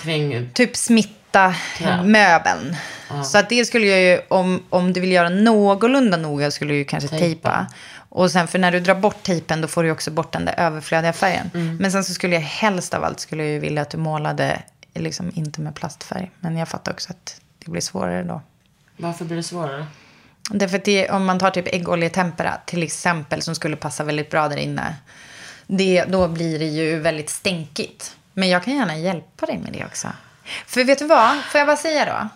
kring... 0.02 0.50
typ 0.54 0.76
smitta 0.76 1.54
Ja. 1.80 2.02
möbeln. 2.02 2.76
Så 3.24 3.38
att 3.38 3.48
det 3.48 3.64
skulle 3.64 3.86
jag 3.86 4.00
ju, 4.00 4.20
om, 4.28 4.62
om 4.70 4.92
du 4.92 5.00
vill 5.00 5.12
göra 5.12 5.28
någorlunda 5.28 6.16
noga 6.16 6.50
skulle 6.50 6.72
du 6.72 6.78
ju 6.78 6.84
kanske 6.84 7.08
Tejpa. 7.08 7.24
tejpa. 7.24 7.66
Och 8.08 8.30
sen 8.30 8.48
för 8.48 8.58
när 8.58 8.72
du 8.72 8.80
drar 8.80 8.94
bort 8.94 9.22
tejpen 9.22 9.60
då 9.60 9.68
får 9.68 9.82
du 9.82 9.90
också 9.90 10.10
bort 10.10 10.32
den 10.32 10.44
där 10.44 10.54
överflödiga 10.58 11.12
färgen. 11.12 11.50
Mm. 11.54 11.76
Men 11.76 11.92
sen 11.92 12.04
så 12.04 12.12
skulle 12.14 12.34
jag 12.34 12.42
helst 12.42 12.94
av 12.94 13.04
allt 13.04 13.20
skulle 13.20 13.42
jag 13.42 13.52
ju 13.52 13.58
vilja 13.58 13.82
att 13.82 13.90
du 13.90 13.98
målade, 13.98 14.62
liksom 14.94 15.30
inte 15.34 15.60
med 15.60 15.74
plastfärg. 15.74 16.30
Men 16.40 16.56
jag 16.56 16.68
fattar 16.68 16.92
också 16.92 17.10
att 17.10 17.40
det 17.68 17.72
blir 17.72 17.82
svårare 17.82 18.22
då. 18.22 18.42
Varför 18.96 19.24
blir 19.24 19.36
det 19.36 19.42
svårare? 19.42 19.86
Därför 20.50 20.76
att 20.76 20.84
det, 20.84 21.10
om 21.10 21.24
man 21.24 21.38
tar 21.38 21.50
typ 21.50 21.74
äggoljetempera 21.74 22.60
till 22.66 22.82
exempel 22.82 23.42
som 23.42 23.54
skulle 23.54 23.76
passa 23.76 24.04
väldigt 24.04 24.30
bra 24.30 24.48
där 24.48 24.56
inne. 24.56 24.96
Det, 25.66 26.04
då 26.04 26.28
blir 26.28 26.58
det 26.58 26.64
ju 26.64 26.98
väldigt 26.98 27.30
stänkigt. 27.30 28.16
Men 28.32 28.48
jag 28.48 28.64
kan 28.64 28.76
gärna 28.76 28.96
hjälpa 28.96 29.46
dig 29.46 29.58
med 29.58 29.72
det 29.72 29.84
också. 29.84 30.08
För 30.66 30.84
vet 30.84 30.98
du 30.98 31.06
vad? 31.06 31.44
Får 31.44 31.58
jag 31.58 31.66
bara 31.66 31.76
säga 31.76 32.04
då? 32.04 32.28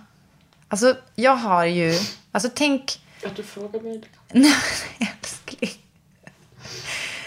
Alltså 0.68 0.94
jag 1.14 1.36
har 1.36 1.64
ju, 1.64 1.98
alltså 2.32 2.50
tänk, 2.54 3.00
Att 3.26 3.36
du 3.36 3.42
frågar 3.42 3.80
mig 3.80 4.02
nej 4.32 4.54
älskling. 4.98 5.70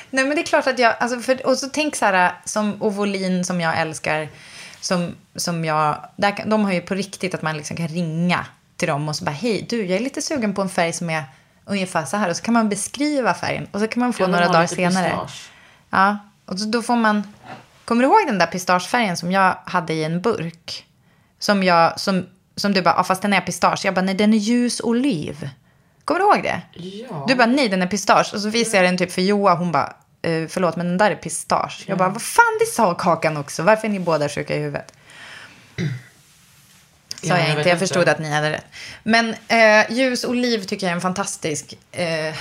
Nej 0.09 0.25
men 0.25 0.35
det 0.35 0.41
är 0.41 0.45
klart 0.45 0.67
att 0.67 0.79
jag, 0.79 0.95
alltså 0.99 1.19
för, 1.19 1.45
och 1.45 1.57
så 1.57 1.67
tänk 1.67 1.95
så 1.95 2.05
här 2.05 2.33
som 2.45 2.81
Ovolin 2.81 3.45
som 3.45 3.61
jag 3.61 3.79
älskar. 3.79 4.29
Som, 4.85 5.15
som 5.35 5.65
jag, 5.65 5.97
där, 6.15 6.43
de 6.45 6.65
har 6.65 6.73
ju 6.73 6.81
på 6.81 6.95
riktigt 6.95 7.33
att 7.33 7.41
man 7.41 7.57
liksom 7.57 7.77
kan 7.77 7.87
ringa 7.87 8.45
till 8.77 8.87
dem 8.87 9.09
och 9.09 9.15
så 9.15 9.25
bara 9.25 9.31
hej 9.31 9.65
du 9.69 9.85
jag 9.85 9.97
är 9.97 10.03
lite 10.03 10.21
sugen 10.21 10.53
på 10.53 10.61
en 10.61 10.69
färg 10.69 10.93
som 10.93 11.09
är 11.09 11.23
ungefär 11.65 12.05
så 12.05 12.17
här. 12.17 12.29
Och 12.29 12.37
så 12.37 12.43
kan 12.43 12.53
man 12.53 12.69
beskriva 12.69 13.33
färgen 13.33 13.67
och 13.71 13.79
så 13.79 13.87
kan 13.87 13.99
man 13.99 14.13
få 14.13 14.23
vill 14.23 14.31
några 14.31 14.47
dagar 14.47 14.67
senare. 14.67 15.09
pistage. 15.09 15.49
Ja, 15.89 16.17
och 16.45 16.55
då 16.67 16.81
får 16.81 16.95
man... 16.95 17.23
Kommer 17.85 18.03
du 18.03 18.09
ihåg 18.09 18.27
den 18.27 18.37
där 18.37 18.47
pistagefärgen 18.47 19.17
som 19.17 19.31
jag 19.31 19.57
hade 19.65 19.93
i 19.93 20.03
en 20.03 20.21
burk? 20.21 20.85
Som 21.39 21.63
jag, 21.63 21.99
som, 21.99 22.25
som 22.55 22.73
du 22.73 22.81
bara, 22.81 22.95
ah, 22.95 23.03
fast 23.03 23.21
den 23.21 23.33
är 23.33 23.41
pistage. 23.41 23.85
Jag 23.85 23.93
bara, 23.93 24.01
nej 24.01 24.15
den 24.15 24.33
är 24.33 24.37
ljus 24.37 24.81
oliv. 24.81 25.49
Kommer 26.03 26.19
du 26.19 26.25
ihåg 26.25 26.43
det? 26.43 26.61
Ja. 26.73 27.25
Du 27.27 27.35
bara, 27.35 27.47
nej 27.47 27.69
den 27.69 27.81
är 27.81 27.87
pistage. 27.87 28.33
Och 28.33 28.41
så 28.41 28.49
visade 28.49 28.77
jag 28.77 28.85
den 28.85 28.97
typ 28.97 29.11
för 29.11 29.21
Joa, 29.21 29.55
hon 29.55 29.71
bara, 29.71 29.93
eh, 30.25 30.47
förlåt 30.47 30.75
men 30.75 30.87
den 30.87 30.97
där 30.97 31.11
är 31.11 31.15
pistage. 31.15 31.83
Jag 31.87 31.97
bara, 31.97 32.09
vad 32.09 32.21
fan 32.21 32.57
det 32.59 32.65
sa 32.65 32.93
Kakan 32.93 33.37
också. 33.37 33.63
Varför 33.63 33.87
är 33.87 33.91
ni 33.91 33.99
båda 33.99 34.29
sjuka 34.29 34.55
i 34.55 34.59
huvudet? 34.59 34.93
Sa 37.23 37.27
Ja, 37.27 37.37
jag, 37.37 37.49
jag 37.49 37.49
inte, 37.49 37.69
jag 37.69 37.75
inte. 37.75 37.77
förstod 37.79 38.09
att 38.09 38.19
ni 38.19 38.31
hade 38.31 38.51
rätt. 38.51 38.65
Men 39.03 39.35
eh, 39.47 39.91
ljus 39.91 40.25
oliv 40.25 40.63
tycker 40.63 40.85
jag 40.87 40.91
är 40.91 40.95
en 40.95 41.01
fantastisk, 41.01 41.77
eh, 41.91 42.35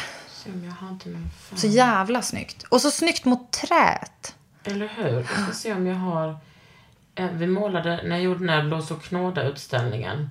så 1.56 1.66
jävla 1.66 2.22
snyggt. 2.22 2.62
Och 2.68 2.80
så 2.80 2.90
snyggt 2.90 3.24
mot 3.24 3.50
träet. 3.52 4.34
Eller 4.64 4.88
hur? 4.96 5.10
Jag 5.16 5.24
ska 5.44 5.52
se 5.52 5.72
om 5.72 5.86
jag 5.86 5.94
har... 5.96 6.38
eh, 7.14 7.26
Vi 7.32 7.46
målade, 7.46 8.00
när 8.04 8.10
jag 8.16 8.20
gjorde 8.20 8.40
den 8.40 8.48
här 8.48 8.62
Blås 8.62 8.90
och 8.90 9.02
knåda-utställningen. 9.02 10.30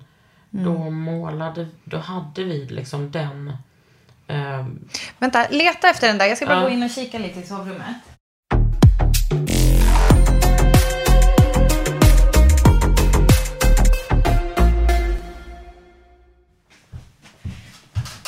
Då 0.49 0.75
Mm. 0.81 0.93
målade, 0.93 1.67
då 1.83 1.97
hade 1.97 2.43
vi 2.43 2.65
liksom 2.65 3.11
den... 3.11 3.57
Eh, 4.27 4.65
Vänta, 5.19 5.47
leta 5.49 5.89
efter 5.89 6.07
den 6.07 6.17
där. 6.17 6.25
Jag 6.25 6.37
ska 6.37 6.45
bara 6.45 6.57
Ja. 6.57 6.63
gå 6.63 6.69
in 6.69 6.83
och 6.83 6.89
kika 6.89 7.19
lite 7.19 7.39
i 7.39 7.43
sovrummet. 7.43 7.95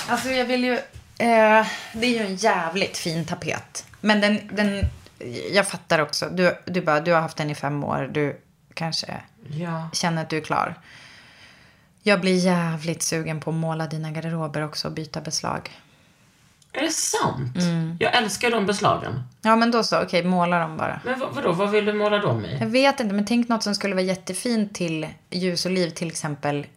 Alltså 0.07 0.29
jag 0.29 0.45
vill 0.45 0.63
ju... 0.63 0.73
Eh, 1.17 1.67
det 1.93 2.05
är 2.05 2.19
ju 2.19 2.25
en 2.25 2.35
jävligt 2.35 2.97
fin 2.97 3.25
tapet. 3.25 3.85
Men 4.01 4.21
den... 4.21 4.39
den 4.51 4.85
jag 5.51 5.67
fattar 5.67 5.99
också. 5.99 6.29
Du, 6.29 6.57
du, 6.65 6.81
bara, 6.81 6.99
du 6.99 7.13
har 7.13 7.21
haft 7.21 7.37
den 7.37 7.49
i 7.49 7.55
fem 7.55 7.83
år. 7.83 8.09
Du 8.11 8.41
kanske 8.73 9.21
ja. 9.49 9.89
känner 9.93 10.21
att 10.21 10.29
du 10.29 10.37
är 10.37 10.41
klar. 10.41 10.75
Jag 12.03 12.21
blir 12.21 12.37
jävligt 12.37 13.03
sugen 13.03 13.39
på 13.39 13.49
att 13.49 13.55
måla 13.55 13.87
dina 13.87 14.11
garderober 14.11 14.61
också 14.61 14.87
och 14.87 14.93
byta 14.93 15.21
beslag. 15.21 15.71
Är 16.75 16.81
det 16.81 16.91
sant? 16.91 17.57
Mm. 17.57 17.97
Jag 17.99 18.15
älskar 18.15 18.51
de 18.51 18.65
beslagen. 18.65 19.23
Ja, 19.41 19.55
men 19.55 19.71
då 19.71 19.83
så. 19.83 20.03
Okej, 20.03 20.23
måla 20.23 20.59
dem 20.59 20.77
bara. 20.77 21.01
Men 21.05 21.19
vad, 21.19 21.33
vadå, 21.33 21.51
vad 21.51 21.71
vill 21.71 21.85
du 21.85 21.93
måla 21.93 22.17
dem 22.17 22.45
i? 22.45 22.57
Jag 22.59 22.67
vet 22.67 22.99
inte, 22.99 23.15
men 23.15 23.25
tänk 23.25 23.47
något 23.47 23.63
som 23.63 23.75
skulle 23.75 23.95
vara 23.95 24.05
jättefint 24.05 24.75
till 24.75 25.07
ljus 25.29 25.65
och 25.65 25.71
liv. 25.71 25.89
Till 25.89 26.07
exempel, 26.07 26.67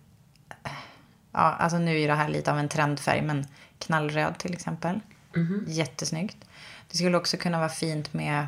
ja, 1.32 1.40
alltså 1.40 1.78
nu 1.78 2.00
är 2.00 2.08
det 2.08 2.14
här 2.14 2.28
lite 2.28 2.52
av 2.52 2.58
en 2.58 2.68
trendfärg, 2.68 3.22
men 3.22 3.46
knallröd 3.78 4.38
till 4.38 4.52
exempel. 4.52 5.00
Jättesnyggt. 5.66 6.36
Det 6.90 6.96
skulle 6.96 7.16
också 7.16 7.36
kunna 7.36 7.58
vara 7.58 7.68
fint 7.68 8.12
med, 8.12 8.46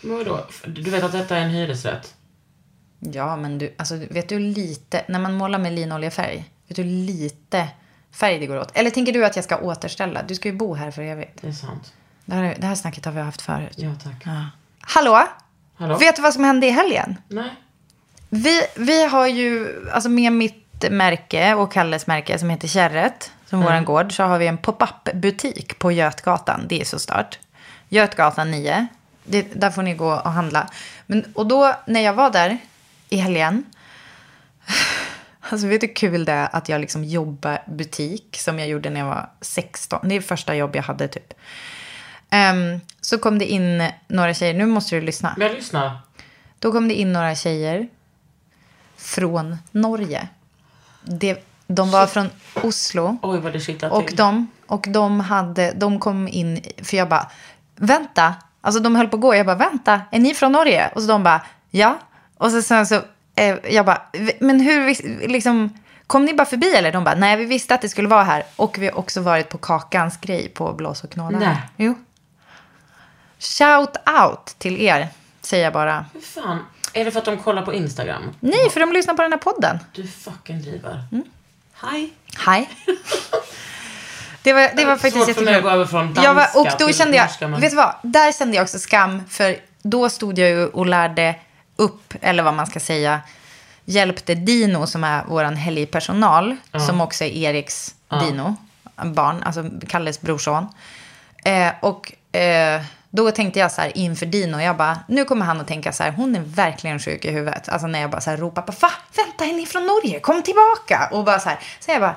Men 0.00 0.16
vadå? 0.18 0.46
Du 0.66 0.90
vet 0.90 1.04
att 1.04 1.12
detta 1.12 1.36
är 1.36 1.44
en 1.44 1.50
hyresrätt? 1.50 2.14
ja 3.00 3.36
men 3.36 3.58
du, 3.58 3.74
alltså 3.78 3.96
vet 4.10 4.28
du 4.28 4.38
lite, 4.38 5.04
när 5.08 5.18
man 5.18 5.34
målar 5.34 5.58
med 5.58 5.72
linoljefärg, 5.72 6.44
vet 6.68 6.76
du 6.76 6.84
lite 6.84 7.68
färg 8.12 8.38
det 8.38 8.46
går 8.46 8.58
åt? 8.58 8.70
Eller 8.74 8.90
tänker 8.90 9.12
du 9.12 9.24
att 9.24 9.36
jag 9.36 9.44
ska 9.44 9.58
återställa? 9.58 10.22
Du 10.22 10.34
ska 10.34 10.48
ju 10.48 10.54
bo 10.54 10.74
här 10.74 10.90
för 10.90 11.02
evigt. 11.02 11.38
Det 11.42 11.48
är 11.48 11.52
sant. 11.52 11.92
Det 12.24 12.34
här, 12.34 12.56
det 12.58 12.66
här 12.66 12.74
snacket 12.74 13.04
har 13.04 13.12
vi 13.12 13.20
haft 13.20 13.42
förut. 13.42 13.74
Ja, 13.76 13.90
tack. 14.04 14.22
Ja. 14.24 14.46
Hallå? 14.80 15.28
Hallå? 15.74 15.96
Vet 15.96 16.16
du 16.16 16.22
vad 16.22 16.34
som 16.34 16.44
hände 16.44 16.66
i 16.66 16.70
helgen? 16.70 17.16
Nej. 17.28 17.50
Vi, 18.28 18.62
vi 18.76 19.06
har 19.06 19.26
ju, 19.26 19.68
alltså 19.92 20.08
med 20.08 20.32
mitt 20.32 20.90
märke 20.90 21.54
och 21.54 21.72
Kalles 21.72 22.06
märke 22.06 22.38
som 22.38 22.50
heter 22.50 22.68
Kärret, 22.68 23.32
som 23.46 23.62
våran 23.62 23.84
gård, 23.84 24.16
så 24.16 24.22
har 24.22 24.38
vi 24.38 24.46
en 24.46 24.58
pop-up-butik 24.58 25.78
på 25.78 25.92
Götgatan. 25.92 26.66
Det 26.68 26.80
är 26.80 26.84
så 26.84 26.98
start. 26.98 27.38
Götgatan 27.88 28.50
9. 28.50 28.86
Det, 29.24 29.42
där 29.42 29.70
får 29.70 29.82
ni 29.82 29.94
gå 29.94 30.12
och 30.12 30.32
handla. 30.32 30.70
Men, 31.06 31.24
och 31.34 31.46
då, 31.46 31.74
när 31.86 32.00
jag 32.00 32.12
var 32.12 32.30
där 32.30 32.58
i 33.08 33.16
helgen, 33.16 33.64
alltså 35.40 35.66
vet 35.66 35.80
du 35.80 35.86
hur 35.86 35.94
kul 35.94 36.24
det 36.24 36.32
är 36.32 36.48
att 36.52 36.68
jag 36.68 36.80
liksom 36.80 37.04
jobbar 37.04 37.62
butik, 37.66 38.36
som 38.40 38.58
jag 38.58 38.68
gjorde 38.68 38.90
när 38.90 39.00
jag 39.00 39.06
var 39.06 39.30
16. 39.40 40.08
Det 40.08 40.14
är 40.14 40.20
första 40.20 40.54
jobb 40.54 40.76
jag 40.76 40.82
hade 40.82 41.08
typ. 41.08 41.34
Ehm, 42.30 42.80
så 43.00 43.18
kom 43.18 43.38
det 43.38 43.46
in 43.46 43.88
några 44.08 44.34
tjejer, 44.34 44.54
nu 44.54 44.66
måste 44.66 44.94
du 44.96 45.00
lyssna. 45.00 45.34
Men 45.36 45.46
jag 45.46 45.56
lyssnar. 45.56 45.98
Då 46.58 46.72
kom 46.72 46.88
det 46.88 46.94
in 46.94 47.12
några 47.12 47.34
tjejer 47.34 47.88
från 48.96 49.56
Norge. 49.70 50.28
Det, 51.02 51.44
de 51.66 51.90
var 51.90 52.06
från 52.06 52.30
Oslo. 52.54 53.18
Oj, 53.22 53.38
vad 53.38 53.52
det 53.52 53.60
kittlar 53.60 53.90
Och 53.90 54.06
till. 54.06 54.16
de, 54.16 54.50
och 54.66 54.86
de, 54.88 55.20
hade, 55.20 55.72
de 55.72 55.98
kom 56.00 56.28
in, 56.28 56.62
för 56.82 56.96
jag 56.96 57.08
bara, 57.08 57.30
vänta. 57.76 58.34
Alltså 58.60 58.80
de 58.80 58.96
höll 58.96 59.08
på 59.08 59.16
att 59.16 59.22
gå, 59.22 59.34
jag 59.34 59.46
bara, 59.46 59.56
vänta, 59.56 60.00
är 60.10 60.18
ni 60.18 60.34
från 60.34 60.52
Norge? 60.52 60.90
Och 60.94 61.02
så 61.02 61.08
de 61.08 61.22
bara, 61.22 61.42
ja. 61.70 61.98
Och 62.36 62.50
så 62.50 62.62
sen 62.62 62.86
så, 62.86 63.02
eh, 63.34 63.56
jag 63.70 63.86
bara, 63.86 64.02
men 64.40 64.60
hur, 64.60 64.86
liksom, 65.28 65.78
kom 66.06 66.24
ni 66.24 66.34
bara 66.34 66.46
förbi 66.46 66.74
eller? 66.74 66.92
De 66.92 67.04
bara, 67.04 67.14
nej 67.14 67.36
vi 67.36 67.44
visste 67.44 67.74
att 67.74 67.82
det 67.82 67.88
skulle 67.88 68.08
vara 68.08 68.24
här. 68.24 68.44
Och 68.56 68.78
vi 68.78 68.86
har 68.86 68.98
också 68.98 69.20
varit 69.20 69.48
på 69.48 69.58
Kakans 69.58 70.16
grej 70.16 70.48
på 70.48 70.72
Blås 70.72 71.04
och 71.04 71.10
knåda. 71.10 71.38
Nej. 71.38 71.56
Jo. 71.76 71.94
Shout 73.38 73.96
out 74.22 74.46
till 74.58 74.80
er, 74.82 75.08
säger 75.40 75.64
jag 75.64 75.72
bara. 75.72 76.04
Hur 76.12 76.20
fan? 76.20 76.66
Är 76.92 77.04
det 77.04 77.10
för 77.10 77.18
att 77.18 77.24
de 77.24 77.36
kollar 77.38 77.62
på 77.62 77.74
Instagram? 77.74 78.22
Nej, 78.40 78.70
för 78.70 78.80
de 78.80 78.92
lyssnar 78.92 79.14
på 79.14 79.22
den 79.22 79.32
här 79.32 79.38
podden. 79.38 79.78
Du 79.92 80.06
fucking 80.06 80.62
driver. 80.62 81.02
Mm. 81.12 81.24
Hej. 81.72 82.12
Hej. 82.46 82.70
Det 84.42 84.52
var, 84.52 84.70
det 84.76 84.84
var 84.84 84.96
faktiskt 84.96 85.24
Svårt 85.26 85.34
för 85.34 85.44
mig 85.44 85.54
att 85.54 85.62
gå 85.62 85.68
över 85.70 85.84
från 85.84 86.04
danska 86.06 86.22
jag 86.22 86.34
var, 86.34 86.46
Och 86.54 86.66
då 86.78 86.86
till 86.86 86.96
kände 86.96 87.16
jag, 87.16 87.24
norska, 87.26 87.48
men- 87.48 87.60
vet 87.60 87.70
du 87.70 87.76
vad? 87.76 87.94
Där 88.02 88.32
kände 88.32 88.56
jag 88.56 88.62
också 88.62 88.78
skam. 88.78 89.22
För 89.28 89.56
då 89.82 90.08
stod 90.08 90.38
jag 90.38 90.48
ju 90.48 90.66
och 90.66 90.86
lärde 90.86 91.34
upp, 91.80 92.14
eller 92.20 92.42
vad 92.42 92.54
man 92.54 92.66
ska 92.66 92.80
säga, 92.80 93.20
hjälpte 93.84 94.34
Dino 94.34 94.86
som 94.86 95.04
är 95.04 95.24
vår 95.28 95.44
helgpersonal, 95.44 96.56
som 96.86 97.00
också 97.00 97.24
är 97.24 97.28
Eriks 97.28 97.94
Dino, 98.20 98.56
barn, 99.04 99.42
alltså 99.42 99.64
Kalles 99.88 100.20
brorson. 100.20 100.66
Eh, 101.44 101.72
och 101.80 102.12
eh, 102.36 102.82
då 103.10 103.30
tänkte 103.30 103.58
jag 103.58 103.72
så 103.72 103.80
här 103.80 103.98
inför 103.98 104.26
Dino, 104.26 104.60
jag 104.60 104.76
bara, 104.76 104.98
nu 105.08 105.24
kommer 105.24 105.46
han 105.46 105.60
att 105.60 105.68
tänka 105.68 105.92
så 105.92 106.02
här, 106.02 106.10
hon 106.10 106.36
är 106.36 106.40
verkligen 106.40 106.98
sjuk 106.98 107.24
i 107.24 107.30
huvudet. 107.30 107.68
Alltså 107.68 107.86
när 107.86 108.00
jag 108.00 108.10
bara 108.10 108.20
så 108.20 108.30
här 108.30 108.36
ropar 108.36 108.62
på, 108.62 108.72
va? 108.80 108.90
Vänta, 109.16 109.44
är 109.44 109.52
ni 109.52 109.66
från 109.66 109.86
Norge? 109.86 110.20
Kom 110.20 110.42
tillbaka! 110.42 111.08
Och 111.12 111.24
bara 111.24 111.38
så 111.38 111.48
här, 111.48 111.58
så 111.80 111.90
jag 111.90 112.00
bara, 112.00 112.16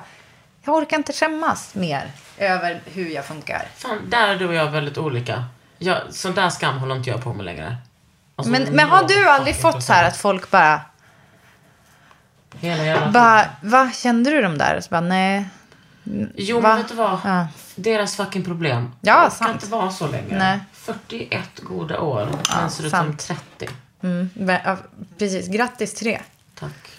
jag 0.64 0.74
orkar 0.74 0.96
inte 0.96 1.12
skämmas 1.12 1.74
mer 1.74 2.10
över 2.38 2.80
hur 2.84 3.08
jag 3.08 3.24
funkar. 3.24 3.68
Fan, 3.76 4.10
där 4.10 4.28
är 4.28 4.36
du 4.36 4.46
och 4.46 4.54
jag 4.54 4.70
väldigt 4.70 4.98
olika. 4.98 5.44
Jag, 5.78 5.98
sån 6.10 6.34
där 6.34 6.50
skam 6.50 6.78
håller 6.78 6.96
inte 6.96 7.10
jag 7.10 7.24
på 7.24 7.32
med 7.32 7.44
längre. 7.44 7.76
Alltså, 8.36 8.52
Men, 8.52 8.62
men 8.62 8.88
har 8.88 9.08
du 9.08 9.28
aldrig 9.28 9.60
fått 9.60 9.82
så 9.82 9.92
här 9.92 10.08
att 10.08 10.16
folk 10.16 10.50
bara, 10.50 10.80
Hela 12.60 12.84
jävla 12.84 13.10
bara 13.10 13.44
va, 13.62 13.90
kände 13.94 14.30
du 14.30 14.42
dem 14.42 14.58
där? 14.58 14.80
Så 14.80 14.90
bara, 14.90 15.00
nej. 15.00 15.48
Jo, 16.36 16.60
Va? 16.60 16.68
men 16.68 16.76
vet 16.78 16.88
du 16.88 16.94
vad? 16.94 17.18
Ja. 17.24 17.46
Deras 17.76 18.16
fucking 18.16 18.44
problem. 18.44 18.92
Ja, 19.00 19.30
det 19.38 19.44
kan 19.44 19.54
inte 19.54 19.66
vara 19.66 19.90
så 19.90 20.06
länge. 20.06 20.38
Nej. 20.38 20.60
41 20.72 21.60
goda 21.62 22.00
år. 22.00 22.28
ser 22.70 22.84
ut 22.84 22.90
sant. 22.90 23.20
som 23.22 23.36
30. 23.58 23.74
Mm, 24.02 24.30
men, 24.34 24.60
ja, 24.64 24.76
precis, 25.18 25.48
grattis 25.48 25.94
till 25.94 26.06
det. 26.06 26.20
Tack. 26.54 26.90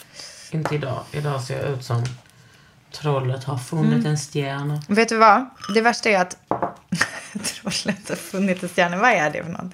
Inte 0.51 0.75
idag. 0.75 1.03
Idag 1.11 1.41
ser 1.41 1.61
jag 1.63 1.71
ut 1.71 1.83
som 1.86 2.03
trollet 2.91 3.43
har 3.43 3.57
funnit 3.57 3.93
Mm. 3.93 4.05
en 4.05 4.17
stjärna. 4.17 4.81
Vet 4.88 5.09
du 5.09 5.17
vad? 5.17 5.45
Det 5.73 5.81
värsta 5.81 6.09
är 6.09 6.19
att 6.21 6.38
trollet 7.43 8.09
har 8.09 8.15
funnits 8.15 8.61
hos 8.61 8.77
hjärnan. 8.77 8.99
Vad 8.99 9.11
är 9.11 9.29
det 9.29 9.43
för 9.43 9.51
någon? 9.51 9.73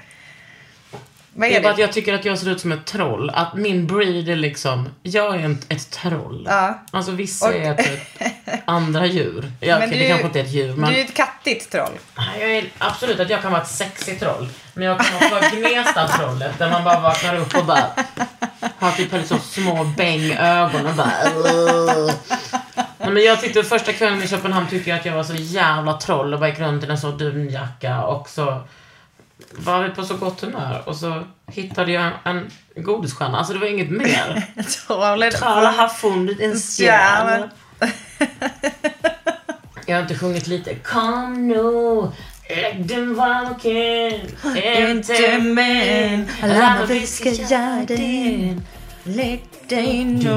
Vad 1.33 1.49
Det 1.49 1.55
är 1.55 1.59
är 1.59 1.63
bara 1.63 1.73
att 1.73 1.79
jag 1.79 1.91
tycker 1.93 2.13
att 2.13 2.25
jag 2.25 2.37
ser 2.39 2.49
ut 2.49 2.61
som 2.61 2.71
ett 2.71 2.85
troll. 2.85 3.29
Att 3.29 3.53
min 3.53 3.87
breed 3.87 4.29
är 4.29 4.35
liksom, 4.35 4.89
jag 5.03 5.35
är 5.35 5.39
en, 5.39 5.59
ett 5.69 5.89
troll. 5.91 6.45
Ja. 6.49 6.79
Alltså 6.91 7.11
vissa 7.11 7.47
Och- 7.47 7.53
är 7.55 7.75
typ 7.75 7.99
andra 8.65 9.05
djur. 9.05 9.51
Ja, 9.59 9.79
Men 9.79 9.87
okej, 9.89 9.97
du- 9.99 10.03
det 10.03 10.09
kanske 10.09 10.27
inte 10.27 10.39
är 10.39 10.43
ett 10.43 10.49
djur, 10.51 10.75
men 10.75 10.93
Du 10.93 10.99
är 10.99 11.05
ett 11.05 11.13
kattigt 11.13 11.71
troll. 11.71 11.91
Nej, 12.17 12.41
jag 12.41 12.51
är, 12.51 12.65
absolut 12.77 13.19
att 13.19 13.29
jag 13.29 13.41
kan 13.41 13.51
vara 13.51 13.61
ett 13.61 13.67
sexigt 13.67 14.19
troll. 14.21 14.49
Men 14.73 14.83
jag 14.87 14.99
kan 14.99 15.15
också 15.15 15.29
vara 15.35 15.49
Gnesta-trollet 15.49 16.59
där 16.59 16.71
man 16.71 16.83
bara 16.83 16.99
vaknar 16.99 17.35
upp 17.35 17.55
och 17.55 17.65
bara 17.65 17.85
har 18.79 18.91
typ 18.91 19.11
lite 19.13 19.27
så 19.27 19.37
små 19.37 19.83
bängögon 19.83 20.85
och 20.85 20.93
bara 20.95 21.11
men 22.97 23.23
jag 23.23 23.41
tyckte 23.41 23.63
första 23.63 23.93
kvällen 23.93 24.23
i 24.23 24.27
Köpenhamn 24.27 24.67
tyckte 24.67 24.89
jag 24.89 24.99
att 24.99 25.05
jag 25.05 25.13
var 25.13 25.23
så 25.23 25.33
jävla 25.35 25.93
troll 25.97 26.33
och 26.33 26.39
bara 26.39 26.49
gick 26.49 26.59
runt 26.59 26.83
i 26.83 26.87
en 26.87 26.97
sån 26.97 27.17
dunjacka 27.17 28.01
och 28.03 28.29
så 28.29 28.61
var 29.51 29.83
vi 29.83 29.89
på 29.89 30.03
så 30.03 30.17
gott 30.17 30.41
humör 30.41 30.83
och 30.85 30.95
så 30.95 31.23
hittade 31.47 31.91
jag 31.91 32.11
en 32.23 32.51
godisstjärna. 32.75 33.37
Alltså 33.37 33.53
det 33.53 33.59
var 33.59 33.67
inget 33.67 33.91
mer. 33.91 34.43
Tralla 35.31 35.71
har 35.71 35.87
funnit 35.87 36.39
en 36.39 36.59
stjärna. 36.59 37.49
Jag 39.85 39.95
har 39.95 40.01
inte 40.01 40.15
sjungit 40.15 40.47
lite. 40.47 40.75
Kom 40.75 41.47
nu, 41.47 42.07
lägg 42.49 42.85
den 42.85 43.15
vaken. 43.15 44.19
Inte 44.89 45.37
men, 45.39 46.27
alla 46.41 46.85
vi 46.87 47.07
ska 47.07 47.29
göra. 47.29 47.85
Lägg 49.03 49.39
dig 49.67 50.05
nu. 50.05 50.29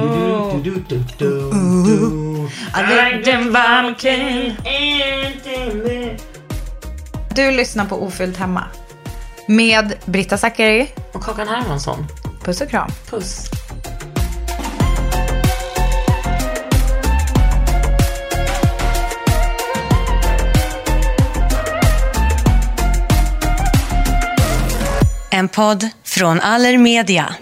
Lägg 2.88 3.24
den 3.24 3.52
vaken. 3.52 4.56
Inte 4.66 5.74
men. 5.74 6.18
Du 7.34 7.50
lyssnar 7.50 7.84
på 7.84 8.02
Ofyllt 8.02 8.36
hemma. 8.36 8.64
Med 9.46 9.94
Britta 10.06 10.38
Zackari. 10.38 10.88
Och 11.12 11.22
Kakan 11.22 11.48
Hermansson. 11.48 12.06
Puss 12.44 12.60
och 12.60 12.68
kram. 12.68 12.90
Puss. 13.10 13.50
En 25.32 25.48
podd 25.48 25.88
från 26.04 26.40
Allermedia. 26.40 27.36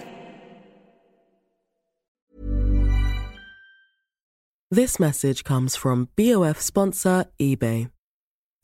This 4.75 4.99
message 4.99 5.45
comes 5.45 5.77
from 5.77 6.09
BOF 6.17 6.61
sponsor 6.61 7.25
eBay. 7.39 7.89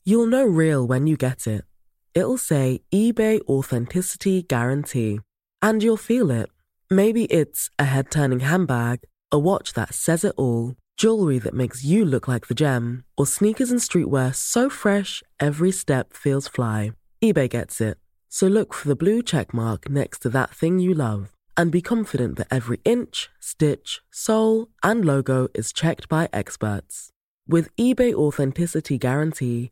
You'll 0.05 0.29
know 0.29 0.57
real 0.57 0.87
when 0.87 1.07
you 1.07 1.17
get 1.17 1.47
it. 1.47 1.68
It'll 2.13 2.37
say 2.37 2.81
eBay 2.93 3.41
Authenticity 3.47 4.43
Guarantee. 4.43 5.19
And 5.61 5.83
you'll 5.83 5.97
feel 5.97 6.31
it. 6.31 6.49
Maybe 6.89 7.25
it's 7.25 7.69
a 7.77 7.85
head 7.85 8.09
turning 8.09 8.39
handbag, 8.41 9.01
a 9.31 9.37
watch 9.37 9.73
that 9.73 9.93
says 9.93 10.23
it 10.23 10.33
all, 10.37 10.75
jewelry 10.97 11.39
that 11.39 11.53
makes 11.53 11.83
you 11.83 12.03
look 12.05 12.27
like 12.27 12.47
the 12.47 12.55
gem, 12.55 13.03
or 13.17 13.25
sneakers 13.25 13.71
and 13.71 13.79
streetwear 13.79 14.33
so 14.33 14.69
fresh 14.69 15.21
every 15.39 15.71
step 15.71 16.13
feels 16.13 16.47
fly. 16.47 16.93
eBay 17.23 17.49
gets 17.49 17.79
it. 17.81 17.97
So 18.29 18.47
look 18.47 18.73
for 18.73 18.87
the 18.87 18.95
blue 18.95 19.21
check 19.21 19.53
mark 19.53 19.89
next 19.89 20.19
to 20.19 20.29
that 20.29 20.51
thing 20.51 20.79
you 20.79 20.93
love 20.93 21.31
and 21.59 21.73
be 21.73 21.81
confident 21.81 22.37
that 22.37 22.47
every 22.49 22.79
inch, 22.85 23.29
stitch, 23.41 23.99
sole, 24.09 24.69
and 24.81 25.03
logo 25.03 25.49
is 25.53 25.73
checked 25.73 26.07
by 26.07 26.29
experts. 26.31 27.09
With 27.45 27.75
eBay 27.75 28.13
Authenticity 28.13 28.97
Guarantee, 28.97 29.71